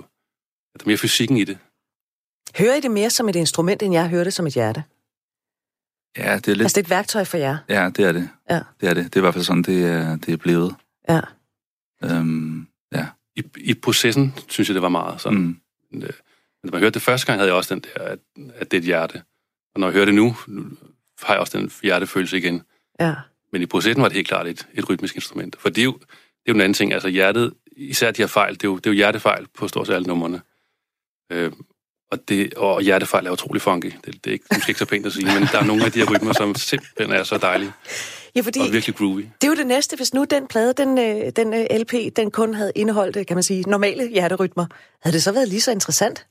at 0.74 0.80
der 0.80 0.84
er 0.84 0.88
mere 0.88 0.96
fysikken 0.96 1.36
i 1.36 1.44
det. 1.44 1.58
Hører 2.58 2.74
I 2.74 2.80
det 2.80 2.90
mere 2.90 3.10
som 3.10 3.28
et 3.28 3.36
instrument, 3.36 3.82
end 3.82 3.92
jeg 3.94 4.08
hører 4.08 4.24
det 4.24 4.34
som 4.34 4.46
et 4.46 4.54
hjerte? 4.54 4.84
Ja, 6.18 6.36
det 6.36 6.48
er 6.48 6.54
lidt... 6.54 6.60
Altså, 6.64 6.74
det 6.74 6.82
er 6.82 6.86
et 6.86 6.90
værktøj 6.90 7.24
for 7.24 7.36
jer. 7.36 7.56
Ja, 7.68 7.90
det 7.96 8.04
er 8.04 8.12
det. 8.12 8.28
Ja. 8.50 8.60
Det 8.80 8.88
er 8.88 8.94
det. 8.94 9.04
Det 9.04 9.16
er 9.16 9.20
i 9.20 9.20
hvert 9.20 9.34
fald 9.34 9.44
sådan, 9.44 9.62
det 9.62 9.84
er, 9.84 10.16
det 10.16 10.32
er 10.32 10.36
blevet. 10.36 10.74
Ja. 11.08 11.20
Øhm, 12.04 12.66
ja. 12.92 13.06
I, 13.36 13.42
I 13.56 13.74
processen 13.74 14.34
synes 14.48 14.68
jeg, 14.68 14.74
det 14.74 14.82
var 14.82 14.88
meget 14.88 15.20
sådan. 15.20 15.38
Mm. 15.38 15.60
Men, 15.92 16.02
øh, 16.02 16.10
man 16.64 16.80
hørte 16.80 16.94
det 16.94 17.02
første 17.02 17.26
gang, 17.26 17.38
havde 17.38 17.48
jeg 17.48 17.56
også 17.56 17.74
den 17.74 17.84
der, 17.94 18.02
at, 18.02 18.18
at 18.54 18.70
det 18.70 18.76
er 18.76 18.80
et 18.80 18.84
hjerte. 18.84 19.22
Og 19.74 19.80
når 19.80 19.86
jeg 19.86 19.92
hører 19.92 20.04
det 20.04 20.14
nu, 20.14 20.36
nu 20.46 20.66
har 21.22 21.34
jeg 21.34 21.40
også 21.40 21.58
den 21.58 21.72
hjertefølelse 21.82 22.38
igen. 22.38 22.62
Ja. 23.00 23.14
Men 23.52 23.62
i 23.62 23.66
processen 23.66 24.02
var 24.02 24.08
det 24.08 24.16
helt 24.16 24.28
klart 24.28 24.46
et, 24.46 24.66
et 24.74 24.90
rytmisk 24.90 25.14
instrument. 25.14 25.56
For 25.60 25.68
det 25.68 25.78
er, 25.78 25.84
jo, 25.84 25.92
det 25.92 26.02
er 26.46 26.48
jo 26.48 26.54
en 26.54 26.60
anden 26.60 26.74
ting. 26.74 26.92
Altså 26.92 27.08
hjertet, 27.08 27.54
især 27.76 28.10
de 28.10 28.22
her 28.22 28.26
fejl, 28.26 28.54
det 28.54 28.64
er 28.64 28.68
jo, 28.68 28.76
det 28.76 28.86
er 28.86 28.90
jo 28.90 28.96
hjertefejl 28.96 29.46
på 29.58 29.68
stort 29.68 29.86
set 29.86 29.94
alle 29.94 30.06
numrene. 30.06 30.42
Øh, 31.32 31.52
og, 32.10 32.28
det, 32.28 32.54
og 32.54 32.82
hjertefejl 32.82 33.26
er 33.26 33.30
utrolig 33.30 33.62
funky. 33.62 33.92
Det, 34.04 34.24
det 34.24 34.26
er 34.26 34.32
ikke, 34.32 34.44
måske 34.54 34.70
ikke 34.70 34.78
så 34.78 34.86
pænt 34.86 35.06
at 35.06 35.12
sige, 35.12 35.26
men 35.26 35.48
der 35.52 35.58
er 35.58 35.64
nogle 35.64 35.84
af 35.84 35.92
de 35.92 35.98
her 35.98 36.14
rytmer, 36.14 36.32
som 36.32 36.54
simpelthen 36.54 37.12
er 37.12 37.24
så 37.24 37.38
dejlige 37.38 37.72
Ja, 38.38 38.42
fordi 38.42 38.60
og 38.60 38.72
virkelig 38.72 38.96
groovy. 38.96 39.20
det 39.20 39.44
er 39.44 39.48
jo 39.48 39.54
det 39.54 39.66
næste. 39.66 39.96
Hvis 39.96 40.14
nu 40.14 40.24
den 40.30 40.46
plade, 40.46 40.72
den, 40.76 40.98
øh, 40.98 41.32
den 41.36 41.54
øh, 41.54 41.66
LP, 41.80 42.16
den 42.16 42.30
kun 42.30 42.54
havde 42.54 42.72
indeholdt, 42.74 43.16
øh, 43.16 43.26
kan 43.26 43.36
man 43.36 43.42
sige, 43.42 43.62
normale 43.62 44.08
hjerterytmer, 44.08 44.66
havde 45.02 45.14
det 45.14 45.22
så 45.22 45.32
været 45.32 45.48
lige 45.48 45.60
så 45.60 45.70
interessant? 45.70 46.26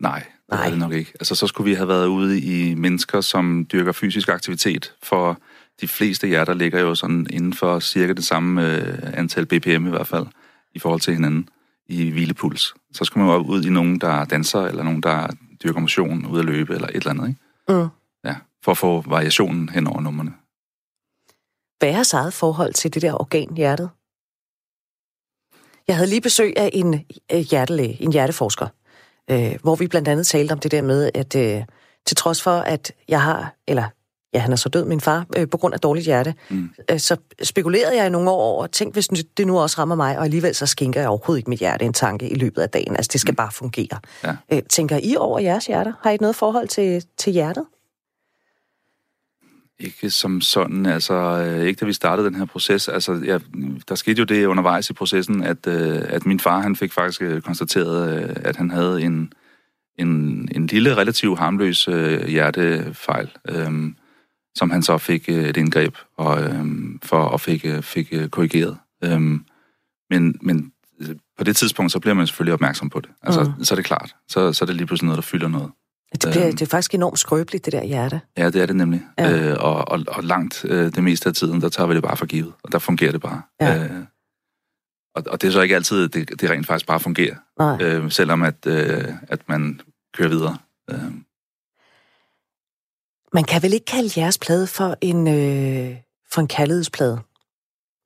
Nej, 0.00 0.18
det 0.18 0.58
Nej. 0.58 0.70
det 0.70 0.78
nok 0.78 0.92
ikke. 0.92 1.12
Altså, 1.20 1.34
så 1.34 1.46
skulle 1.46 1.70
vi 1.70 1.74
have 1.74 1.88
været 1.88 2.06
ude 2.06 2.40
i 2.40 2.74
mennesker, 2.74 3.20
som 3.20 3.66
dyrker 3.72 3.92
fysisk 3.92 4.28
aktivitet, 4.28 4.94
for 5.02 5.40
de 5.80 5.88
fleste 5.88 6.26
hjerter 6.26 6.54
ligger 6.54 6.80
jo 6.80 6.94
sådan 6.94 7.26
inden 7.30 7.52
for 7.52 7.80
cirka 7.80 8.12
det 8.12 8.24
samme 8.24 8.66
øh, 8.66 8.98
antal 9.14 9.46
BPM 9.46 9.86
i 9.86 9.90
hvert 9.90 10.06
fald, 10.06 10.26
i 10.74 10.78
forhold 10.78 11.00
til 11.00 11.14
hinanden 11.14 11.48
i 11.88 12.10
hvilepuls. 12.10 12.74
Så 12.92 13.04
skulle 13.04 13.26
man 13.26 13.36
jo 13.36 13.42
ud 13.42 13.64
i 13.64 13.70
nogen, 13.70 13.98
der 13.98 14.24
danser, 14.24 14.60
eller 14.60 14.82
nogen, 14.82 15.00
der 15.00 15.28
dyrker 15.64 15.80
motion, 15.80 16.26
ud 16.26 16.38
at 16.38 16.44
løbe, 16.44 16.74
eller 16.74 16.88
et 16.88 16.94
eller 16.94 17.10
andet, 17.10 17.28
ikke? 17.28 17.40
Mm. 17.68 17.88
Ja, 18.24 18.34
for 18.64 18.72
at 18.72 18.78
få 18.78 19.04
variationen 19.06 19.68
hen 19.68 19.86
over 19.86 20.00
numrene. 20.00 20.32
Hvad 21.80 21.88
er 21.88 21.92
jeres 21.92 22.12
eget 22.12 22.32
forhold 22.32 22.72
til 22.72 22.94
det 22.94 23.02
der 23.02 23.20
organ, 23.20 23.54
hjertet? 23.56 23.90
Jeg 25.88 25.96
havde 25.96 26.10
lige 26.10 26.20
besøg 26.20 26.52
af 26.56 26.70
en 26.72 27.04
øh, 27.32 27.38
hjertelæge, 27.38 28.02
en 28.02 28.12
hjerteforsker, 28.12 28.66
øh, 29.30 29.56
hvor 29.62 29.74
vi 29.74 29.86
blandt 29.86 30.08
andet 30.08 30.26
talte 30.26 30.52
om 30.52 30.58
det 30.58 30.70
der 30.70 30.82
med, 30.82 31.10
at 31.14 31.36
øh, 31.36 31.64
til 32.06 32.16
trods 32.16 32.42
for, 32.42 32.50
at 32.50 32.92
jeg 33.08 33.22
har, 33.22 33.54
eller 33.68 33.84
ja, 34.34 34.38
han 34.38 34.52
er 34.52 34.56
så 34.56 34.68
død, 34.68 34.84
min 34.84 35.00
far, 35.00 35.26
øh, 35.36 35.48
på 35.48 35.56
grund 35.56 35.74
af 35.74 35.80
dårligt 35.80 36.06
hjerte, 36.06 36.34
Mm. 36.50 36.70
øh, 36.90 36.98
så 36.98 37.16
spekulerede 37.42 37.96
jeg 37.96 38.06
i 38.06 38.10
nogle 38.10 38.30
år 38.30 38.42
over, 38.42 38.66
tænk 38.66 38.92
hvis 38.92 39.08
det 39.36 39.46
nu 39.46 39.58
også 39.60 39.78
rammer 39.78 39.94
mig, 39.94 40.18
og 40.18 40.24
alligevel 40.24 40.54
så 40.54 40.66
skænker 40.66 41.00
jeg 41.00 41.08
overhovedet 41.08 41.38
ikke 41.38 41.50
mit 41.50 41.58
hjerte 41.58 41.84
en 41.84 41.92
tanke 41.92 42.28
i 42.28 42.34
løbet 42.34 42.62
af 42.62 42.70
dagen. 42.70 42.96
Altså, 42.96 43.10
det 43.12 43.20
skal 43.20 43.34
bare 43.34 43.52
fungere. 43.52 43.98
Ja. 44.24 44.36
Øh, 44.52 44.62
tænker 44.62 44.98
I 45.02 45.16
over 45.16 45.38
jeres 45.38 45.66
hjerter? 45.66 45.92
Har 46.02 46.10
I 46.10 46.16
noget 46.16 46.36
forhold 46.36 46.68
til, 46.68 47.04
til 47.16 47.32
hjertet? 47.32 47.64
Ikke 49.80 50.10
som 50.10 50.40
sådan, 50.40 50.86
altså 50.86 51.14
øh, 51.14 51.66
ikke 51.66 51.78
da 51.78 51.84
vi 51.86 51.92
startede 51.92 52.26
den 52.26 52.34
her 52.34 52.44
proces. 52.44 52.88
Altså, 52.88 53.12
ja, 53.12 53.38
der 53.88 53.94
skete 53.94 54.18
jo 54.18 54.24
det 54.24 54.46
undervejs 54.46 54.90
i 54.90 54.92
processen, 54.92 55.42
at, 55.42 55.66
øh, 55.66 56.02
at 56.04 56.26
min 56.26 56.40
far 56.40 56.60
han 56.60 56.76
fik 56.76 56.92
faktisk 56.92 57.22
øh, 57.22 57.42
konstateret, 57.42 58.22
øh, 58.22 58.36
at 58.44 58.56
han 58.56 58.70
havde 58.70 59.02
en, 59.02 59.32
en, 59.98 60.08
en 60.54 60.66
lille, 60.66 60.96
relativt 60.96 61.38
harmløs 61.38 61.88
øh, 61.88 62.26
hjertefejl, 62.26 63.30
øh, 63.48 63.92
som 64.54 64.70
han 64.70 64.82
så 64.82 64.98
fik 64.98 65.28
øh, 65.28 65.44
et 65.44 65.56
indgreb 65.56 65.96
og, 66.16 66.42
øh, 66.42 66.64
for 67.02 67.22
og 67.22 67.40
fik, 67.40 67.64
øh, 67.64 67.82
fik 67.82 68.08
øh, 68.12 68.28
korrigeret. 68.28 68.78
Øh, 69.04 69.20
men, 70.10 70.38
men 70.42 70.72
på 71.38 71.44
det 71.44 71.56
tidspunkt, 71.56 71.92
så 71.92 72.00
bliver 72.00 72.14
man 72.14 72.26
selvfølgelig 72.26 72.54
opmærksom 72.54 72.90
på 72.90 73.00
det. 73.00 73.10
Altså, 73.22 73.52
mm. 73.58 73.64
så 73.64 73.74
er 73.74 73.76
det 73.76 73.84
klart. 73.84 74.14
Så, 74.28 74.52
så 74.52 74.64
er 74.64 74.66
det 74.66 74.76
lige 74.76 74.86
pludselig 74.86 75.06
noget, 75.06 75.16
der 75.16 75.22
fylder 75.22 75.48
noget. 75.48 75.70
Det, 76.12 76.30
bliver, 76.30 76.46
Øhm. 76.46 76.56
det 76.56 76.62
er 76.62 76.66
faktisk 76.70 76.94
enormt 76.94 77.18
skrøbeligt, 77.18 77.64
det 77.64 77.72
der 77.72 77.84
hjerte. 77.84 78.20
Ja, 78.36 78.46
det 78.50 78.62
er 78.62 78.66
det 78.66 78.76
nemlig. 78.76 79.02
Ja. 79.18 79.38
Øh, 79.50 79.56
og, 79.64 79.88
og, 79.88 80.04
og 80.08 80.24
langt 80.24 80.64
øh, 80.64 80.92
det 80.94 81.04
meste 81.04 81.28
af 81.28 81.34
tiden, 81.34 81.60
der 81.60 81.68
tager 81.68 81.86
vi 81.86 81.94
det 81.94 82.02
bare 82.02 82.16
for 82.16 82.26
givet. 82.26 82.52
Og 82.62 82.72
der 82.72 82.78
fungerer 82.78 83.12
det 83.12 83.20
bare. 83.20 83.42
Ja. 83.60 83.84
Øh, 83.84 84.04
og, 85.14 85.22
og 85.26 85.42
det 85.42 85.48
er 85.48 85.52
så 85.52 85.60
ikke 85.60 85.74
altid, 85.74 86.08
det, 86.08 86.40
det 86.40 86.50
rent 86.50 86.66
faktisk 86.66 86.86
bare 86.86 87.00
fungerer. 87.00 87.36
Nej. 87.58 87.82
Øh, 87.82 88.10
selvom 88.10 88.42
at, 88.42 88.66
øh, 88.66 89.04
at 89.28 89.48
man 89.48 89.80
kører 90.14 90.28
videre. 90.28 90.58
Øh, 90.90 91.12
Man 93.32 93.44
kan 93.44 93.62
vel 93.62 93.72
ikke 93.72 93.86
kalde 93.86 94.20
jeres 94.20 94.38
plade 94.38 94.66
for 94.66 94.96
en, 95.00 95.28
øh, 95.28 95.96
for 96.32 96.40
en 96.40 96.48
kærlighedsplade? 96.48 97.20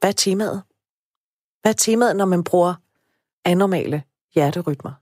Hvad 0.00 0.08
er 0.10 0.12
temaet? 0.12 0.62
Hvad 1.62 1.72
er 1.72 1.76
temaet, 1.76 2.16
når 2.16 2.24
man 2.24 2.44
bruger 2.44 2.74
anormale 3.44 4.02
hjerterytmer? 4.34 4.92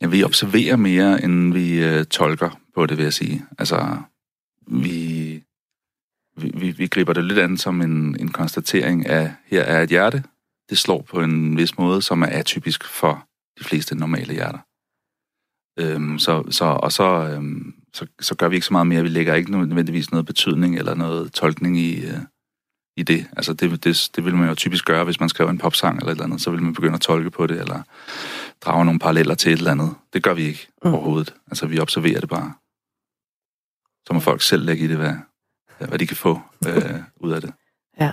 Ja, 0.00 0.06
vi 0.06 0.24
observerer 0.24 0.76
mere, 0.76 1.24
end 1.24 1.52
vi 1.52 1.84
øh, 1.84 2.04
tolker 2.04 2.60
på 2.74 2.86
det, 2.86 2.96
vil 2.96 3.02
jeg 3.02 3.12
sige. 3.12 3.46
Altså, 3.58 3.96
vi, 4.66 5.42
vi, 6.36 6.50
vi, 6.54 6.70
vi 6.70 6.86
griber 6.86 7.12
det 7.12 7.24
lidt 7.24 7.38
an 7.38 7.56
som 7.56 7.80
en, 7.80 8.16
en 8.20 8.28
konstatering 8.28 9.06
af, 9.06 9.34
her 9.46 9.62
er 9.62 9.82
et 9.82 9.90
hjerte. 9.90 10.22
Det 10.70 10.78
slår 10.78 11.02
på 11.02 11.20
en 11.20 11.56
vis 11.56 11.78
måde, 11.78 12.02
som 12.02 12.22
er 12.22 12.26
atypisk 12.26 12.84
for 12.84 13.26
de 13.58 13.64
fleste 13.64 13.94
normale 13.94 14.32
hjerter. 14.34 14.58
Øhm, 15.78 16.18
så, 16.18 16.44
så, 16.50 16.64
og 16.64 16.92
så, 16.92 17.04
øhm, 17.04 17.74
så, 17.94 18.06
så 18.20 18.34
gør 18.34 18.48
vi 18.48 18.54
ikke 18.54 18.66
så 18.66 18.72
meget 18.72 18.86
mere. 18.86 19.02
Vi 19.02 19.08
lægger 19.08 19.34
ikke 19.34 19.50
nødvendigvis 19.50 20.10
noget 20.10 20.26
betydning 20.26 20.78
eller 20.78 20.94
noget 20.94 21.32
tolkning 21.32 21.78
i, 21.78 22.06
øh, 22.06 22.18
i 22.96 23.02
det. 23.02 23.26
Altså 23.36 23.52
det, 23.52 23.84
det, 23.84 24.10
det 24.16 24.24
vil 24.24 24.34
man 24.34 24.48
jo 24.48 24.54
typisk 24.54 24.84
gøre, 24.84 25.04
hvis 25.04 25.20
man 25.20 25.28
skriver 25.28 25.50
en 25.50 25.58
popsang 25.58 25.98
eller 25.98 26.06
et 26.08 26.14
eller 26.14 26.24
andet. 26.24 26.40
Så 26.40 26.50
vil 26.50 26.62
man 26.62 26.74
begynde 26.74 26.94
at 26.94 27.00
tolke 27.00 27.30
på 27.30 27.46
det, 27.46 27.60
eller 27.60 27.82
drage 28.64 28.84
nogle 28.84 29.00
paralleller 29.00 29.34
til 29.34 29.52
et 29.52 29.58
eller 29.58 29.70
andet. 29.70 29.94
Det 30.12 30.22
gør 30.22 30.34
vi 30.34 30.42
ikke 30.42 30.66
Mm. 30.84 30.88
mm. 30.90 30.94
overhovedet. 30.94 31.34
Altså 31.46 31.66
vi 31.66 31.78
observerer 31.80 32.20
det 32.20 32.28
bare. 32.28 32.54
Så 34.06 34.12
må 34.14 34.20
folk 34.20 34.42
selv 34.42 34.64
lægge 34.64 34.84
i 34.84 34.88
det, 34.88 34.96
hvad, 34.96 35.14
hvad 35.88 35.98
de 35.98 36.06
kan 36.06 36.16
få 36.16 36.40
øh, 36.66 36.94
ud 37.24 37.32
af 37.32 37.40
det. 37.40 37.52
Ja. 38.00 38.12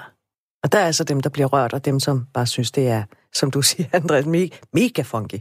Og 0.63 0.71
der 0.71 0.79
er 0.79 0.85
altså 0.85 1.03
dem, 1.03 1.21
der 1.21 1.29
bliver 1.29 1.47
rørt, 1.47 1.73
og 1.73 1.85
dem, 1.85 1.99
som 1.99 2.25
bare 2.33 2.45
synes, 2.47 2.71
det 2.71 2.87
er, 2.87 3.03
som 3.33 3.51
du 3.51 3.61
siger, 3.61 3.85
Andreas, 3.93 4.25
mega, 4.25 4.55
mega 4.73 5.01
funky. 5.01 5.39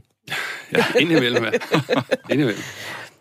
Ja, 0.72 0.84
indimellem, 1.00 1.44
ja. 1.44 1.50
indimellem. 2.32 2.62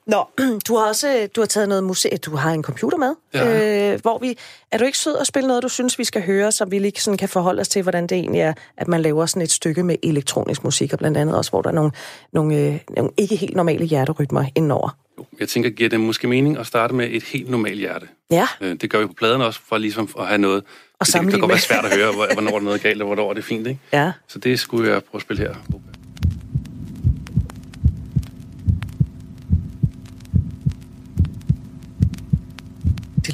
Nå, 0.08 0.24
du 0.68 0.76
har 0.76 0.88
også 0.88 1.28
du 1.36 1.42
har 1.42 1.46
taget 1.46 1.70
noget 1.70 1.84
musik, 1.84 2.12
du 2.26 2.36
har 2.36 2.52
en 2.52 2.64
computer 2.64 2.98
med, 2.98 3.16
Ja. 3.34 3.94
øh, 3.94 4.02
hvor 4.02 4.18
vi, 4.20 4.38
er 4.72 4.78
du 4.78 4.84
ikke 4.86 4.98
sød 4.98 5.18
at 5.18 5.28
spille 5.28 5.48
noget, 5.48 5.64
du 5.64 5.70
synes, 5.70 6.00
vi 6.00 6.04
skal 6.04 6.22
høre, 6.26 6.52
så 6.52 6.66
vi 6.66 6.80
lige 6.80 6.94
sådan 6.98 7.18
kan 7.18 7.30
forholde 7.30 7.62
os 7.62 7.68
til, 7.68 7.82
hvordan 7.82 8.04
det 8.08 8.12
egentlig 8.18 8.42
er, 8.42 8.54
at 8.78 8.88
man 8.88 9.02
laver 9.02 9.26
sådan 9.26 9.42
et 9.42 9.52
stykke 9.52 9.84
med 9.84 9.96
elektronisk 10.04 10.64
musik, 10.64 10.94
og 10.94 11.00
blandt 11.00 11.18
andet 11.18 11.38
også, 11.38 11.52
hvor 11.52 11.62
der 11.62 11.70
er 11.70 11.74
nogle, 11.74 11.92
nogle, 12.34 12.56
øh, 12.58 12.80
nogle 12.90 13.12
ikke 13.18 13.36
helt 13.36 13.56
normale 13.56 13.86
hjerterytmer 13.86 14.46
indenover. 14.56 14.98
Jo, 15.20 15.26
Jeg 15.40 15.50
tænker, 15.50 15.70
giver 15.70 15.90
det 15.90 16.00
måske 16.00 16.28
mening 16.28 16.58
at 16.58 16.68
starte 16.68 16.94
med 16.94 17.08
et 17.12 17.24
helt 17.24 17.50
normalt 17.50 17.80
hjerte? 17.80 18.08
Ja, 18.32 18.48
Øh, 18.62 18.76
Det 18.82 18.90
gør 18.90 19.00
vi 19.00 19.06
på 19.06 19.14
pladen 19.14 19.42
også, 19.42 19.60
for 19.68 19.78
ligesom 19.78 20.10
at 20.20 20.28
have 20.28 20.38
noget... 20.38 20.64
det 20.64 20.72
kan 21.00 21.06
sammenligne 21.06 21.42
godt 21.42 21.50
være 21.50 21.60
svært 21.60 21.86
at 21.86 21.98
høre, 21.98 22.12
hvor- 22.14 22.34
hvornår 22.34 22.56
er 22.56 22.60
noget 22.60 22.82
galt, 22.82 23.02
og 23.02 23.06
hvornår 23.08 23.30
er 23.30 23.34
det 23.34 23.44
fint, 23.44 23.68
ikke? 23.68 23.80
ja. 23.94 24.12
Så 24.28 24.40
det 24.40 24.60
skulle 24.60 24.92
jeg 24.92 25.04
prøve 25.04 25.20
at 25.20 25.22
spille 25.22 25.44
her. 25.44 25.56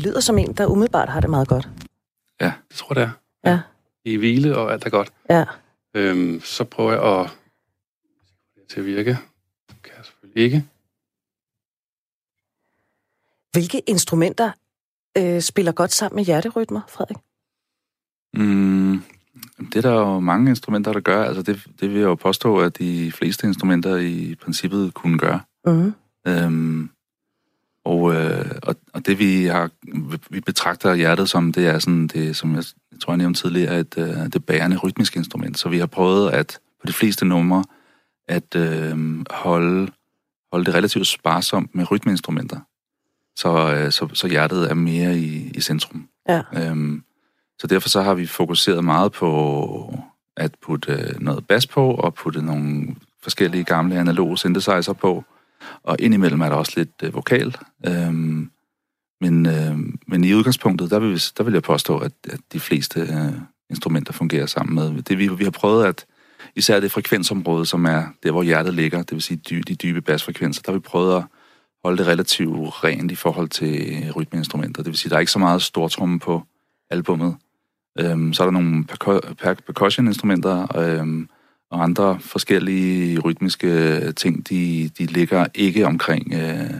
Lyder 0.01 0.19
som 0.19 0.37
en, 0.37 0.53
der 0.53 0.65
umiddelbart 0.65 1.09
har 1.09 1.19
det 1.19 1.29
meget 1.29 1.47
godt. 1.47 1.69
Ja, 2.41 2.53
Det 2.69 2.77
tror 2.77 2.99
jeg, 2.99 3.07
det 3.07 3.13
er. 3.43 3.51
Ja, 3.51 3.59
I 4.05 4.15
hvile, 4.15 4.57
og 4.57 4.73
alt 4.73 4.85
er 4.85 4.89
godt. 4.89 5.13
ja. 5.29 5.45
Øhm, 5.95 6.41
så 6.43 6.63
prøver 6.63 6.91
jeg 6.91 7.19
at... 7.21 7.37
til 8.69 8.79
at 8.79 8.85
virke. 8.85 9.09
Det 9.69 9.81
kan 9.83 9.93
jeg 9.97 10.05
selvfølgelig 10.05 10.43
ikke. 10.43 10.65
Hvilke 13.51 13.79
instrumenter 13.79 14.51
øh, 15.17 15.41
spiller 15.41 15.71
godt 15.71 15.91
sammen 15.91 16.15
med 16.15 16.25
hjerterytmer, 16.25 16.81
Frederik? 16.87 17.17
Mm, 18.33 19.03
det 19.73 19.75
er 19.75 19.81
der 19.81 19.93
jo 19.93 20.19
mange 20.19 20.49
instrumenter, 20.49 20.93
der 20.93 20.99
gør. 20.99 21.23
Altså 21.23 21.41
det, 21.43 21.63
det 21.79 21.89
vil 21.89 21.97
jeg 21.97 22.05
jo 22.05 22.15
påstå, 22.15 22.57
at 22.59 22.77
de 22.77 23.11
fleste 23.11 23.47
instrumenter 23.47 23.97
i 23.97 24.35
princippet 24.41 24.93
kunne 24.93 25.19
gøre. 25.19 25.41
Mm. 25.65 25.93
Øhm, 26.27 26.89
Og, 27.85 28.13
øh, 28.13 28.51
og, 28.63 28.75
og 28.93 29.05
det 29.05 29.19
vi 29.19 29.45
har, 29.45 29.69
vi 30.29 30.39
betragter 30.39 30.95
hjertet 30.95 31.29
som, 31.29 31.53
det 31.53 31.67
er 31.67 31.79
sådan, 31.79 32.07
det, 32.07 32.35
som 32.35 32.55
jeg, 32.55 32.63
jeg 32.91 32.99
tror, 32.99 33.13
jeg 33.13 33.17
nævnte 33.17 33.41
tidligere, 33.41 33.79
et, 33.79 33.97
øh, 33.97 34.33
det 34.33 34.45
bærende 34.45 34.77
rytmiske 34.77 35.17
instrument. 35.17 35.59
Så 35.59 35.69
vi 35.69 35.79
har 35.79 35.85
prøvet 35.85 36.31
at 36.31 36.59
på 36.81 36.87
de 36.87 36.93
fleste 36.93 37.25
numre 37.25 37.63
at 38.27 38.55
øh, 38.55 39.25
holde, 39.31 39.91
holde 40.51 40.65
det 40.65 40.73
relativt 40.73 41.07
sparsomt 41.07 41.75
med 41.75 41.91
rytmeinstrumenter. 41.91 42.59
Så, 43.35 43.75
øh, 43.75 43.91
så, 43.91 44.07
så 44.13 44.27
hjertet 44.27 44.69
er 44.71 44.73
mere 44.73 45.17
i, 45.17 45.51
i 45.55 45.61
centrum. 45.61 46.07
Ja. 46.29 46.41
Øhm, 46.53 47.03
så 47.59 47.67
derfor 47.67 47.89
så 47.89 48.01
har 48.01 48.13
vi 48.13 48.25
fokuseret 48.25 48.83
meget 48.83 49.11
på 49.11 49.99
at 50.37 50.55
putte 50.61 50.91
øh, 50.91 51.21
noget 51.21 51.47
bas 51.47 51.67
på, 51.67 51.91
og 51.91 52.13
putte 52.13 52.41
nogle 52.41 52.95
forskellige 53.23 53.63
gamle 53.63 53.99
analoge 53.99 54.37
synthesizer 54.37 54.93
på, 54.93 55.23
og 55.83 55.97
indimellem 55.99 56.41
er 56.41 56.49
der 56.49 56.55
også 56.55 56.73
lidt 56.75 56.89
øh, 57.03 57.13
vokal. 57.13 57.55
Øhm, 57.87 58.51
men, 59.21 59.45
øh, 59.45 59.77
men 60.07 60.23
i 60.23 60.33
udgangspunktet, 60.33 60.91
der 60.91 60.99
vil, 60.99 61.21
der 61.37 61.43
vil 61.43 61.53
jeg 61.53 61.63
påstå, 61.63 61.97
at, 61.97 62.11
at 62.29 62.39
de 62.53 62.59
fleste 62.59 62.99
øh, 62.99 63.33
instrumenter 63.69 64.13
fungerer 64.13 64.45
sammen 64.45 64.75
med. 64.75 65.01
Det, 65.01 65.17
vi, 65.17 65.27
vi 65.27 65.43
har 65.43 65.51
prøvet 65.51 65.85
at, 65.85 66.05
især 66.55 66.79
det 66.79 66.91
frekvensområde, 66.91 67.65
som 67.65 67.85
er 67.85 68.03
der, 68.23 68.31
hvor 68.31 68.43
hjertet 68.43 68.73
ligger, 68.73 68.97
det 68.97 69.11
vil 69.11 69.21
sige 69.21 69.41
dy, 69.49 69.63
de 69.67 69.75
dybe 69.75 70.01
basfrekvenser, 70.01 70.61
der 70.61 70.71
har 70.71 70.77
vi 70.77 70.81
prøvet 70.81 71.17
at 71.17 71.23
holde 71.83 71.97
det 71.97 72.07
relativt 72.07 72.83
rent 72.83 73.11
i 73.11 73.15
forhold 73.15 73.49
til 73.49 74.11
rytmeinstrumenter. 74.15 74.83
Det 74.83 74.89
vil 74.89 74.97
sige, 74.97 75.09
der 75.09 75.15
er 75.15 75.19
ikke 75.19 75.31
så 75.31 75.39
meget 75.39 75.61
stortromme 75.61 76.19
på 76.19 76.43
albummet. 76.89 77.35
Øhm, 77.99 78.33
så 78.33 78.43
er 78.43 78.47
der 78.47 78.51
nogle 78.51 78.85
percussion-instrumenter 79.65 80.77
øhm, 80.77 81.29
og 81.71 81.83
andre 81.83 82.19
forskellige 82.19 83.19
rytmiske 83.19 84.11
ting, 84.11 84.49
de, 84.49 84.89
de 84.97 85.05
ligger 85.05 85.45
ikke 85.53 85.85
omkring, 85.85 86.33
øh, 86.33 86.73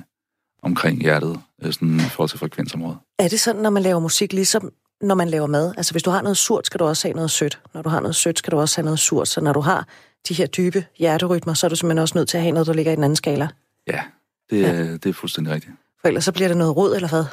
omkring 0.64 1.02
hjertet, 1.02 1.40
øh, 1.64 1.74
sådan 1.74 1.96
i 1.96 2.10
forhold 2.10 2.30
til 2.30 2.40
frekvensområdet. 2.40 2.98
Er 3.20 3.28
det 3.28 3.40
sådan, 3.40 3.62
når 3.62 3.70
man 3.70 3.84
laver 3.84 4.00
musik, 4.00 4.34
ligesom 4.34 4.72
når 5.02 5.16
man 5.16 5.30
laver 5.30 5.48
mad? 5.48 5.74
Altså 5.78 5.94
hvis 5.94 6.04
du 6.04 6.10
har 6.10 6.22
noget 6.22 6.38
surt, 6.38 6.66
skal 6.66 6.80
du 6.80 6.86
også 6.86 7.08
have 7.08 7.16
noget 7.16 7.32
sødt. 7.32 7.60
Når 7.74 7.82
du 7.82 7.90
har 7.90 8.00
noget 8.00 8.16
sødt, 8.16 8.38
skal 8.38 8.52
du 8.52 8.60
også 8.60 8.78
have 8.78 8.86
noget 8.86 9.00
surt. 9.00 9.28
Så 9.28 9.42
når 9.42 9.54
du 9.54 9.60
har 9.60 9.88
de 10.30 10.34
her 10.34 10.48
dybe 10.48 10.86
hjerterytmer, 10.98 11.54
så 11.54 11.68
er 11.68 11.70
du 11.70 11.76
simpelthen 11.76 12.02
også 12.02 12.18
nødt 12.18 12.30
til 12.30 12.38
at 12.38 12.44
have 12.44 12.52
noget, 12.52 12.68
der 12.68 12.74
ligger 12.74 12.92
i 12.92 12.96
den 12.96 13.04
anden 13.04 13.16
skala. 13.16 13.48
Ja, 13.88 14.02
det, 14.50 14.62
ja. 14.62 14.94
det 14.94 15.06
er 15.06 15.14
fuldstændig 15.14 15.54
rigtigt. 15.54 15.74
For 16.02 16.08
ellers 16.08 16.24
så 16.24 16.32
bliver 16.32 16.48
det 16.48 16.58
noget 16.58 16.78
rod, 16.78 16.96
eller 16.96 17.10
hvad? 17.10 17.26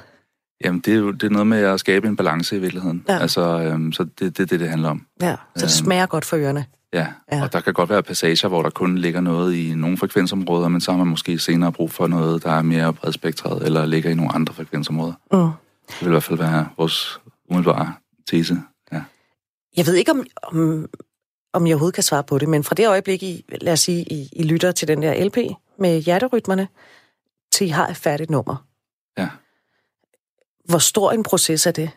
Jamen, 0.65 0.81
det 0.81 0.95
er 0.95 0.99
jo 0.99 1.11
det 1.11 1.23
er 1.23 1.31
noget 1.31 1.47
med 1.47 1.59
at 1.59 1.81
skabe 1.81 2.09
en 2.09 2.17
balance 2.17 2.57
i 2.57 2.59
virkeligheden. 2.59 3.05
Ja. 3.09 3.19
Altså, 3.19 3.41
øhm, 3.41 3.93
så 3.93 4.05
det 4.05 4.27
er 4.27 4.31
det, 4.31 4.51
det, 4.51 4.61
det 4.61 4.69
handler 4.69 4.89
om. 4.89 5.07
Ja, 5.21 5.37
så 5.57 5.67
det 5.67 5.71
smager 5.71 6.07
godt 6.07 6.25
for 6.25 6.37
ørerne. 6.37 6.67
Ja. 6.93 7.07
ja, 7.33 7.43
og 7.43 7.53
der 7.53 7.61
kan 7.61 7.75
godt 7.75 7.91
være 7.91 8.03
passager, 8.03 8.49
hvor 8.49 8.63
der 8.63 8.71
kun 8.71 8.99
ligger 8.99 9.21
noget 9.21 9.55
i 9.55 9.75
nogle 9.75 9.97
frekvensområder, 9.97 10.69
men 10.69 10.81
så 10.81 10.91
har 10.91 10.99
man 10.99 11.07
måske 11.07 11.39
senere 11.39 11.73
brug 11.73 11.91
for 11.91 12.07
noget, 12.07 12.43
der 12.43 12.51
er 12.51 12.63
mere 12.63 12.93
bredspektret, 12.93 13.63
eller 13.63 13.87
ligger 13.87 14.11
i 14.11 14.15
nogle 14.15 14.33
andre 14.35 14.55
frekvensområder. 14.55 15.13
Mm. 15.33 15.39
Det 15.89 16.01
vil 16.01 16.07
i 16.07 16.11
hvert 16.11 16.23
fald 16.23 16.39
være 16.39 16.69
vores 16.77 17.21
umiddelbare 17.51 17.95
tese. 18.31 18.63
Ja. 18.93 19.03
Jeg 19.77 19.87
ved 19.87 19.95
ikke, 19.95 20.11
om, 20.11 20.27
om, 20.43 20.87
om 21.53 21.67
jeg 21.67 21.75
overhovedet 21.75 21.95
kan 21.95 22.03
svare 22.03 22.25
på 22.25 22.39
det, 22.39 22.49
men 22.49 22.65
fra 22.65 22.75
det 22.75 22.89
øjeblik, 22.89 23.23
I, 23.23 23.45
lad 23.61 23.73
os 23.73 23.81
sige, 23.81 24.03
I, 24.03 24.29
I 24.33 24.43
lytter 24.43 24.73
til 24.73 24.89
den 24.89 25.03
der 25.03 25.25
LP 25.25 25.37
med 25.79 26.01
hjerterytmerne, 26.01 26.69
til 27.53 27.67
I 27.67 27.71
har 27.71 27.87
et 27.87 27.97
færdigt 27.97 28.31
nummer. 28.31 28.57
Ja. 29.19 29.29
Hvor 30.69 30.79
stor 30.79 31.13
en 31.13 31.23
proces 31.23 31.67
er 31.67 31.71
det? 31.71 31.91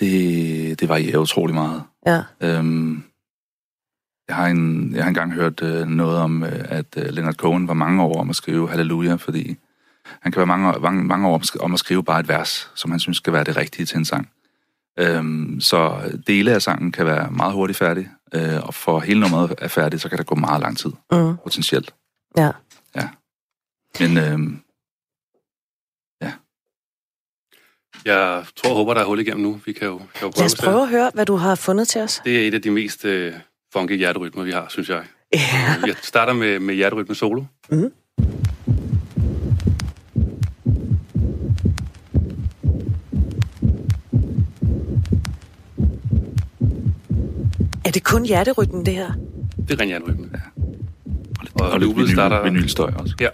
Det, 0.00 0.80
det 0.80 0.88
varierer 0.88 1.18
utrolig 1.18 1.54
meget. 1.54 1.82
Ja. 2.06 2.22
Øhm, 2.40 3.04
jeg, 4.28 4.36
har 4.36 4.46
en, 4.46 4.94
jeg 4.94 5.02
har 5.02 5.08
engang 5.08 5.32
hørt 5.32 5.62
øh, 5.62 5.86
noget 5.86 6.18
om, 6.18 6.42
øh, 6.42 6.64
at 6.64 6.86
øh, 6.96 7.04
Leonard 7.04 7.34
Cohen 7.34 7.68
var 7.68 7.74
mange 7.74 8.02
år 8.02 8.20
om 8.20 8.30
at 8.30 8.36
skrive 8.36 8.70
Halleluja, 8.70 9.14
fordi 9.14 9.56
han 10.20 10.32
kan 10.32 10.38
være 10.38 10.46
mange, 10.46 10.80
mange, 10.80 11.04
mange 11.04 11.28
år 11.28 11.42
om 11.60 11.72
at 11.72 11.78
skrive 11.78 12.04
bare 12.04 12.20
et 12.20 12.28
vers, 12.28 12.70
som 12.74 12.90
han 12.90 13.00
synes 13.00 13.16
skal 13.16 13.32
være 13.32 13.44
det 13.44 13.56
rigtige 13.56 13.86
til 13.86 13.98
en 13.98 14.04
sang. 14.04 14.28
Øhm, 14.98 15.60
så 15.60 16.10
dele 16.26 16.52
af 16.52 16.62
sangen 16.62 16.92
kan 16.92 17.06
være 17.06 17.30
meget 17.30 17.52
hurtigt 17.52 17.78
færdig, 17.78 18.08
øh, 18.34 18.66
og 18.66 18.74
for 18.74 19.00
hele 19.00 19.20
nummeret 19.20 19.54
er 19.58 19.68
færdigt, 19.68 20.02
så 20.02 20.08
kan 20.08 20.18
der 20.18 20.24
gå 20.24 20.34
meget 20.34 20.60
lang 20.60 20.78
tid, 20.78 20.90
mm. 21.12 21.36
potentielt. 21.36 21.94
Ja. 22.36 22.50
Ja. 22.96 23.08
Men 24.00 24.18
øhm, 24.18 24.63
Jeg 28.04 28.44
tror 28.56 28.70
og 28.70 28.76
håber, 28.76 28.94
der 28.94 29.00
er 29.00 29.04
hul 29.04 29.20
igennem 29.20 29.42
nu. 29.42 29.60
Vi 29.66 29.72
kan 29.72 29.86
jo, 29.88 29.96
kan 29.98 30.06
jo 30.22 30.30
prøve 30.30 30.32
Lad 30.36 30.44
os 30.46 30.54
prøve 30.54 30.82
at 30.82 30.88
høre, 30.88 31.10
hvad 31.14 31.26
du 31.26 31.36
har 31.36 31.54
fundet 31.54 31.88
til 31.88 32.00
os. 32.00 32.20
Det 32.24 32.42
er 32.44 32.48
et 32.48 32.54
af 32.54 32.62
de 32.62 32.70
mest 32.70 33.04
øh, 33.04 33.32
funky 33.72 33.96
hjerterytmer, 33.98 34.44
vi 34.44 34.50
har, 34.50 34.66
synes 34.68 34.88
jeg. 34.88 35.02
Ja. 35.34 35.40
Jeg 35.86 35.94
starter 36.02 36.32
med, 36.32 36.58
med 36.58 36.74
hjerterytme 36.74 37.14
solo. 37.14 37.42
Mm. 37.70 37.92
Er 47.84 47.90
det 47.90 48.04
kun 48.04 48.24
hjerterytmen, 48.24 48.86
det 48.86 48.94
her? 48.94 49.12
Det 49.68 49.70
er 49.70 49.80
ren 49.80 49.88
hjerterytme. 49.88 50.28
Ja. 50.34 50.38
Og 51.38 51.42
lidt, 51.44 51.60
Og 51.60 51.70
og 51.70 51.80
loopet 51.80 52.10
starter- 52.10 52.42
vinylstøj 52.42 52.92
også. 52.98 53.14
Ja. 53.20 53.28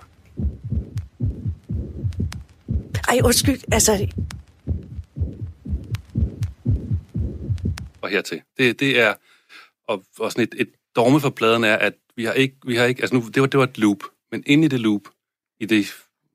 Ej, 3.08 3.18
undskyld, 3.24 3.58
altså, 3.72 4.06
og 8.02 8.08
hertil. 8.08 8.42
Det, 8.58 8.80
det 8.80 9.00
er, 9.00 9.14
og, 9.88 10.04
og 10.18 10.32
sådan 10.32 10.44
et, 10.44 10.54
et 10.58 10.68
dogme 10.96 11.20
for 11.20 11.30
pladen 11.30 11.64
er, 11.64 11.76
at 11.76 11.94
vi 12.16 12.24
har 12.24 12.32
ikke, 12.32 12.56
vi 12.66 12.76
har 12.76 12.84
ikke 12.84 13.02
altså 13.02 13.16
nu, 13.16 13.22
det 13.34 13.40
var, 13.40 13.46
det 13.48 13.58
var 13.58 13.64
et 13.64 13.78
loop, 13.78 13.98
men 14.32 14.42
inde 14.46 14.64
i 14.64 14.68
det 14.68 14.80
loop, 14.80 15.02
i 15.60 15.66
det, 15.66 15.94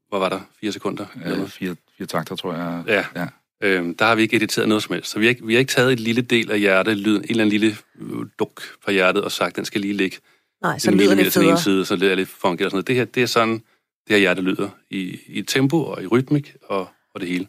hvad 0.09 0.20
var 0.20 0.30
der, 0.30 0.41
fire 0.59 0.72
sekunder? 0.72 1.05
eller 1.26 1.41
Øh, 1.41 1.49
fire, 1.49 1.76
fire 1.97 2.07
takter, 2.07 2.36
tror 2.36 2.53
jeg. 2.53 2.84
Ja. 2.88 3.05
ja. 3.22 3.28
Øhm, 3.63 3.95
der 3.95 4.05
har 4.05 4.16
vi 4.16 4.22
ikke 4.22 4.36
editeret 4.36 4.68
noget 4.70 4.84
som 4.84 4.93
helst. 4.93 5.11
Så 5.11 5.20
vi 5.20 5.26
har 5.26 5.30
ikke, 5.30 5.45
vi 5.45 5.53
har 5.53 5.59
ikke 5.59 5.72
taget 5.72 5.93
et 5.93 5.99
lille 5.99 6.22
del 6.22 6.51
af 6.51 6.59
hjertet, 6.59 6.97
lyden, 6.97 7.22
en 7.22 7.30
eller 7.30 7.43
anden 7.43 7.59
lille 7.59 7.78
øh, 7.99 8.26
duk 8.39 8.61
fra 8.84 8.91
hjertet, 8.91 9.24
og 9.24 9.32
sagt, 9.32 9.55
den 9.55 9.66
skal 9.66 9.82
lige 9.82 9.93
ligge 9.93 10.18
nej, 10.61 10.80
så 10.80 10.91
en 10.91 10.97
lyder 10.97 11.09
millimeter 11.09 11.24
det 11.24 11.34
federe. 11.34 11.61
side, 11.61 11.86
så 11.86 11.95
det 11.95 12.11
er 12.11 12.16
lidt 12.16 12.30
funky 12.30 12.61
og 12.61 12.72
sådan 12.72 12.76
noget. 12.76 12.88
Det 12.88 12.95
her, 12.95 13.05
det 13.05 13.24
er 13.24 13.28
sådan, 13.28 13.53
det 13.53 14.09
her 14.09 14.18
hjerte 14.18 14.41
lyder 14.41 14.70
i, 14.89 15.20
i 15.28 15.41
tempo 15.41 15.84
og 15.84 16.03
i 16.03 16.07
rytmik 16.07 16.55
og, 16.63 16.88
og 17.13 17.22
det 17.22 17.30
hele. 17.30 17.47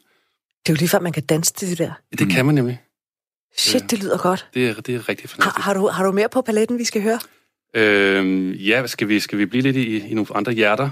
Det 0.66 0.72
er 0.72 0.74
jo 0.74 0.78
lige 0.78 0.88
før, 0.88 1.00
man 1.00 1.12
kan 1.12 1.22
danse 1.22 1.52
til 1.52 1.70
det 1.70 1.78
der. 1.78 1.92
Det 2.18 2.30
kan 2.30 2.46
man 2.46 2.54
nemlig. 2.54 2.80
Shit, 3.58 3.82
Ja. 3.82 3.86
det 3.86 3.98
lyder 4.02 4.18
godt. 4.18 4.46
Det 4.54 4.68
er, 4.68 4.74
det 4.74 4.94
er 4.94 5.08
rigtig 5.08 5.22
Har, 5.24 5.28
fantastisk. 5.28 5.64
har, 5.64 5.74
du, 5.74 5.86
har 5.88 6.04
du 6.04 6.12
mere 6.12 6.28
på 6.28 6.40
paletten, 6.42 6.78
vi 6.78 6.84
skal 6.84 7.02
høre? 7.02 7.18
Øhm, 7.74 8.50
ja, 8.52 8.86
skal 8.86 9.08
vi, 9.08 9.20
skal 9.20 9.38
vi 9.38 9.46
blive 9.46 9.62
lidt 9.62 9.76
i, 9.76 9.98
i 10.08 10.14
nogle 10.14 10.26
andre 10.34 10.52
hjerter? 10.52 10.90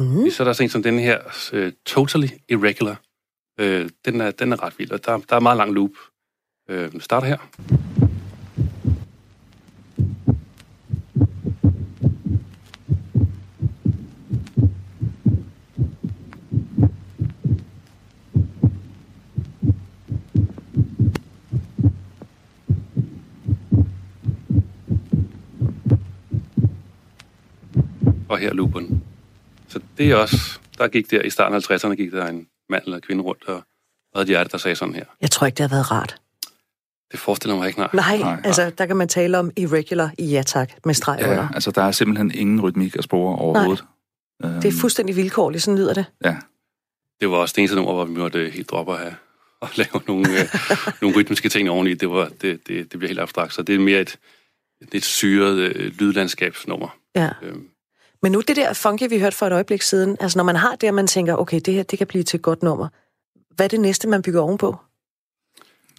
Mm. 0.00 0.30
Så 0.30 0.42
er 0.42 0.44
der 0.44 0.52
sådan 0.52 0.64
en 0.66 0.70
som 0.70 0.82
den 0.82 0.98
her, 0.98 1.18
uh, 1.52 1.72
Totally 1.86 2.28
Irregular. 2.48 2.96
Uh, 3.62 3.66
den, 4.04 4.20
er, 4.20 4.30
den 4.30 4.52
er 4.52 4.62
ret 4.62 4.74
vild, 4.78 4.90
og 4.90 5.04
der, 5.06 5.18
der 5.28 5.36
er 5.36 5.40
meget 5.40 5.56
lang 5.56 5.72
loop. 5.72 5.90
Uh, 6.72 7.00
starter 7.00 7.26
her. 7.26 7.36
Og 28.36 28.40
her 28.40 28.52
loopen. 28.52 29.02
Så 29.68 29.80
det 29.98 30.10
er 30.10 30.16
også, 30.16 30.58
der 30.78 30.88
gik 30.88 31.10
der 31.10 31.22
i 31.22 31.30
starten 31.30 31.56
af 31.56 31.70
50'erne, 31.70 31.94
gik 31.94 32.12
der 32.12 32.26
en 32.26 32.46
mand 32.68 32.82
eller 32.84 33.00
kvinde 33.00 33.22
rundt 33.22 33.44
og 33.48 33.62
havde 34.14 34.22
et 34.22 34.28
hjerte, 34.28 34.50
der 34.50 34.58
sagde 34.58 34.76
sådan 34.76 34.94
her. 34.94 35.04
Jeg 35.20 35.30
tror 35.30 35.46
ikke, 35.46 35.56
det 35.56 35.70
har 35.70 35.76
været 35.76 35.90
rart. 35.90 36.16
Det 37.12 37.20
forestiller 37.20 37.56
mig 37.56 37.66
ikke, 37.68 37.78
nej. 37.80 37.88
Nej, 37.92 38.16
Nej, 38.18 38.32
nej, 38.32 38.40
altså, 38.44 38.70
der 38.78 38.86
kan 38.86 38.96
man 38.96 39.08
tale 39.08 39.38
om 39.38 39.50
irregular 39.56 40.10
i 40.18 40.24
ja 40.26 40.42
tak, 40.42 40.70
med 40.84 40.94
streg 40.94 41.18
Ja, 41.20 41.30
under. 41.30 41.48
altså 41.48 41.70
der 41.70 41.82
er 41.82 41.90
simpelthen 41.90 42.30
ingen 42.34 42.60
rytmik 42.60 42.96
at 42.96 43.04
spore 43.04 43.38
overhovedet. 43.38 43.84
Øhm, 44.44 44.60
Det 44.60 44.64
er 44.74 44.78
fuldstændig 44.80 45.16
vilkårligt, 45.16 45.62
sådan 45.62 45.78
lyder 45.78 45.94
det. 45.94 46.04
Ja, 46.24 46.36
Det 47.20 47.30
var 47.30 47.36
også 47.36 47.52
det 47.52 47.58
eneste 47.58 47.76
nummer, 47.76 47.92
hvor 47.92 48.04
vi 48.04 48.12
måtte 48.18 48.38
øh, 48.38 48.52
helt 48.52 48.70
droppe 48.70 48.92
at 48.92 48.98
have 48.98 49.14
at 49.62 49.78
lave 49.78 50.02
nogle, 50.08 50.28
øh, 50.40 50.48
nogle 51.02 51.16
rytmiske 51.16 51.48
ting 51.48 51.70
oveni. 51.70 51.94
Det, 51.94 52.10
var, 52.10 52.30
det, 52.40 52.68
det, 52.68 52.92
det 52.92 52.98
bliver 52.98 53.08
helt 53.08 53.20
abstrakt, 53.20 53.54
så 53.54 53.62
det 53.62 53.74
er 53.74 53.78
mere 53.78 54.00
et, 54.00 54.18
et 54.92 55.04
syret 55.04 55.58
øh, 55.58 55.92
lydlandskabsnummer. 55.98 56.96
Ja. 57.14 57.30
Øhm, 57.42 57.64
Men 58.22 58.32
nu 58.32 58.40
det 58.40 58.56
der 58.56 58.72
funky, 58.72 59.08
vi 59.08 59.18
hørte 59.18 59.36
for 59.36 59.46
et 59.46 59.52
øjeblik 59.52 59.82
siden, 59.82 60.16
altså 60.20 60.38
når 60.38 60.44
man 60.44 60.56
har 60.56 60.76
det, 60.76 60.88
og 60.88 60.94
man 60.94 61.06
tænker, 61.06 61.36
okay, 61.36 61.60
det 61.60 61.74
her, 61.74 61.82
det 61.82 61.98
kan 61.98 62.06
blive 62.06 62.24
til 62.24 62.36
et 62.36 62.42
godt 62.42 62.62
nummer. 62.62 62.88
Hvad 63.54 63.66
er 63.66 63.68
det 63.68 63.80
næste, 63.80 64.08
man 64.08 64.22
bygger 64.22 64.40
ovenpå? 64.40 64.76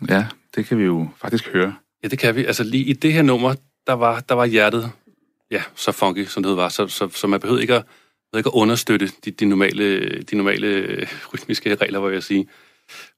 ja, 0.09 0.25
det 0.55 0.65
kan 0.65 0.77
vi 0.77 0.83
jo 0.83 1.07
faktisk 1.17 1.47
høre. 1.47 1.75
ja, 2.03 2.07
det 2.07 2.19
kan 2.19 2.35
vi. 2.35 2.45
Altså 2.45 2.63
lige 2.63 2.83
i 2.83 2.93
det 2.93 3.13
her 3.13 3.21
nummer, 3.21 3.55
der 3.87 3.93
var, 3.93 4.19
der 4.19 4.35
var 4.35 4.45
hjertet 4.45 4.91
ja, 5.51 5.63
så 5.75 5.91
funky, 5.91 6.25
som 6.25 6.43
det 6.43 6.57
var. 6.57 6.69
Så, 6.69 6.87
så, 6.87 7.09
så 7.09 7.27
man 7.27 7.39
behøvede 7.39 7.61
ikke 7.61 7.75
at, 7.75 7.83
ikke 8.37 8.47
at 8.47 8.53
understøtte 8.53 9.11
de, 9.25 9.31
de, 9.31 9.45
normale, 9.45 10.09
de 10.21 10.35
normale 10.35 11.07
rytmiske 11.33 11.75
regler, 11.75 11.99
hvor 11.99 12.09
jeg 12.09 12.23
sige. 12.23 12.47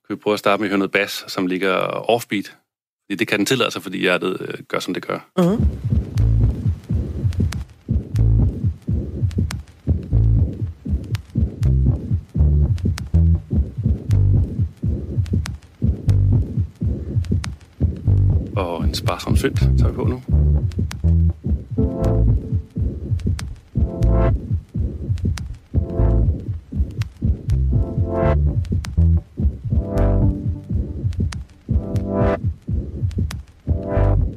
Kan 0.08 0.16
vi 0.16 0.22
prøve 0.22 0.34
at 0.34 0.40
starte 0.40 0.62
med 0.62 0.68
at 0.68 0.70
høre 0.70 0.78
noget 0.78 0.92
bas, 0.92 1.26
som 1.28 1.48
ligger 1.48 1.74
offbeat? 2.10 2.56
Fordi 3.06 3.16
det 3.16 3.28
kan 3.28 3.38
den 3.38 3.46
tillade 3.46 3.72
sig, 3.72 3.84
fordi 3.84 3.98
hjertet 4.00 4.38
øh, 4.42 4.64
gør, 4.68 4.80
som 4.80 4.94
det 4.94 5.06
gør. 5.08 5.30
Mm. 5.38 5.99
Sparsom 19.00 19.36
synd 19.36 19.56
tager 19.56 19.90
vi 19.90 19.96
på 19.96 20.04
nu. 20.04 20.22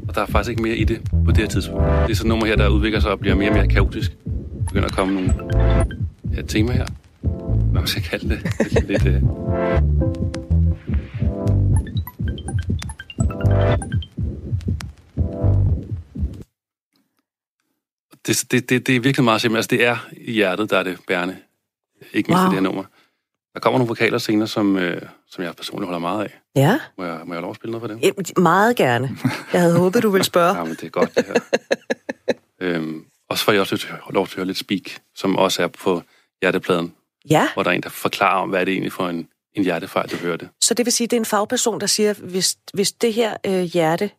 Og 0.08 0.14
der 0.14 0.22
er 0.22 0.26
faktisk 0.26 0.50
ikke 0.50 0.62
mere 0.62 0.76
i 0.76 0.84
det 0.84 1.00
på 1.24 1.30
det 1.30 1.38
her 1.38 1.46
tidspunkt. 1.46 1.84
Det 1.84 2.10
er 2.10 2.14
sådan 2.14 2.28
nummer 2.28 2.46
her, 2.46 2.56
der 2.56 2.68
udvikler 2.68 3.00
sig 3.00 3.10
og 3.10 3.18
bliver 3.18 3.34
mere 3.34 3.48
og 3.48 3.54
mere 3.54 3.68
kaotisk. 3.68 4.12
Der 4.24 4.64
begynder 4.66 4.88
at 4.88 4.92
komme 4.94 5.14
nogle 5.14 5.34
ja, 6.36 6.42
tema 6.42 6.72
her. 6.72 6.86
Hvad 7.22 7.80
man 7.80 7.86
skal 7.86 8.02
kalde 8.02 8.28
det. 8.28 8.38
Lidt, 8.72 8.88
lidt, 8.88 9.06
øh... 9.06 10.21
det, 18.26 18.44
det, 18.50 18.68
det, 18.70 18.86
det 18.86 18.96
er 18.96 19.00
virkelig 19.00 19.24
meget 19.24 19.40
simpelt. 19.40 19.56
Altså, 19.58 19.68
det 19.68 19.84
er 19.84 19.96
i 20.12 20.32
hjertet, 20.32 20.70
der 20.70 20.78
er 20.78 20.82
det 20.82 20.98
bærende. 21.08 21.36
Ikke 22.12 22.28
mindst 22.28 22.40
wow. 22.42 22.46
Det 22.50 22.54
her 22.54 22.60
nummer. 22.60 22.84
Der 23.54 23.60
kommer 23.60 23.78
nogle 23.78 23.88
vokaler 23.88 24.18
senere, 24.18 24.48
som, 24.48 24.76
øh, 24.78 25.02
som 25.30 25.44
jeg 25.44 25.56
personligt 25.56 25.86
holder 25.86 25.98
meget 25.98 26.24
af. 26.24 26.38
Ja, 26.56 26.80
Må 26.98 27.04
jeg, 27.04 27.20
må 27.26 27.34
jeg 27.34 27.40
lov 27.42 27.50
at 27.50 27.56
spille 27.56 27.72
noget 27.72 27.82
for 27.82 27.88
dem? 28.10 28.14
eh, 28.36 28.42
meget 28.42 28.76
gerne. 28.76 29.18
Jeg 29.52 29.60
havde 29.60 29.78
håbet, 29.78 30.02
du 30.02 30.10
ville 30.10 30.24
spørge. 30.24 30.54
Ja, 30.58 30.64
men 30.64 30.72
det 30.72 30.82
er 30.82 30.88
godt, 30.88 31.14
det 31.16 31.24
her. 31.26 31.34
øhm, 32.60 33.04
og 33.28 33.38
så 33.38 33.44
får 33.44 33.52
jeg 33.52 33.60
også 33.60 33.86
lov 34.10 34.26
til 34.26 34.32
at 34.32 34.36
høre 34.36 34.46
lidt 34.46 34.58
speak, 34.58 34.82
som 35.14 35.36
også 35.36 35.62
er 35.62 35.66
på 35.66 36.02
hjertepladen, 36.42 36.94
Ja, 37.30 37.48
hvor 37.54 37.62
der 37.62 37.70
er 37.70 37.74
en, 37.74 37.82
der 37.82 37.88
forklarer 37.88 38.42
om, 38.42 38.48
hvad 38.48 38.60
er 38.60 38.64
det 38.64 38.72
egentlig 38.72 38.92
for 38.92 39.08
en, 39.08 39.28
en 39.54 39.62
hjertefejl, 39.64 40.08
du 40.10 40.16
hører 40.16 40.36
det. 40.36 40.48
så 40.60 40.74
det 40.74 40.86
vil 40.86 40.92
sige, 40.92 41.06
det 41.06 41.16
er 41.16 41.20
en 41.20 41.24
fagperson, 41.24 41.80
der 41.80 41.86
siger, 41.86 42.12
hvis, 42.14 42.56
hvis 42.74 42.92
det 42.92 43.12
her 43.14 43.36
øh, 43.46 43.60
hjerte, 43.62 44.10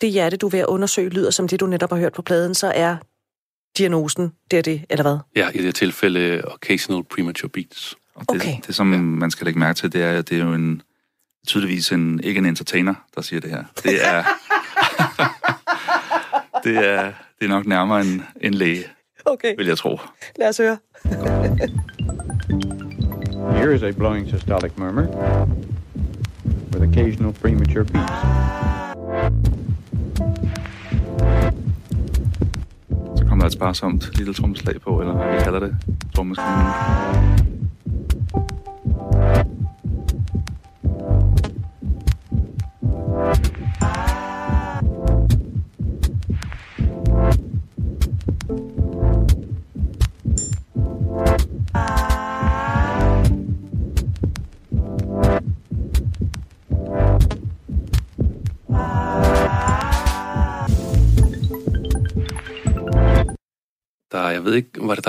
det 0.00 0.10
hjerte, 0.10 0.36
du 0.36 0.46
er 0.46 0.50
ved 0.50 0.58
at 0.60 0.66
undersøge, 0.66 1.08
lyder 1.08 1.30
som 1.30 1.48
det, 1.48 1.60
du 1.60 1.66
netop 1.66 1.90
har 1.90 1.96
hørt 1.96 2.12
på 2.12 2.22
pladen, 2.22 2.54
så 2.54 2.72
er 2.74 2.96
diagnosen, 3.78 4.32
det 4.50 4.58
er 4.58 4.62
det, 4.62 4.84
eller 4.90 5.02
hvad? 5.02 5.18
Ja, 5.36 5.48
i 5.48 5.52
det 5.52 5.62
her 5.64 5.72
tilfælde 5.72 6.42
occasional 6.44 7.04
premature 7.04 7.48
beats. 7.48 7.94
Og 8.14 8.24
det, 8.32 8.40
Okay. 8.42 8.56
det, 8.66 8.74
som 8.74 8.90
Ja. 8.92 8.96
ja. 8.96 9.02
man 9.02 9.30
skal 9.30 9.44
lægge 9.44 9.60
mærke 9.60 9.76
til, 9.76 9.92
det 9.92 10.02
er, 10.02 10.18
at 10.18 10.28
det 10.28 10.38
er 10.40 10.44
jo 10.44 10.52
en, 10.54 10.82
tydeligvis 11.46 11.92
en, 11.92 12.20
ikke 12.24 12.38
en 12.38 12.46
entertainer, 12.46 12.94
der 13.14 13.20
siger 13.22 13.40
det 13.40 13.50
her. 13.50 13.64
Det 13.82 14.06
er, 14.08 14.24
det 16.64 16.76
er, 16.76 17.12
det 17.38 17.44
er 17.44 17.48
nok 17.48 17.66
nærmere 17.66 18.00
en, 18.00 18.22
en 18.40 18.54
læge, 18.54 18.84
Okay, 19.24 19.54
vil 19.56 19.66
jeg 19.66 19.78
tro. 19.78 19.98
lad 20.36 20.48
os 20.48 20.58
høre. 20.58 20.78
Here 23.56 23.74
is 23.74 23.82
a 23.82 23.90
blowing 23.90 24.28
systolic 24.28 24.72
murmur 24.76 25.06
with 26.74 26.82
occasional 26.88 27.32
premature 27.32 27.84
beats. 27.84 28.12
Kommer 33.42 33.50
der 33.50 33.56
et 33.56 33.60
sparsomt 33.60 34.18
lille 34.18 34.34
trommeslag 34.34 34.80
på, 34.80 35.00
eller 35.00 35.14
hvad 35.14 35.36
vi 35.36 35.42
kalder 35.44 35.60
det, 35.60 35.76
trommeskinen. 36.14 37.31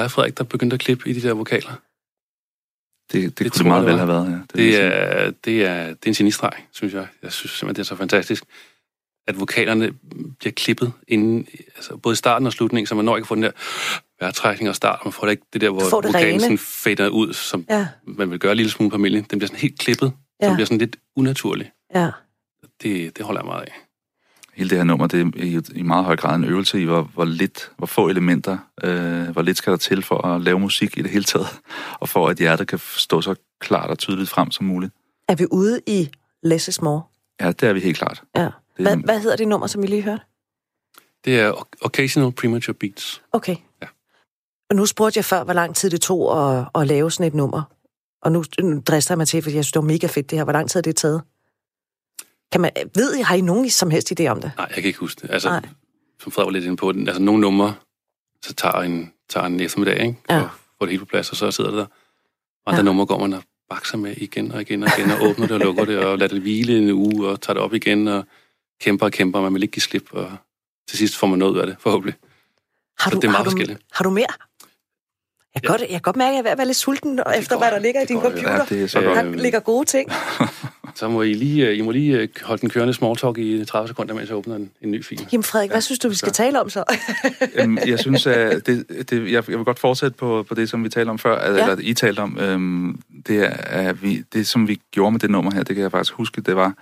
Dig, 0.04 0.12
Frederik, 0.12 0.38
der 0.38 0.44
begyndte 0.44 0.74
at 0.74 0.80
klippe 0.80 1.10
i 1.10 1.14
de 1.14 1.22
der 1.22 1.34
vokaler? 1.34 1.72
Det, 3.12 3.24
det, 3.24 3.40
det 3.40 3.52
kunne 3.52 3.58
det 3.60 3.66
meget 3.68 3.86
vel 3.86 3.92
det 3.92 4.00
have 4.00 4.08
været, 4.08 4.26
ja. 4.32 4.38
Det 4.62 4.74
sige. 4.74 4.78
er, 4.78 5.32
det 5.46 5.66
er, 5.66 5.88
det 5.88 6.06
er 6.06 6.08
en 6.08 6.14
genistreg, 6.14 6.54
synes 6.72 6.94
jeg. 6.94 7.08
Jeg 7.24 7.32
synes 7.32 7.52
simpelthen, 7.52 7.76
det 7.76 7.80
er 7.80 7.86
så 7.86 7.96
fantastisk, 7.96 8.44
at 9.28 9.40
vokalerne 9.40 9.94
bliver 10.40 10.52
klippet 10.52 10.94
inden, 11.08 11.48
altså 11.76 11.98
både 11.98 12.14
i 12.14 12.16
starten 12.16 12.46
og 12.46 12.54
slutningen, 12.54 12.88
så 12.88 12.96
man 12.96 13.06
når 13.06 13.18
ikke 13.18 13.24
at 13.24 13.28
få 13.28 13.36
den 13.36 13.44
der 13.44 13.52
vejrtrækning 14.20 14.70
og 14.70 14.76
start, 14.76 15.00
og 15.00 15.06
man 15.06 15.14
får 15.14 15.26
det 15.26 15.32
ikke 15.32 15.44
det 15.54 15.62
der, 15.62 15.68
får 15.68 15.90
hvor 15.90 16.02
det 16.02 16.08
vokalen 16.08 16.40
sådan 16.40 16.58
fader 16.58 17.10
ud, 17.10 17.34
som 17.34 17.66
Ja, 17.70 17.88
man 18.04 18.32
vil 18.32 18.40
gøre 18.40 18.52
en 18.52 18.58
lille 18.58 18.72
smule 18.72 18.90
på. 18.92 18.98
Den 18.98 19.12
bliver 19.12 19.48
sådan 19.48 19.60
helt 19.60 19.80
klippet, 19.80 20.14
ja. 20.42 20.50
Så 20.50 20.54
bliver 20.54 20.66
sådan 20.66 20.78
lidt 20.78 20.96
unaturlig. 21.16 21.72
ja. 21.96 22.12
Det, 22.82 23.18
det 23.18 23.26
holder 23.26 23.42
jeg 23.42 23.46
meget 23.46 23.62
af. 23.62 23.74
Hele 24.54 24.70
det 24.70 24.78
her 24.78 24.86
nummer, 24.86 25.08
det 25.08 25.22
er 25.22 25.32
i, 25.44 25.62
i 25.80 25.82
meget 25.82 26.06
høj 26.06 26.16
grad 26.16 26.36
en 26.36 26.44
øvelse 26.44 26.82
i, 26.82 26.84
hvor, 26.86 27.02
hvor 27.02 27.26
lidt, 27.26 27.72
hvor 27.78 27.88
få 27.88 28.08
elementer, 28.10 28.58
øh, 28.84 29.30
hvor 29.30 29.42
lidt 29.42 29.58
skal 29.58 29.72
der 29.72 29.78
til 29.78 30.04
for 30.04 30.28
at 30.28 30.42
lave 30.42 30.60
musik 30.60 30.98
i 30.98 31.02
det 31.02 31.12
hele 31.12 31.24
taget, 31.24 31.48
og 32.02 32.10
for 32.10 32.28
at 32.28 32.38
hjertet 32.38 32.68
kan 32.68 32.80
stå 32.80 33.22
så 33.22 33.36
klart 33.60 33.90
og 33.90 33.98
tydeligt 33.98 34.30
frem 34.30 34.52
som 34.52 34.66
muligt. 34.66 34.94
Er 35.28 35.36
vi 35.36 35.46
ude 35.52 35.82
i 35.88 36.10
Less 36.44 36.68
is 36.68 36.82
More? 36.82 37.02
Ja, 37.42 37.48
det 37.52 37.64
er 37.64 37.74
vi 37.74 37.80
helt 37.80 37.98
klart. 37.98 38.24
Ja. 38.36 38.42
Det 38.42 38.50
er- 38.78 38.84
Hvad, 38.84 38.98
hvad 38.98 39.20
hedder 39.22 39.36
det 39.38 39.48
nummer, 39.48 39.68
som 39.68 39.82
vi 39.82 39.88
lige 39.88 40.02
hørte? 40.02 40.22
Det 41.26 41.40
er 41.40 41.68
Occasional 41.82 42.32
Premature 42.32 42.74
Beats. 42.74 43.22
Okay. 43.32 43.56
Ja. 43.82 43.88
Og 44.70 44.76
nu 44.76 44.86
spurgte 44.86 45.18
jeg 45.18 45.26
før, 45.26 45.44
hvor 45.44 45.54
lang 45.54 45.76
tid 45.76 45.90
det 45.90 46.02
tog 46.02 46.58
at, 46.60 46.66
at 46.76 46.88
lave 46.88 47.12
sådan 47.12 47.28
et 47.28 47.34
nummer. 47.34 47.62
Og 48.22 48.32
nu, 48.32 48.44
nu 48.62 48.80
drister 48.80 49.14
jeg 49.14 49.18
mig 49.18 49.28
til, 49.28 49.42
fordi 49.42 49.56
jeg 49.56 49.64
synes, 49.66 49.72
det 49.72 49.80
var 49.82 49.88
mega 49.88 50.08
fedt 50.08 50.30
det 50.30 50.38
her. 50.38 50.44
Hvor 50.44 50.54
lang 50.54 50.70
tid 50.70 50.78
har 50.78 50.82
det 50.82 50.96
taget? 50.96 51.22
Kan 52.54 52.62
man, 52.62 52.72
ved 52.96 53.16
I, 53.16 53.22
har 53.22 53.36
I 53.36 53.42
nogen 53.42 53.70
som 53.70 53.92
helst 53.92 54.12
idé 54.20 54.26
om 54.28 54.42
det? 54.42 54.52
Nej, 54.58 54.66
jeg 54.70 54.76
kan 54.76 54.84
ikke 54.86 55.00
huske 55.00 55.22
det. 55.22 55.32
Altså, 55.34 55.50
Nej. 55.50 55.62
som 56.24 56.32
Frederik 56.32 56.46
var 56.48 56.52
lidt 56.52 56.64
inde 56.66 56.78
på, 56.78 56.92
den- 56.92 57.08
altså 57.08 57.22
nogle 57.22 57.42
numre, 57.42 57.76
så 58.46 58.54
tager 58.54 58.76
en, 58.82 59.14
tager 59.30 59.46
en 59.46 59.60
eftermiddag, 59.60 60.00
ikke? 60.02 60.16
Ja. 60.30 60.42
Og 60.42 60.50
får 60.78 60.86
det 60.86 60.90
hele 60.90 61.00
på 61.00 61.06
plads, 61.06 61.30
og 61.32 61.38
så 61.38 61.52
sidder 61.52 61.70
det 61.70 61.78
der. 61.80 61.86
Andre 62.66 62.78
Ja. 62.78 62.84
numre 62.84 63.06
går 63.06 63.20
man 63.20 63.34
og 63.34 63.44
bakser 63.70 63.98
med 63.98 64.16
igen 64.18 64.52
og 64.52 64.62
igen 64.62 64.84
og 64.84 64.90
igen, 64.98 65.12
og 65.12 65.18
åbner 65.22 65.48
det 65.48 65.52
og 65.56 65.60
lukker 65.60 65.86
det, 65.86 65.98
og 66.00 66.18
lader 66.18 66.34
det 66.34 66.42
hvile 66.42 66.78
en 66.78 66.92
uge, 66.92 67.28
og 67.28 67.42
tager 67.42 67.54
det 67.54 67.64
op 67.64 67.74
igen, 67.74 68.08
og 68.08 68.26
kæmper 68.82 69.06
og 69.06 69.12
kæmper, 69.12 69.40
og 69.40 69.44
man 69.44 69.54
vil 69.54 69.64
ikke 69.64 69.74
give 69.74 69.82
slip, 69.82 70.08
og 70.12 70.32
til 70.90 70.98
sidst 70.98 71.18
får 71.18 71.28
man 71.28 71.40
noget 71.40 71.54
ud 71.54 71.60
af 71.60 71.68
det, 71.68 71.76
forhåbentlig. 71.80 72.16
Har 73.00 73.12
Så 73.12 73.16
det 73.18 73.24
er 73.24 73.28
meget 73.28 73.38
har, 73.38 73.44
du, 73.44 73.50
forskelligt. 73.50 73.80
har 73.92 74.04
du 74.04 74.10
mere? 74.10 74.26
Jeg 75.56 75.62
kan, 75.62 75.70
Ja. 75.70 75.72
godt, 75.72 75.82
jeg 75.82 75.90
kan 75.90 76.02
godt 76.02 76.16
mærke, 76.16 76.30
at 76.30 76.34
jeg 76.34 76.40
er 76.40 76.44
ved 76.44 76.52
at 76.52 76.58
være 76.58 76.68
lidt 76.68 76.78
sulten 76.78 77.20
efter, 77.38 77.56
går 77.56 77.62
hvad 77.62 77.72
der 77.72 77.80
ligger 77.80 78.02
i 78.02 78.06
din 78.06 78.16
går 78.16 78.22
computer. 78.30 78.54
Ja, 78.54 78.66
det 78.70 78.84
er 78.84 78.88
så 78.88 79.02
godt. 79.02 79.16
Der 79.16 79.24
ligger 79.24 79.60
gode 79.60 79.86
ting. 79.86 80.10
Så 80.96 81.10
må 81.10 81.22
I 81.22 81.34
lige, 81.34 81.68
øh, 81.68 81.78
I 81.78 81.82
må 81.82 81.92
lige 81.92 82.20
øh, 82.20 82.28
holde 82.42 82.62
den 82.62 82.70
kørende 82.70 82.94
small 82.94 83.16
talk 83.16 83.38
i 83.38 83.66
30 83.66 83.88
sekunder, 83.88 84.14
mens 84.14 84.30
jeg 84.30 84.38
åbner 84.38 84.56
en, 84.56 84.72
en 84.82 84.92
ny 84.92 85.06
fil. 85.06 85.28
Jamen 85.32 85.44
Frederik, 85.44 85.72
hvad 85.72 85.82
synes 85.82 86.00
du, 86.00 86.10
vi 86.10 86.16
skal 86.16 86.34
tale 86.34 86.62
om 86.62 86.70
så? 86.70 86.84
Øhm, 87.56 87.78
jeg 87.88 88.00
synes, 88.00 88.28
at 88.28 88.66
det, 88.66 88.86
det, 89.10 89.32
jeg, 89.32 89.50
jeg 89.50 89.58
vil 89.58 89.66
godt 89.66 89.80
fortsætte 89.80 90.18
på, 90.18 90.46
på 90.50 90.56
det, 90.56 90.70
som 90.70 90.84
vi 90.84 90.90
talte 90.90 91.10
om 91.10 91.20
før, 91.20 91.42
ja. 91.42 91.48
eller 91.48 91.78
I 91.80 91.94
talte 91.94 92.20
om. 92.20 92.38
Øhm, 92.40 93.02
det, 93.28 93.46
er, 93.46 93.50
at 93.90 94.04
vi, 94.04 94.24
det, 94.34 94.48
som 94.48 94.68
vi 94.68 94.80
gjorde 94.92 95.12
med 95.12 95.20
det 95.20 95.30
nummer 95.30 95.54
her, 95.54 95.64
det 95.64 95.76
kan 95.76 95.84
jeg 95.84 95.92
faktisk 95.92 96.14
huske, 96.14 96.42
det 96.42 96.56
var, 96.56 96.74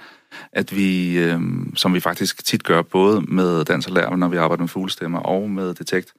at 0.54 0.76
vi, 0.76 1.18
øhm, 1.18 1.76
som 1.76 1.94
vi 1.94 2.00
faktisk 2.00 2.46
tit 2.46 2.64
gør, 2.64 2.82
både 2.82 3.22
med 3.22 3.66
dans 3.66 3.88
og 3.88 3.94
lær, 3.94 4.16
når 4.16 4.28
vi 4.28 4.38
arbejder 4.38 4.62
med 4.62 4.70
fuglestemmer, 4.70 5.20
og 5.20 5.50
med 5.50 5.74
detekt, 5.74 6.14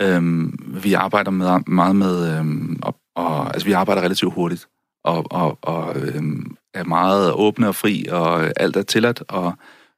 øhm, 0.00 0.58
vi 0.82 0.92
arbejder 0.92 1.30
med, 1.30 1.60
meget 1.66 1.96
med, 1.96 2.38
øhm, 2.38 2.78
og, 2.82 2.96
og, 3.14 3.46
altså 3.46 3.66
vi 3.66 3.72
arbejder 3.72 4.02
relativt 4.02 4.34
hurtigt, 4.34 4.68
og, 5.04 5.26
og, 5.30 5.58
og 5.62 5.96
øhm, 5.96 6.56
er 6.74 6.84
meget 6.84 7.32
åbne 7.32 7.68
og 7.68 7.74
fri, 7.74 8.06
og 8.10 8.60
alt 8.60 8.76
er 8.76 8.82
tilladt, 8.82 9.22
og 9.28 9.54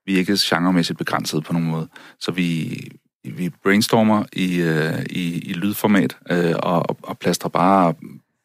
vi 0.07 0.14
er 0.14 0.18
ikke 0.18 0.37
genremæssigt 0.41 0.99
begrænset 0.99 1.45
på 1.45 1.53
nogen 1.53 1.68
måde. 1.68 1.89
Så 2.20 2.31
vi, 2.31 2.79
vi 3.25 3.51
brainstormer 3.62 4.25
i, 4.33 4.61
øh, 4.61 5.03
i, 5.11 5.51
i 5.51 5.53
lydformat 5.53 6.16
øh, 6.31 6.55
og, 6.62 6.91
og, 6.91 6.97
og 7.03 7.18
plaster 7.18 7.49
bare 7.49 7.95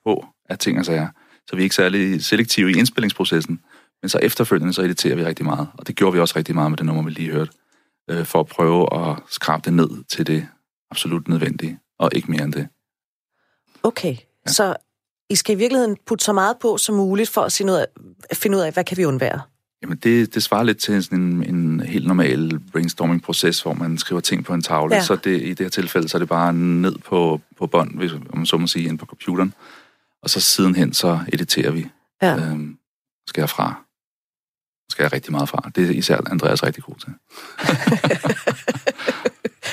på 0.05 0.25
af 0.49 0.57
ting 0.59 0.79
og 0.79 0.85
sager. 0.85 1.07
Så 1.47 1.55
vi 1.55 1.61
er 1.61 1.63
ikke 1.63 1.75
særlig 1.75 2.23
selektive 2.23 2.71
i 2.71 2.77
indspillingsprocessen, 2.77 3.59
men 4.01 4.09
så 4.09 4.19
efterfølgende 4.21 4.73
så 4.73 4.81
editerer 4.81 5.15
vi 5.15 5.25
rigtig 5.25 5.45
meget. 5.45 5.67
Og 5.73 5.87
det 5.87 5.95
gjorde 5.95 6.13
vi 6.13 6.19
også 6.19 6.33
rigtig 6.35 6.55
meget 6.55 6.71
med 6.71 6.77
det 6.77 6.85
nummer, 6.85 7.03
vi 7.03 7.11
lige 7.11 7.31
hørte, 7.31 7.51
øh, 8.09 8.25
for 8.25 8.39
at 8.39 8.47
prøve 8.47 9.09
at 9.09 9.17
skrabe 9.29 9.61
det 9.65 9.73
ned 9.73 9.89
til 10.09 10.27
det 10.27 10.47
absolut 10.91 11.27
nødvendige, 11.27 11.79
og 11.99 12.09
ikke 12.15 12.31
mere 12.31 12.43
end 12.43 12.53
det. 12.53 12.67
Okay, 13.83 14.15
ja. 14.47 14.51
så 14.51 14.75
I 15.29 15.35
skal 15.35 15.55
i 15.55 15.57
virkeligheden 15.57 15.97
putte 16.05 16.25
så 16.25 16.33
meget 16.33 16.57
på 16.61 16.77
som 16.77 16.95
muligt 16.95 17.29
for 17.29 17.41
at 17.41 17.53
finde 17.53 17.73
ud 17.73 17.77
af, 17.77 17.85
finde 18.33 18.57
ud 18.57 18.61
af 18.61 18.73
hvad 18.73 18.83
kan 18.83 18.97
vi 18.97 19.05
undvære? 19.05 19.41
Jamen, 19.81 19.97
det, 19.97 20.35
det 20.35 20.43
svarer 20.43 20.63
lidt 20.63 20.77
til 20.77 21.03
sådan 21.03 21.19
en, 21.19 21.55
en 21.55 21.79
helt 21.79 22.07
normal 22.07 22.59
brainstorming-proces, 22.71 23.61
hvor 23.61 23.73
man 23.73 23.97
skriver 23.97 24.21
ting 24.21 24.45
på 24.45 24.53
en 24.53 24.61
tavle. 24.61 24.93
Ja. 24.95 24.99
Ja. 24.99 25.05
Så 25.05 25.15
det, 25.15 25.41
i 25.41 25.49
det 25.49 25.59
her 25.59 25.69
tilfælde, 25.69 26.09
så 26.09 26.17
er 26.17 26.19
det 26.19 26.29
bare 26.29 26.53
ned 26.53 26.95
på, 26.97 27.41
på 27.57 27.67
bånd, 27.67 27.97
hvis 27.97 28.13
om 28.13 28.27
man 28.33 28.45
så 28.45 28.57
må 28.57 28.67
sige, 28.67 28.89
ind 28.89 28.99
på 28.99 29.05
computeren. 29.05 29.53
Og 30.23 30.29
så 30.29 30.39
sidenhen, 30.39 30.93
så 30.93 31.19
editerer 31.33 31.71
vi. 31.71 31.87
Ja. 32.21 32.35
Øhm, 32.35 32.77
skal 33.27 33.41
jeg 33.41 33.49
fra. 33.49 33.83
Skal 34.91 35.03
jeg 35.03 35.13
rigtig 35.13 35.31
meget 35.31 35.49
fra. 35.49 35.71
Det 35.75 35.89
er 35.89 35.91
især 35.91 36.21
Andreas 36.31 36.63
rigtig 36.63 36.83
god 36.83 36.95
til. 36.95 37.09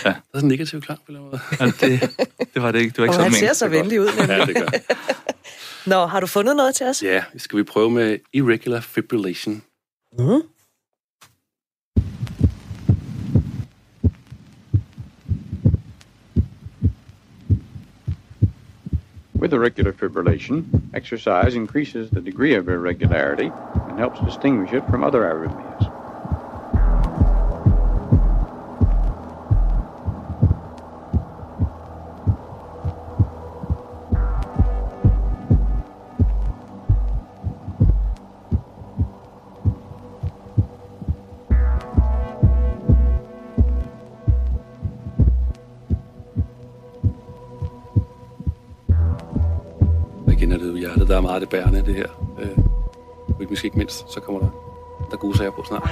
Det 0.05 0.11
er 0.11 0.15
sådan 0.35 0.45
en 0.45 0.49
negativ 0.49 0.81
klang 0.81 1.01
på 1.07 1.13
en 1.13 1.17
eller 1.17 1.29
anden 1.29 1.43
måde. 1.61 1.63
Altså, 1.63 1.87
det, 1.87 2.55
det 2.55 2.63
var 2.63 2.73
det 2.73 2.79
ikke. 2.79 2.91
Det 2.91 2.99
var 2.99 3.05
ikke 3.05 3.11
Og 3.11 3.15
sådan 3.15 3.33
han 3.33 3.41
ser 3.41 3.53
så 3.53 3.69
venlig 3.69 4.01
ud. 4.01 4.07
Nemlig. 4.07 4.29
Ja, 4.29 4.45
det 4.45 4.57
gør. 4.57 4.69
Nå, 5.87 6.07
har 6.07 6.21
du 6.21 6.27
fundet 6.27 6.57
noget 6.57 6.75
til 6.75 6.87
os? 6.87 7.03
Ja, 7.03 7.25
skal 7.37 7.59
vi 7.59 7.63
prøve 7.63 7.91
med 7.91 8.19
irregular 8.33 8.81
fibrillation. 8.81 9.63
Mm. 10.19 10.43
With 19.41 19.53
irregular 19.53 19.93
fibrillation, 19.93 20.67
exercise 20.95 21.57
increases 21.57 22.11
the 22.11 22.21
degree 22.21 22.55
of 22.59 22.69
irregularity 22.69 23.51
and 23.91 23.99
helps 23.99 24.21
distinguish 24.27 24.73
it 24.73 24.83
from 24.91 25.05
other 25.05 25.21
arrhythmias. 25.21 26.04
Det 51.87 51.95
her. 51.95 52.09
Øh, 52.39 52.59
rytmisk 53.41 53.65
ikke 53.65 53.79
mindst, 53.79 54.13
så 54.13 54.21
kommer 54.21 54.41
der, 54.41 54.49
der 55.11 55.17
gode 55.17 55.37
sager 55.37 55.51
på 55.51 55.63
snart. 55.65 55.91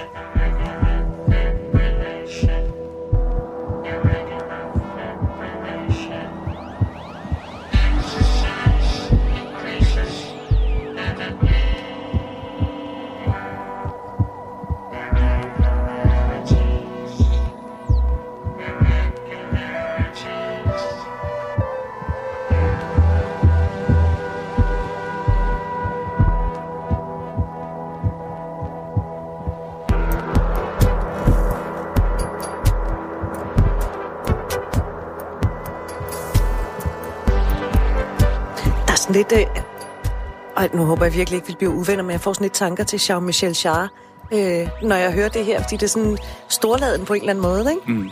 Nu 40.74 40.84
håber 40.84 41.04
jeg 41.04 41.14
virkelig 41.14 41.36
ikke, 41.36 41.46
vi 41.46 41.54
bliver 41.58 41.72
uvenner, 41.72 42.02
men 42.02 42.10
jeg 42.10 42.20
får 42.20 42.32
sådan 42.32 42.44
lidt 42.44 42.52
tanker 42.52 42.84
til 42.84 42.96
Jean-Michel 42.96 43.62
Jarre, 43.64 43.88
øh, 44.32 44.68
når 44.82 44.96
jeg 44.96 45.12
hører 45.12 45.28
det 45.28 45.44
her, 45.44 45.62
fordi 45.62 45.76
det 45.76 45.82
er 45.82 45.88
sådan 45.88 46.18
storladen 46.48 47.04
på 47.04 47.14
en 47.14 47.20
eller 47.20 47.30
anden 47.30 47.42
måde, 47.42 47.70
ikke? 47.70 47.92
Mm. 47.92 48.10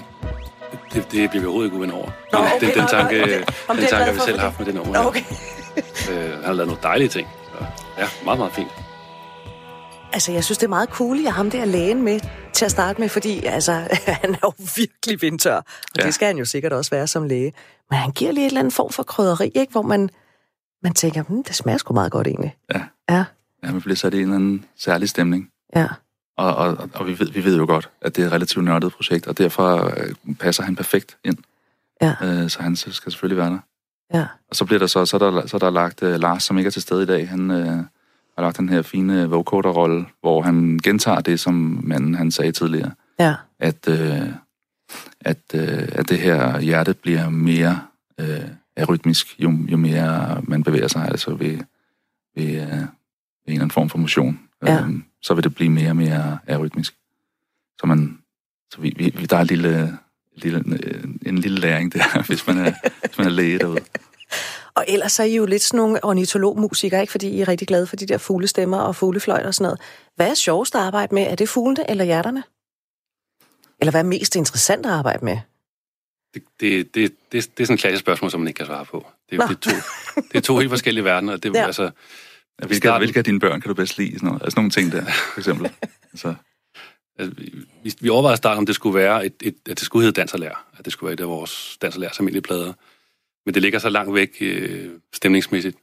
Det, 0.92 1.12
det 1.12 1.30
bliver 1.30 1.40
vi 1.40 1.46
overhovedet 1.46 1.66
ikke 1.66 1.76
uvenner 1.76 1.94
over. 1.94 2.10
Nå, 2.32 2.38
okay, 2.38 2.60
den, 2.60 2.78
den 2.78 2.86
tanke, 2.86 3.22
okay. 3.22 3.38
den 3.38 3.44
Om 3.68 3.76
tanke 3.76 3.96
har 3.96 4.12
vi 4.12 4.20
selv 4.26 4.38
haft 4.38 4.58
med 4.58 4.66
det 4.66 4.74
nummer. 4.74 5.06
Okay. 5.06 5.24
Øh, 6.10 6.32
han 6.32 6.44
har 6.44 6.52
lavet 6.52 6.66
nogle 6.66 6.82
dejlige 6.82 7.08
ting. 7.08 7.28
Så, 7.44 7.64
ja, 7.98 8.06
meget, 8.24 8.38
meget 8.38 8.52
fint. 8.52 8.70
Altså, 10.12 10.32
jeg 10.32 10.44
synes, 10.44 10.58
det 10.58 10.64
er 10.64 10.68
meget 10.68 10.88
cool, 10.88 11.18
at 11.18 11.24
jeg 11.24 11.34
ham 11.34 11.50
der 11.50 11.64
lægen 11.64 12.02
med 12.02 12.20
til 12.52 12.64
at 12.64 12.70
starte 12.70 13.00
med, 13.00 13.08
fordi 13.08 13.44
altså, 13.44 13.72
han 14.22 14.34
er 14.34 14.38
jo 14.42 14.52
virkelig 14.76 15.22
vindtør, 15.22 15.56
og. 15.56 15.64
Ja. 15.98 16.02
det 16.06 16.14
skal 16.14 16.26
han 16.26 16.38
jo 16.38 16.44
sikkert 16.44 16.72
også 16.72 16.90
være 16.90 17.06
som 17.06 17.24
læge. 17.24 17.52
Men 17.90 17.98
han 17.98 18.10
giver 18.10 18.32
lige 18.32 18.44
et 18.44 18.48
eller 18.48 18.60
andet 18.60 18.74
form 18.74 18.92
for 18.92 19.02
krydderi, 19.02 19.50
ikke? 19.54 19.72
hvor 19.72 19.82
man, 19.82 20.10
man 20.82 20.94
tænker, 20.94 21.22
hm, 21.22 21.42
det 21.42 21.54
smager 21.54 21.78
sgu 21.78 21.94
meget 21.94 22.12
godt 22.12 22.26
egentlig. 22.26 22.56
Ja. 22.74 22.82
Ja, 23.10 23.24
Ja, 23.64 23.72
man 23.72 23.80
bliver 23.80 23.96
sat 23.96 24.14
i 24.14 24.16
en 24.16 24.22
eller 24.22 24.34
anden 24.34 24.64
særlig 24.76 25.08
stemning. 25.08 25.50
ja. 25.76 25.86
Og, 26.36 26.54
og, 26.56 26.90
og 26.94 27.06
vi, 27.06 27.18
ved, 27.18 27.26
vi 27.32 27.44
ved 27.44 27.56
jo 27.56 27.66
godt, 27.66 27.90
at 28.00 28.16
det 28.16 28.22
er 28.22 28.26
et 28.26 28.32
relativt 28.32 28.64
nørdet 28.64 28.92
projekt, 28.92 29.26
og 29.26 29.38
derfor 29.38 29.84
øh, 29.96 30.34
passer 30.40 30.62
han 30.62 30.76
perfekt 30.76 31.16
ind. 31.24 31.36
Ja. 32.02 32.14
Øh, 32.24 32.50
så 32.50 32.62
han 32.62 32.76
skal 32.76 33.12
selvfølgelig 33.12 33.36
være 33.38 33.50
der. 33.50 33.58
Ja. 34.18 34.26
Og 34.50 34.56
så 34.56 34.64
bliver 34.64 34.78
der 34.78 34.86
så, 34.86 35.06
så 35.06 35.16
er 35.16 35.30
der, 35.30 35.46
så 35.46 35.56
er 35.56 35.58
der 35.58 35.70
lagt 35.70 36.02
uh, 36.02 36.08
Lars, 36.14 36.42
som 36.42 36.58
ikke 36.58 36.68
er 36.68 36.70
til 36.72 36.82
stede 36.82 37.02
i 37.02 37.06
dag. 37.06 37.28
Han 37.28 37.50
øh, 37.50 37.66
har 37.66 38.40
lagt 38.42 38.56
den 38.56 38.68
her 38.68 38.82
fine 38.82 39.28
vocoder-rolle, 39.28 40.06
hvor 40.20 40.42
han 40.42 40.80
gentager 40.82 41.20
det, 41.20 41.40
som 41.40 41.80
manden 41.84 42.14
han 42.14 42.30
sagde 42.30 42.52
tidligere. 42.52 42.90
Ja. 43.18 43.34
At, 43.58 43.88
øh, 43.88 44.28
at, 45.20 45.38
øh, 45.54 45.88
at 45.92 46.08
det 46.08 46.18
her 46.18 46.60
hjerte 46.60 46.94
bliver 46.94 47.28
mere 47.28 47.80
øh, 48.78 48.82
arytmisk, 48.82 49.40
jo, 49.40 49.52
jo 49.68 49.76
mere 49.76 50.40
man 50.42 50.62
bevæger 50.62 50.88
sig, 50.88 51.08
altså 51.08 51.34
ved, 51.34 51.58
ved, 52.36 52.44
øh, 52.44 52.56
ved 52.56 52.58
en 52.60 52.88
eller 53.46 53.60
anden 53.60 53.70
form 53.70 53.90
for 53.90 53.98
motion. 53.98 54.40
Ja. 54.66 54.80
Øhm, 54.80 55.04
så 55.22 55.34
vil 55.34 55.44
det 55.44 55.54
blive 55.54 55.70
mere 55.70 55.90
og 55.90 55.96
mere 55.96 56.38
arytmisk. 56.48 56.94
Så, 57.80 57.86
man, 57.86 58.18
så 58.70 58.80
vi, 58.80 59.12
vi, 59.16 59.26
der 59.26 59.36
er 59.36 59.40
en 59.40 59.46
lille, 59.46 59.98
lille, 60.36 60.64
en 61.26 61.38
lille 61.38 61.60
læring 61.60 61.92
der, 61.92 62.22
hvis 62.28 62.46
man 62.46 62.58
er, 62.58 62.72
hvis 63.06 63.18
man 63.18 63.26
er 63.26 63.30
læge 63.30 63.58
derude. 63.58 63.80
Og 64.74 64.84
ellers 64.88 65.18
er 65.18 65.24
I 65.24 65.36
jo 65.36 65.46
lidt 65.46 65.62
sådan 65.62 65.78
nogle 65.78 66.04
ornitologmusikere, 66.04 67.00
ikke? 67.00 67.10
Fordi 67.10 67.28
I 67.28 67.40
er 67.40 67.48
rigtig 67.48 67.68
glade 67.68 67.86
for 67.86 67.96
de 67.96 68.06
der 68.06 68.18
fuglestemmer 68.18 68.78
og 68.78 68.96
fuglefløjt 68.96 69.46
og 69.46 69.54
sådan 69.54 69.64
noget. 69.64 69.80
Hvad 70.16 70.30
er 70.30 70.34
sjovest 70.34 70.74
at 70.74 70.80
arbejde 70.80 71.14
med? 71.14 71.22
Er 71.22 71.34
det 71.34 71.48
fuglene 71.48 71.90
eller 71.90 72.04
hjerterne? 72.04 72.42
Eller 73.80 73.90
hvad 73.90 74.00
er 74.00 74.04
mest 74.04 74.36
interessant 74.36 74.86
at 74.86 74.92
arbejde 74.92 75.24
med? 75.24 75.38
Det, 76.34 76.42
det, 76.60 76.94
det, 76.94 77.12
det, 77.32 77.50
det 77.56 77.62
er 77.62 77.66
sådan 77.66 77.74
et 77.74 77.80
klassisk 77.80 78.00
spørgsmål, 78.00 78.30
som 78.30 78.40
man 78.40 78.48
ikke 78.48 78.58
kan 78.58 78.66
svare 78.66 78.84
på. 78.84 79.06
Det, 79.30 79.38
Nå. 79.38 79.44
er- 79.44 79.48
det, 79.48 79.56
er, 79.66 79.70
to, 79.70 80.20
det 80.20 80.36
er 80.36 80.40
to 80.40 80.58
helt 80.58 80.70
forskellige 80.70 81.04
verdener. 81.04 81.32
og 81.32 81.42
Det, 81.42 81.54
Ja. 81.54 81.66
altså, 81.66 81.90
hvilke, 82.58 82.74
starten- 82.76 83.00
hvilke 83.00 83.18
af 83.18 83.24
dine 83.24 83.40
børn 83.40 83.60
kan 83.60 83.68
du 83.68 83.74
bedst 83.74 83.98
lide? 83.98 84.12
Sådan 84.12 84.26
noget, 84.26 84.42
altså 84.42 84.56
nogle 84.58 84.70
ting 84.70 84.92
der, 84.92 85.04
for 85.04 85.40
eksempel. 85.40 85.70
Altså, 86.12 86.34
altså, 87.18 87.34
vi, 87.82 87.94
vi 88.00 88.08
overvejede 88.08 88.36
starten, 88.36 88.58
om 88.58 88.66
det 88.66 88.74
skulle 88.74 88.94
være 88.98 89.26
et, 89.26 89.34
et, 89.42 89.56
at 89.70 89.78
det 89.78 89.80
skulle 89.86 90.04
hedde 90.04 90.20
Dans 90.20 90.34
og 90.34 90.40
Lær. 90.40 90.66
At 90.78 90.84
det 90.84 90.92
skulle 90.92 91.08
være 91.08 91.14
et 91.14 91.20
af 91.20 91.28
vores 91.28 91.78
Dans 91.82 91.94
og 91.94 92.00
Lærs 92.00 92.18
almindelige 92.18 92.42
plader. 92.42 92.72
Men 93.46 93.54
det 93.54 93.62
ligger 93.62 93.78
så 93.78 93.88
langt 93.88 94.14
væk 94.14 94.36
øh, 94.40 94.90
stemningsmæssigt, 95.14 95.76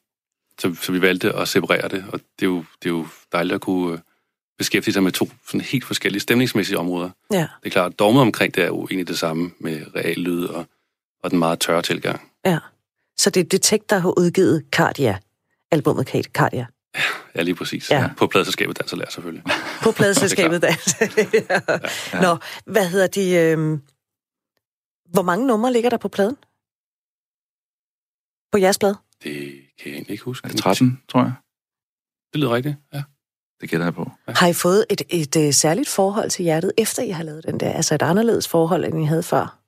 så, 0.59 0.75
så 0.81 0.91
vi 0.91 1.01
valgte 1.01 1.33
at 1.33 1.47
separere 1.47 1.87
det. 1.87 2.05
Og 2.13 2.19
det 2.39 2.45
er 2.45 2.49
jo, 2.49 2.65
det 2.83 2.89
er 2.89 2.93
jo 2.93 3.07
dejligt 3.31 3.55
at 3.55 3.61
kunne 3.61 3.93
øh, 3.93 3.99
beskæftige 4.57 4.93
sig 4.93 5.03
med 5.03 5.11
to 5.11 5.29
sådan 5.47 5.61
helt 5.61 5.85
forskellige 5.85 6.19
stemningsmæssige 6.21 6.77
områder. 6.77 7.09
Ja, 7.31 7.37
Det 7.37 7.65
er 7.65 7.69
klart, 7.69 7.91
at 7.93 7.99
dogmet 7.99 8.21
omkring 8.21 8.55
det 8.55 8.63
er 8.63 8.67
jo 8.67 8.85
egentlig 8.85 9.07
det 9.07 9.19
samme 9.19 9.51
med 9.59 9.85
real 9.95 10.17
lyd 10.17 10.45
og, 10.45 10.65
og 11.23 11.31
den 11.31 11.39
meget 11.39 11.59
tørre 11.59 11.81
tilgang. 11.81 12.31
ja. 12.45 12.59
Så 13.19 13.29
det 13.29 13.39
er 13.39 13.43
Detect, 13.43 13.89
der 13.89 13.97
har 13.99 14.19
udgivet 14.19 14.65
Cardia. 14.71 15.17
Albumet 15.71 16.05
Kate 16.07 16.29
Cardia. 16.33 16.65
Ja, 17.35 17.41
lige 17.41 17.55
præcis. 17.55 17.91
Ja. 17.91 17.99
Ja. 18.01 18.09
På 18.17 18.27
pladselskabet 18.27 18.77
Dans 18.79 18.91
og 18.93 18.97
Lær 18.99 19.05
selvfølgelig. 19.09 19.43
På 19.83 19.91
pladeselskabet 19.97 20.61
der. 20.61 20.67
ja. 22.13 22.21
Nå, 22.21 22.37
hvad 22.65 22.89
hedder 22.89 23.07
de... 23.07 23.31
Øh... 23.35 23.79
Hvor 25.13 25.21
mange 25.21 25.47
numre 25.47 25.73
ligger 25.73 25.89
der 25.89 25.97
på 25.97 26.07
pladen? 26.07 26.35
På 28.51 28.57
jeres 28.57 28.77
plade? 28.79 28.97
Det 29.23 29.33
kan 29.79 29.85
jeg 29.85 29.93
egentlig 29.93 30.11
ikke 30.11 30.23
huske. 30.23 30.45
er 30.45 30.49
det 30.49 30.59
13, 30.59 31.01
tror 31.09 31.21
jeg? 31.21 31.33
Det 32.33 32.39
lyder 32.41 32.55
rigtigt, 32.55 32.75
ja. 32.93 33.03
Det 33.61 33.69
gætter 33.69 33.85
jeg 33.85 33.93
på. 33.93 34.11
Har 34.27 34.47
I 34.47 34.53
fået 34.53 34.85
et, 34.89 35.01
et, 35.09 35.35
et 35.35 35.55
særligt 35.55 35.89
forhold 35.89 36.29
til 36.29 36.43
hjertet, 36.43 36.71
efter 36.77 37.03
I 37.03 37.09
har 37.09 37.23
lavet 37.23 37.43
den 37.45 37.59
der? 37.59 37.71
Altså 37.71 37.95
et 37.95 38.01
anderledes 38.01 38.47
forhold, 38.47 38.85
end 38.85 39.01
I 39.01 39.05
havde 39.05 39.23
før? 39.23 39.59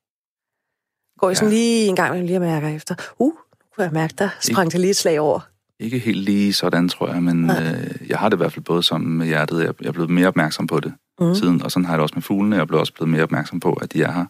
Går 1.19 1.29
I 1.29 1.35
sådan 1.35 1.49
Ja. 1.49 1.55
lige 1.55 1.87
en 1.87 1.95
gang, 1.95 2.23
lige 2.25 2.37
og 2.37 2.41
mærker 2.41 2.67
efter? 2.67 2.95
Uh, 3.17 3.27
nu 3.27 3.37
kunne 3.75 3.83
jeg 3.83 3.93
mærke, 3.93 4.13
der 4.17 4.29
sprang 4.41 4.71
det 4.71 4.79
lige 4.79 4.91
et 4.91 4.97
slag 4.97 5.19
over. 5.19 5.39
Ikke 5.79 5.99
helt 5.99 6.21
lige 6.23 6.53
sådan, 6.53 6.89
tror 6.89 7.07
jeg, 7.07 7.23
men 7.23 7.35
Nej. 7.35 7.63
øh, 7.73 8.09
jeg 8.09 8.19
har 8.19 8.29
det 8.29 8.37
i 8.37 8.41
hvert 8.41 8.53
fald 8.53 8.65
både 8.65 8.83
som 8.83 9.01
med 9.01 9.25
hjertet. 9.27 9.63
Jeg, 9.63 9.73
jeg 9.81 9.87
er 9.87 9.91
blevet 9.91 10.09
mere 10.09 10.27
opmærksom 10.27 10.67
på 10.67 10.79
det 10.79 10.93
mm. 11.19 11.35
siden, 11.35 11.61
og 11.61 11.71
sådan 11.71 11.85
har 11.85 11.93
jeg 11.93 11.97
det 11.97 12.03
også 12.03 12.15
med 12.15 12.21
fuglene. 12.23 12.55
Jeg 12.55 12.61
er 12.61 12.65
blevet 12.65 12.79
også 12.79 12.93
blevet 12.93 13.09
mere 13.09 13.23
opmærksom 13.23 13.59
på, 13.59 13.73
at 13.73 13.93
de 13.93 14.03
er 14.03 14.11
her, 14.11 14.25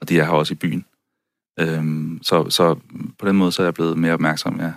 og 0.00 0.08
de 0.08 0.18
er 0.18 0.24
her 0.24 0.32
også 0.32 0.54
i 0.54 0.56
byen. 0.56 0.84
Øhm, 1.60 2.18
så, 2.22 2.50
så 2.50 2.74
på 3.18 3.28
den 3.28 3.36
måde 3.36 3.52
så 3.52 3.62
er 3.62 3.66
jeg 3.66 3.74
blevet 3.74 3.98
mere 3.98 4.12
opmærksom, 4.12 4.60
ja. 4.60 4.72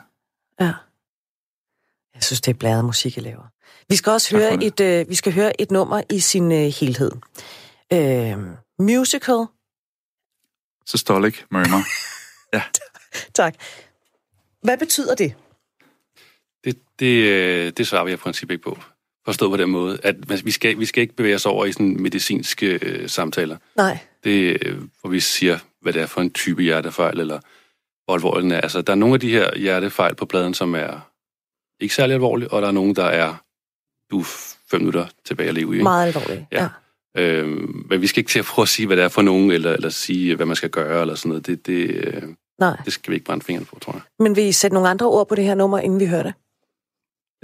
Ja. 0.59 0.73
Jeg 2.15 2.23
synes, 2.23 2.41
det 2.41 2.53
er 2.53 2.57
blæret 2.57 2.85
musik, 2.85 3.17
I 3.17 3.21
laver. 3.21 3.43
Vi 3.89 3.95
skal 3.95 4.11
også 4.11 4.29
Tak 4.29 4.39
høre 4.39 4.63
et, 4.63 4.79
øh, 4.79 5.09
vi 5.09 5.15
skal 5.15 5.33
høre 5.33 5.61
et 5.61 5.71
nummer 5.71 6.01
i 6.11 6.19
sin 6.19 6.51
øh, 6.51 6.73
helhed. 6.79 7.11
Øh, 7.93 8.37
musical. 8.79 9.45
Systolic 10.85 11.35
murmur. 11.51 11.83
Tak. 13.33 13.55
Hvad 14.63 14.77
betyder 14.77 15.15
det? 15.15 15.33
Det, 16.63 16.77
det, 16.99 17.23
øh, 17.23 17.71
det 17.77 17.87
svarer 17.87 18.03
vi 18.05 18.13
i 18.13 18.15
princippet 18.15 18.53
ikke 18.55 18.63
på. 18.63 18.77
Forstået 19.25 19.51
på 19.51 19.57
den 19.57 19.69
måde, 19.69 19.99
at 20.03 20.45
vi 20.45 20.51
skal, 20.51 20.79
vi 20.79 20.85
skal 20.85 21.01
ikke 21.01 21.15
bevæge 21.15 21.35
os 21.35 21.45
over 21.45 21.65
i 21.65 21.71
sådan 21.71 22.01
medicinske 22.01 22.79
øh, 22.81 23.09
samtaler. 23.09 23.57
Nej. 23.75 23.97
Det, 24.23 24.57
øh, 24.65 24.81
hvor 25.01 25.09
vi 25.09 25.19
siger, 25.19 25.59
hvad 25.81 25.93
det 25.93 26.01
er 26.01 26.05
for 26.05 26.21
en 26.21 26.33
type 26.33 26.61
hjertefejl, 26.61 27.19
eller 27.19 27.39
hvor 28.05 28.15
alvorlig 28.15 28.43
den 28.43 28.51
er. 28.51 28.61
Altså, 28.61 28.81
der 28.81 28.93
er 28.93 28.97
nogle 28.97 29.13
af 29.13 29.19
de 29.19 29.31
her 29.31 29.57
hjertefejl 29.57 30.15
på 30.15 30.25
pladen, 30.25 30.53
som 30.53 30.75
er 30.75 31.11
ikke 31.79 31.95
særlig 31.95 32.13
alvorlige, 32.13 32.51
og 32.51 32.61
der 32.61 32.67
er 32.67 32.71
nogle, 32.71 32.95
der 32.95 33.05
er 33.05 33.35
du 34.11 34.19
er 34.19 34.23
fem 34.71 34.81
minutter 34.81 35.05
tilbage 35.25 35.49
at 35.49 35.55
leve 35.55 35.71
i. 35.71 35.73
ikke? 35.73 35.83
Meget 35.83 36.07
alvorligt. 36.07 36.45
Ja. 36.51 36.69
Ja. 37.15 37.21
Øhm, 37.21 37.85
men 37.89 38.01
vi 38.01 38.07
skal 38.07 38.19
ikke 38.19 38.29
til 38.29 38.39
at 38.39 38.45
prøve 38.45 38.63
at 38.63 38.69
sige, 38.69 38.87
hvad 38.87 38.97
det 38.97 39.03
er 39.03 39.09
for 39.09 39.21
nogen, 39.21 39.51
eller, 39.51 39.73
eller 39.73 39.89
sige, 39.89 40.35
hvad 40.35 40.45
man 40.45 40.55
skal 40.55 40.69
gøre, 40.69 41.01
eller 41.01 41.15
sådan 41.15 41.29
noget. 41.29 41.47
Det, 41.47 41.65
det, 41.67 41.89
øh, 41.89 42.23
Nej. 42.59 42.77
det 42.85 42.93
skal 42.93 43.11
vi 43.11 43.15
ikke 43.15 43.25
brænde 43.25 43.45
fingrene 43.45 43.65
på, 43.65 43.79
tror 43.81 43.93
jeg. 43.93 44.01
Men 44.19 44.35
vil 44.35 44.43
I 44.43 44.51
sætte 44.51 44.73
nogle 44.73 44.89
andre 44.89 45.05
ord 45.05 45.27
på 45.29 45.35
det 45.35 45.43
her 45.43 45.55
nummer, 45.55 45.79
inden 45.79 45.99
vi 45.99 46.05
hører 46.05 46.23
det? 46.23 46.33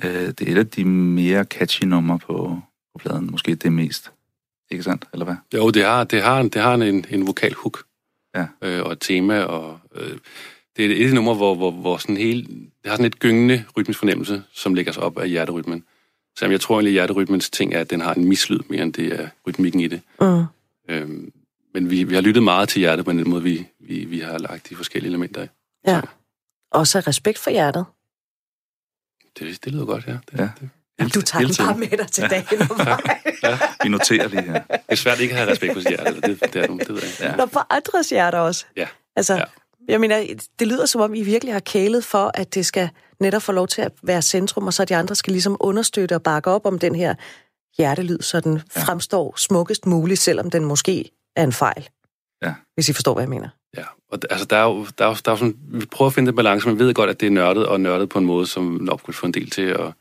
øh, 0.03 0.27
det 0.27 0.41
er 0.41 0.51
et 0.51 0.57
af 0.57 0.67
de 0.67 0.85
mere 0.85 1.43
catchy 1.43 1.83
numre 1.85 2.19
på, 2.19 2.59
på 2.93 2.99
pladen. 2.99 3.31
Måske 3.31 3.55
det 3.55 3.73
mest. 3.73 4.11
Ikke 4.71 4.83
sandt, 4.83 5.05
eller 5.13 5.25
hvad? 5.25 5.35
Jo, 5.53 5.69
det 5.69 5.83
har, 5.83 6.03
det 6.03 6.21
har, 6.21 6.43
det 6.43 6.61
har 6.61 6.73
en, 6.73 7.05
en 7.09 7.27
vokal 7.27 7.53
hook. 7.53 7.83
Ja. 8.35 8.45
Øh, 8.61 8.83
og 8.85 8.91
et 8.91 8.99
tema, 8.99 9.43
og 9.43 9.79
øh, 9.95 10.17
det 10.77 11.01
er 11.01 11.07
et 11.07 11.13
nummer, 11.13 11.33
hvor, 11.33 11.55
hvor, 11.55 11.71
hvor 11.71 11.97
sådan 11.97 12.17
hele, 12.17 12.43
det 12.43 12.69
har 12.85 12.95
sådan 12.95 13.05
et 13.05 13.19
gyngende 13.19 13.65
rytmisk 13.77 13.99
fornemmelse, 13.99 14.43
som 14.53 14.73
lægger 14.73 14.91
sig 14.91 15.03
op 15.03 15.17
af 15.17 15.29
hjerterytmen. 15.29 15.83
Så 16.35 16.45
jeg 16.45 16.61
tror 16.61 16.75
egentlig, 16.75 16.89
at 16.89 16.93
hjerterytmens 16.93 17.49
ting 17.49 17.73
er, 17.73 17.79
at 17.79 17.89
den 17.89 18.01
har 18.01 18.13
en 18.13 18.25
mislyd 18.25 18.59
mere, 18.69 18.81
end 18.81 18.93
det 18.93 19.19
er 19.21 19.27
rytmikken 19.47 19.79
i 19.81 19.87
det. 19.87 20.01
Mm. 20.21 20.43
Øhm, 20.89 21.31
men 21.73 21.89
vi, 21.89 22.03
vi 22.03 22.13
har 22.15 22.21
lyttet 22.21 22.43
meget 22.43 22.69
til 22.69 22.79
hjertet 22.79 23.05
på 23.05 23.11
den 23.11 23.29
måde, 23.29 23.43
vi, 23.43 23.67
vi, 23.79 24.05
vi 24.05 24.19
har 24.19 24.37
lagt 24.37 24.69
de 24.69 24.75
forskellige 24.75 25.09
elementer 25.09 25.43
i. 25.43 25.47
Ja. 25.87 26.01
Også 26.71 26.99
respekt 26.99 27.37
for 27.39 27.49
hjertet. 27.49 27.85
Det, 29.39 29.65
det 29.65 29.71
lyder 29.73 29.85
godt, 29.85 30.07
ja. 30.07 30.11
Det, 30.31 30.39
Ja. 30.39 30.49
Det, 30.61 30.69
Jamen, 30.99 31.11
du 31.11 31.21
tager 31.21 31.47
den 31.47 31.55
bare 31.67 31.77
med 31.77 31.87
dig 31.97 32.07
til 32.11 32.23
dagen 32.29 32.61
og 32.71 32.77
vej. 32.77 33.01
Vi 33.83 33.89
noterer 33.89 34.27
lige 34.27 34.41
her. 34.41 34.53
det 34.63 34.79
er 34.87 34.95
svært 34.95 35.19
ikke 35.19 35.33
at 35.33 35.37
have 35.39 35.51
respekt 35.51 35.73
for 35.73 35.79
sit 35.79 35.89
hjerte. 35.89 36.21
Det, 36.21 36.23
det, 36.53 36.55
er, 36.55 36.67
det 36.67 36.89
ved 36.89 37.01
jeg. 37.01 37.11
Ja. 37.19 37.35
Nå, 37.35 37.45
for 37.45 37.67
andres 37.69 38.09
hjerter 38.09 38.39
også. 38.39 38.65
Ja. 38.77 38.87
Altså, 39.15 39.33
Ja. 39.35 39.43
Jeg 39.87 39.99
mener, 39.99 40.35
det 40.59 40.67
lyder 40.67 40.85
som 40.85 41.01
om, 41.01 41.13
I 41.13 41.21
virkelig 41.21 41.53
har 41.53 41.59
kælet 41.59 42.03
for, 42.03 42.31
at 42.33 42.55
det 42.55 42.65
skal 42.65 42.89
netop 43.19 43.41
få 43.41 43.51
lov 43.51 43.67
til 43.67 43.81
at 43.81 43.91
være 44.03 44.21
centrum, 44.21 44.67
og 44.67 44.73
så 44.73 44.85
de 44.85 44.95
andre 44.95 45.15
skal 45.15 45.31
ligesom 45.31 45.57
understøtte 45.59 46.15
og 46.15 46.23
bakke 46.23 46.49
op 46.49 46.65
om 46.65 46.79
den 46.79 46.95
her 46.95 47.15
hjertelyd, 47.77 48.19
så 48.21 48.39
den 48.39 48.61
ja. 48.75 48.81
fremstår 48.83 49.33
smukkest 49.37 49.85
muligt, 49.85 50.19
selvom 50.19 50.49
den 50.49 50.65
måske 50.65 51.11
er 51.35 51.43
en 51.43 51.53
fejl. 51.53 51.89
Ja. 52.43 52.53
Hvis 52.73 52.89
I 52.89 52.93
forstår, 52.93 53.13
hvad 53.13 53.23
jeg 53.23 53.29
mener. 53.29 53.49
Ja, 53.77 53.83
og 54.11 54.19
altså, 54.29 54.45
der 54.45 54.57
er 54.57 54.63
jo, 54.63 54.85
der 54.97 55.05
er 55.05 55.09
jo, 55.09 55.15
der 55.25 55.31
er 55.31 55.33
jo 55.33 55.37
sådan, 55.37 55.57
vi 55.67 55.85
prøver 55.85 56.09
at 56.09 56.13
finde 56.13 56.27
den 56.27 56.35
balance, 56.35 56.67
men 56.67 56.79
vi 56.79 56.83
ved 56.83 56.93
godt, 56.93 57.09
at 57.09 57.19
det 57.19 57.25
er 57.25 57.31
nørdet, 57.31 57.65
og 57.65 57.81
nørdet 57.81 58.09
på 58.09 58.19
en 58.19 58.25
måde, 58.25 58.47
som 58.47 58.63
nok 58.81 59.01
kunne 59.03 59.13
få 59.13 59.25
en 59.25 59.33
del 59.33 59.49
til 59.49 59.61
at, 59.61 59.93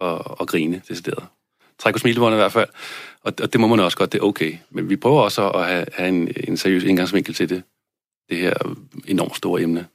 at, 0.00 0.20
at 0.40 0.46
grine, 0.46 0.82
decideret. 0.88 1.24
Træk 1.78 1.94
på 1.94 1.98
smilebåndet 1.98 2.36
i 2.36 2.40
hvert 2.40 2.52
fald, 2.52 2.68
og, 3.22 3.32
og 3.42 3.52
det 3.52 3.60
må 3.60 3.66
man 3.66 3.80
også 3.80 3.96
godt, 3.96 4.12
det 4.12 4.18
er 4.18 4.22
okay. 4.22 4.56
Men 4.70 4.88
vi 4.88 4.96
prøver 4.96 5.20
også 5.20 5.50
at 5.50 5.66
have, 5.66 5.86
have 5.92 6.08
en, 6.08 6.28
en 6.48 6.56
seriøs 6.56 6.84
indgangsvinkel 6.84 7.34
til 7.34 7.48
det, 7.48 7.62
det 8.30 8.38
her 8.38 8.54
enormt 9.06 9.36
store 9.36 9.62
emne. 9.62 9.86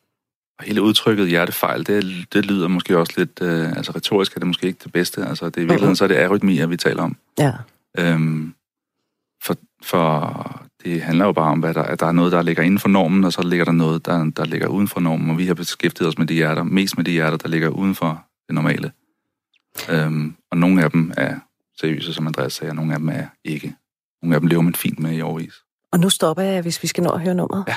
Og 0.59 0.65
hele 0.65 0.81
udtrykket 0.81 1.29
hjertefejl, 1.29 1.85
det, 1.85 2.25
det 2.33 2.45
lyder 2.45 2.67
måske 2.67 2.97
også 2.97 3.13
lidt... 3.17 3.39
Øh, 3.41 3.71
altså 3.71 3.91
retorisk 3.91 4.35
er 4.35 4.39
det 4.39 4.47
måske 4.47 4.67
ikke 4.67 4.79
det 4.83 4.91
bedste. 4.91 5.25
Altså 5.25 5.45
det, 5.45 5.57
i 5.57 5.59
virkeligheden 5.59 5.95
så 5.95 6.03
er 6.03 6.07
det 6.07 6.17
arytmier, 6.17 6.67
vi 6.67 6.77
taler 6.77 7.03
om. 7.03 7.17
Ja. 7.39 7.51
Øhm, 7.97 8.53
for, 9.43 9.55
for 9.83 10.61
det 10.83 11.01
handler 11.01 11.25
jo 11.25 11.31
bare 11.31 11.51
om, 11.51 11.59
hvad 11.59 11.73
der, 11.73 11.83
at 11.83 11.99
der 11.99 12.05
er 12.05 12.11
noget, 12.11 12.31
der 12.31 12.41
ligger 12.41 12.63
inden 12.63 12.79
for 12.79 12.89
normen, 12.89 13.23
og 13.23 13.33
så 13.33 13.41
ligger 13.41 13.65
der 13.65 13.71
noget, 13.71 14.05
der, 14.05 14.31
der 14.37 14.45
ligger 14.45 14.67
uden 14.67 14.87
for 14.87 14.99
normen. 14.99 15.29
Og 15.29 15.37
vi 15.37 15.45
har 15.45 15.53
beskæftiget 15.53 16.07
os 16.07 16.17
med 16.17 16.27
de 16.27 16.33
hjerter, 16.33 16.63
mest 16.63 16.97
med 16.97 17.05
de 17.05 17.11
hjerter, 17.11 17.37
der 17.37 17.47
ligger 17.47 17.69
uden 17.69 17.95
for 17.95 18.25
det 18.47 18.55
normale. 18.55 18.91
Øhm, 19.89 20.35
og 20.51 20.57
nogle 20.57 20.83
af 20.83 20.91
dem 20.91 21.13
er 21.17 21.39
seriøse, 21.79 22.13
som 22.13 22.27
Andreas 22.27 22.53
sagde, 22.53 22.71
og 22.71 22.75
nogle 22.75 22.93
af 22.93 22.99
dem 22.99 23.09
er 23.09 23.25
ikke. 23.43 23.75
Nogle 24.21 24.35
af 24.35 24.41
dem 24.41 24.47
lever 24.47 24.61
man 24.61 24.75
fint 24.75 24.99
med 24.99 25.17
i 25.17 25.21
overvis. 25.21 25.53
Og 25.91 25.99
nu 25.99 26.09
stopper 26.09 26.43
jeg, 26.43 26.61
hvis 26.61 26.83
vi 26.83 26.87
skal 26.87 27.03
nå 27.03 27.09
at 27.09 27.21
høre 27.21 27.35
nummeret. 27.35 27.63
Ja. 27.67 27.75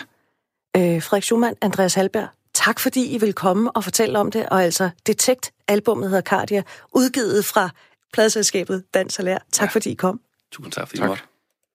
Øh, 0.77 1.03
Frederik 1.03 1.23
Schumann, 1.23 1.55
Andreas 1.61 1.95
Halberg, 1.95 2.29
tak 2.55 2.81
fordi 2.81 3.15
I 3.15 3.19
vil 3.19 3.33
komme 3.33 3.71
og 3.71 3.85
fortælle 3.85 4.19
om 4.19 4.31
det. 4.31 4.49
Og 4.49 4.63
altså, 4.63 4.91
Detect, 5.07 5.53
albummet 5.69 6.09
hedder 6.09 6.23
Cardia, 6.23 6.63
udgivet 6.95 7.45
fra 7.45 7.71
pladselskabet 8.13 8.85
Dans 8.95 9.19
og 9.19 9.25
Lær. 9.25 9.39
Tak 9.53 9.67
ja. 9.69 9.71
fordi 9.71 9.91
I 9.91 9.95
kom. 9.95 10.21
Tusind 10.53 10.73
tak, 10.73 10.89
fordi 10.89 10.99
I 10.99 11.01
Tak. 11.01 11.09
måtte. 11.09 11.23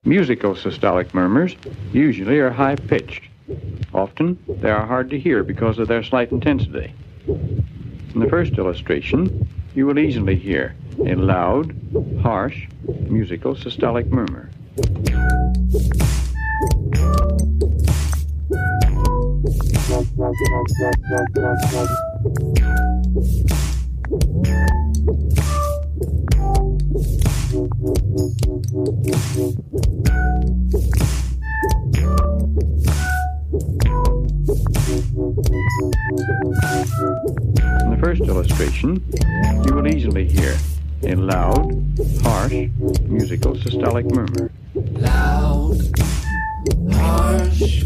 Musical 0.04 0.56
systolic 0.58 1.14
murmurs 1.14 1.58
usually 1.96 2.40
are 2.40 2.52
high 2.54 2.88
pitched. 2.88 3.24
Often, 3.94 4.40
they 4.62 4.72
are 4.72 4.86
hard 4.88 5.10
to 5.10 5.18
hear 5.18 5.44
because 5.44 5.82
of 5.82 5.88
their 5.88 6.02
slight 6.04 6.32
intensity. 6.32 6.88
In 8.16 8.22
the 8.22 8.30
first 8.30 8.52
illustration, 8.58 9.48
you 9.78 9.88
will 9.88 9.98
easily 10.08 10.36
hear 10.36 10.70
a 11.06 11.14
loud, 11.14 11.66
harsh, 12.22 12.58
musical 13.10 13.56
systolic 13.56 14.06
murmur. 14.12 14.50
In 19.96 20.02
the 37.90 37.98
first 38.02 38.22
illustration, 38.24 39.02
you 39.66 39.74
will 39.74 39.88
easily 39.88 40.28
hear 40.28 40.58
a 41.04 41.16
loud, 41.16 41.72
harsh, 42.22 42.52
musical 43.06 43.56
systolic 43.56 44.12
murmur. 44.14 44.52
loud, 45.00 45.80
harsh, 46.92 47.86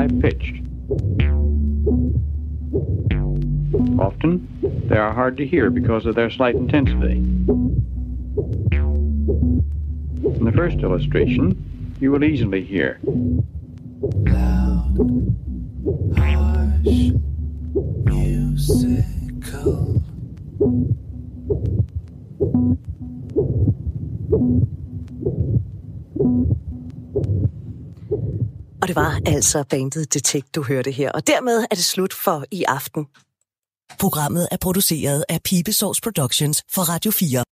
High 0.00 0.08
pitched. 0.20 0.54
Often, 3.98 4.48
they 4.88 4.96
are 4.96 5.12
hard 5.12 5.36
to 5.36 5.46
hear 5.46 5.68
because 5.68 6.06
of 6.06 6.14
their 6.14 6.30
slight 6.30 6.54
intensity. 6.54 7.16
In 10.36 10.44
the 10.44 10.52
first 10.52 10.78
illustration, 10.78 11.94
you 12.00 12.10
will 12.10 12.24
easily 12.24 12.64
hear 12.64 12.98
altså 29.34 29.64
bandet 29.70 30.14
Detect, 30.14 30.54
du 30.54 30.62
hørte 30.62 30.90
her. 30.90 31.12
Og 31.12 31.26
dermed 31.26 31.66
er 31.70 31.74
det 31.74 31.84
slut 31.84 32.12
for 32.12 32.44
i 32.50 32.64
aften. 32.68 33.06
Programmet 33.98 34.48
er 34.50 34.56
produceret 34.60 35.24
af 35.28 35.42
Pibesovs 35.42 36.00
Productions 36.00 36.62
for 36.74 36.82
Radio 36.82 37.10
4. 37.10 37.44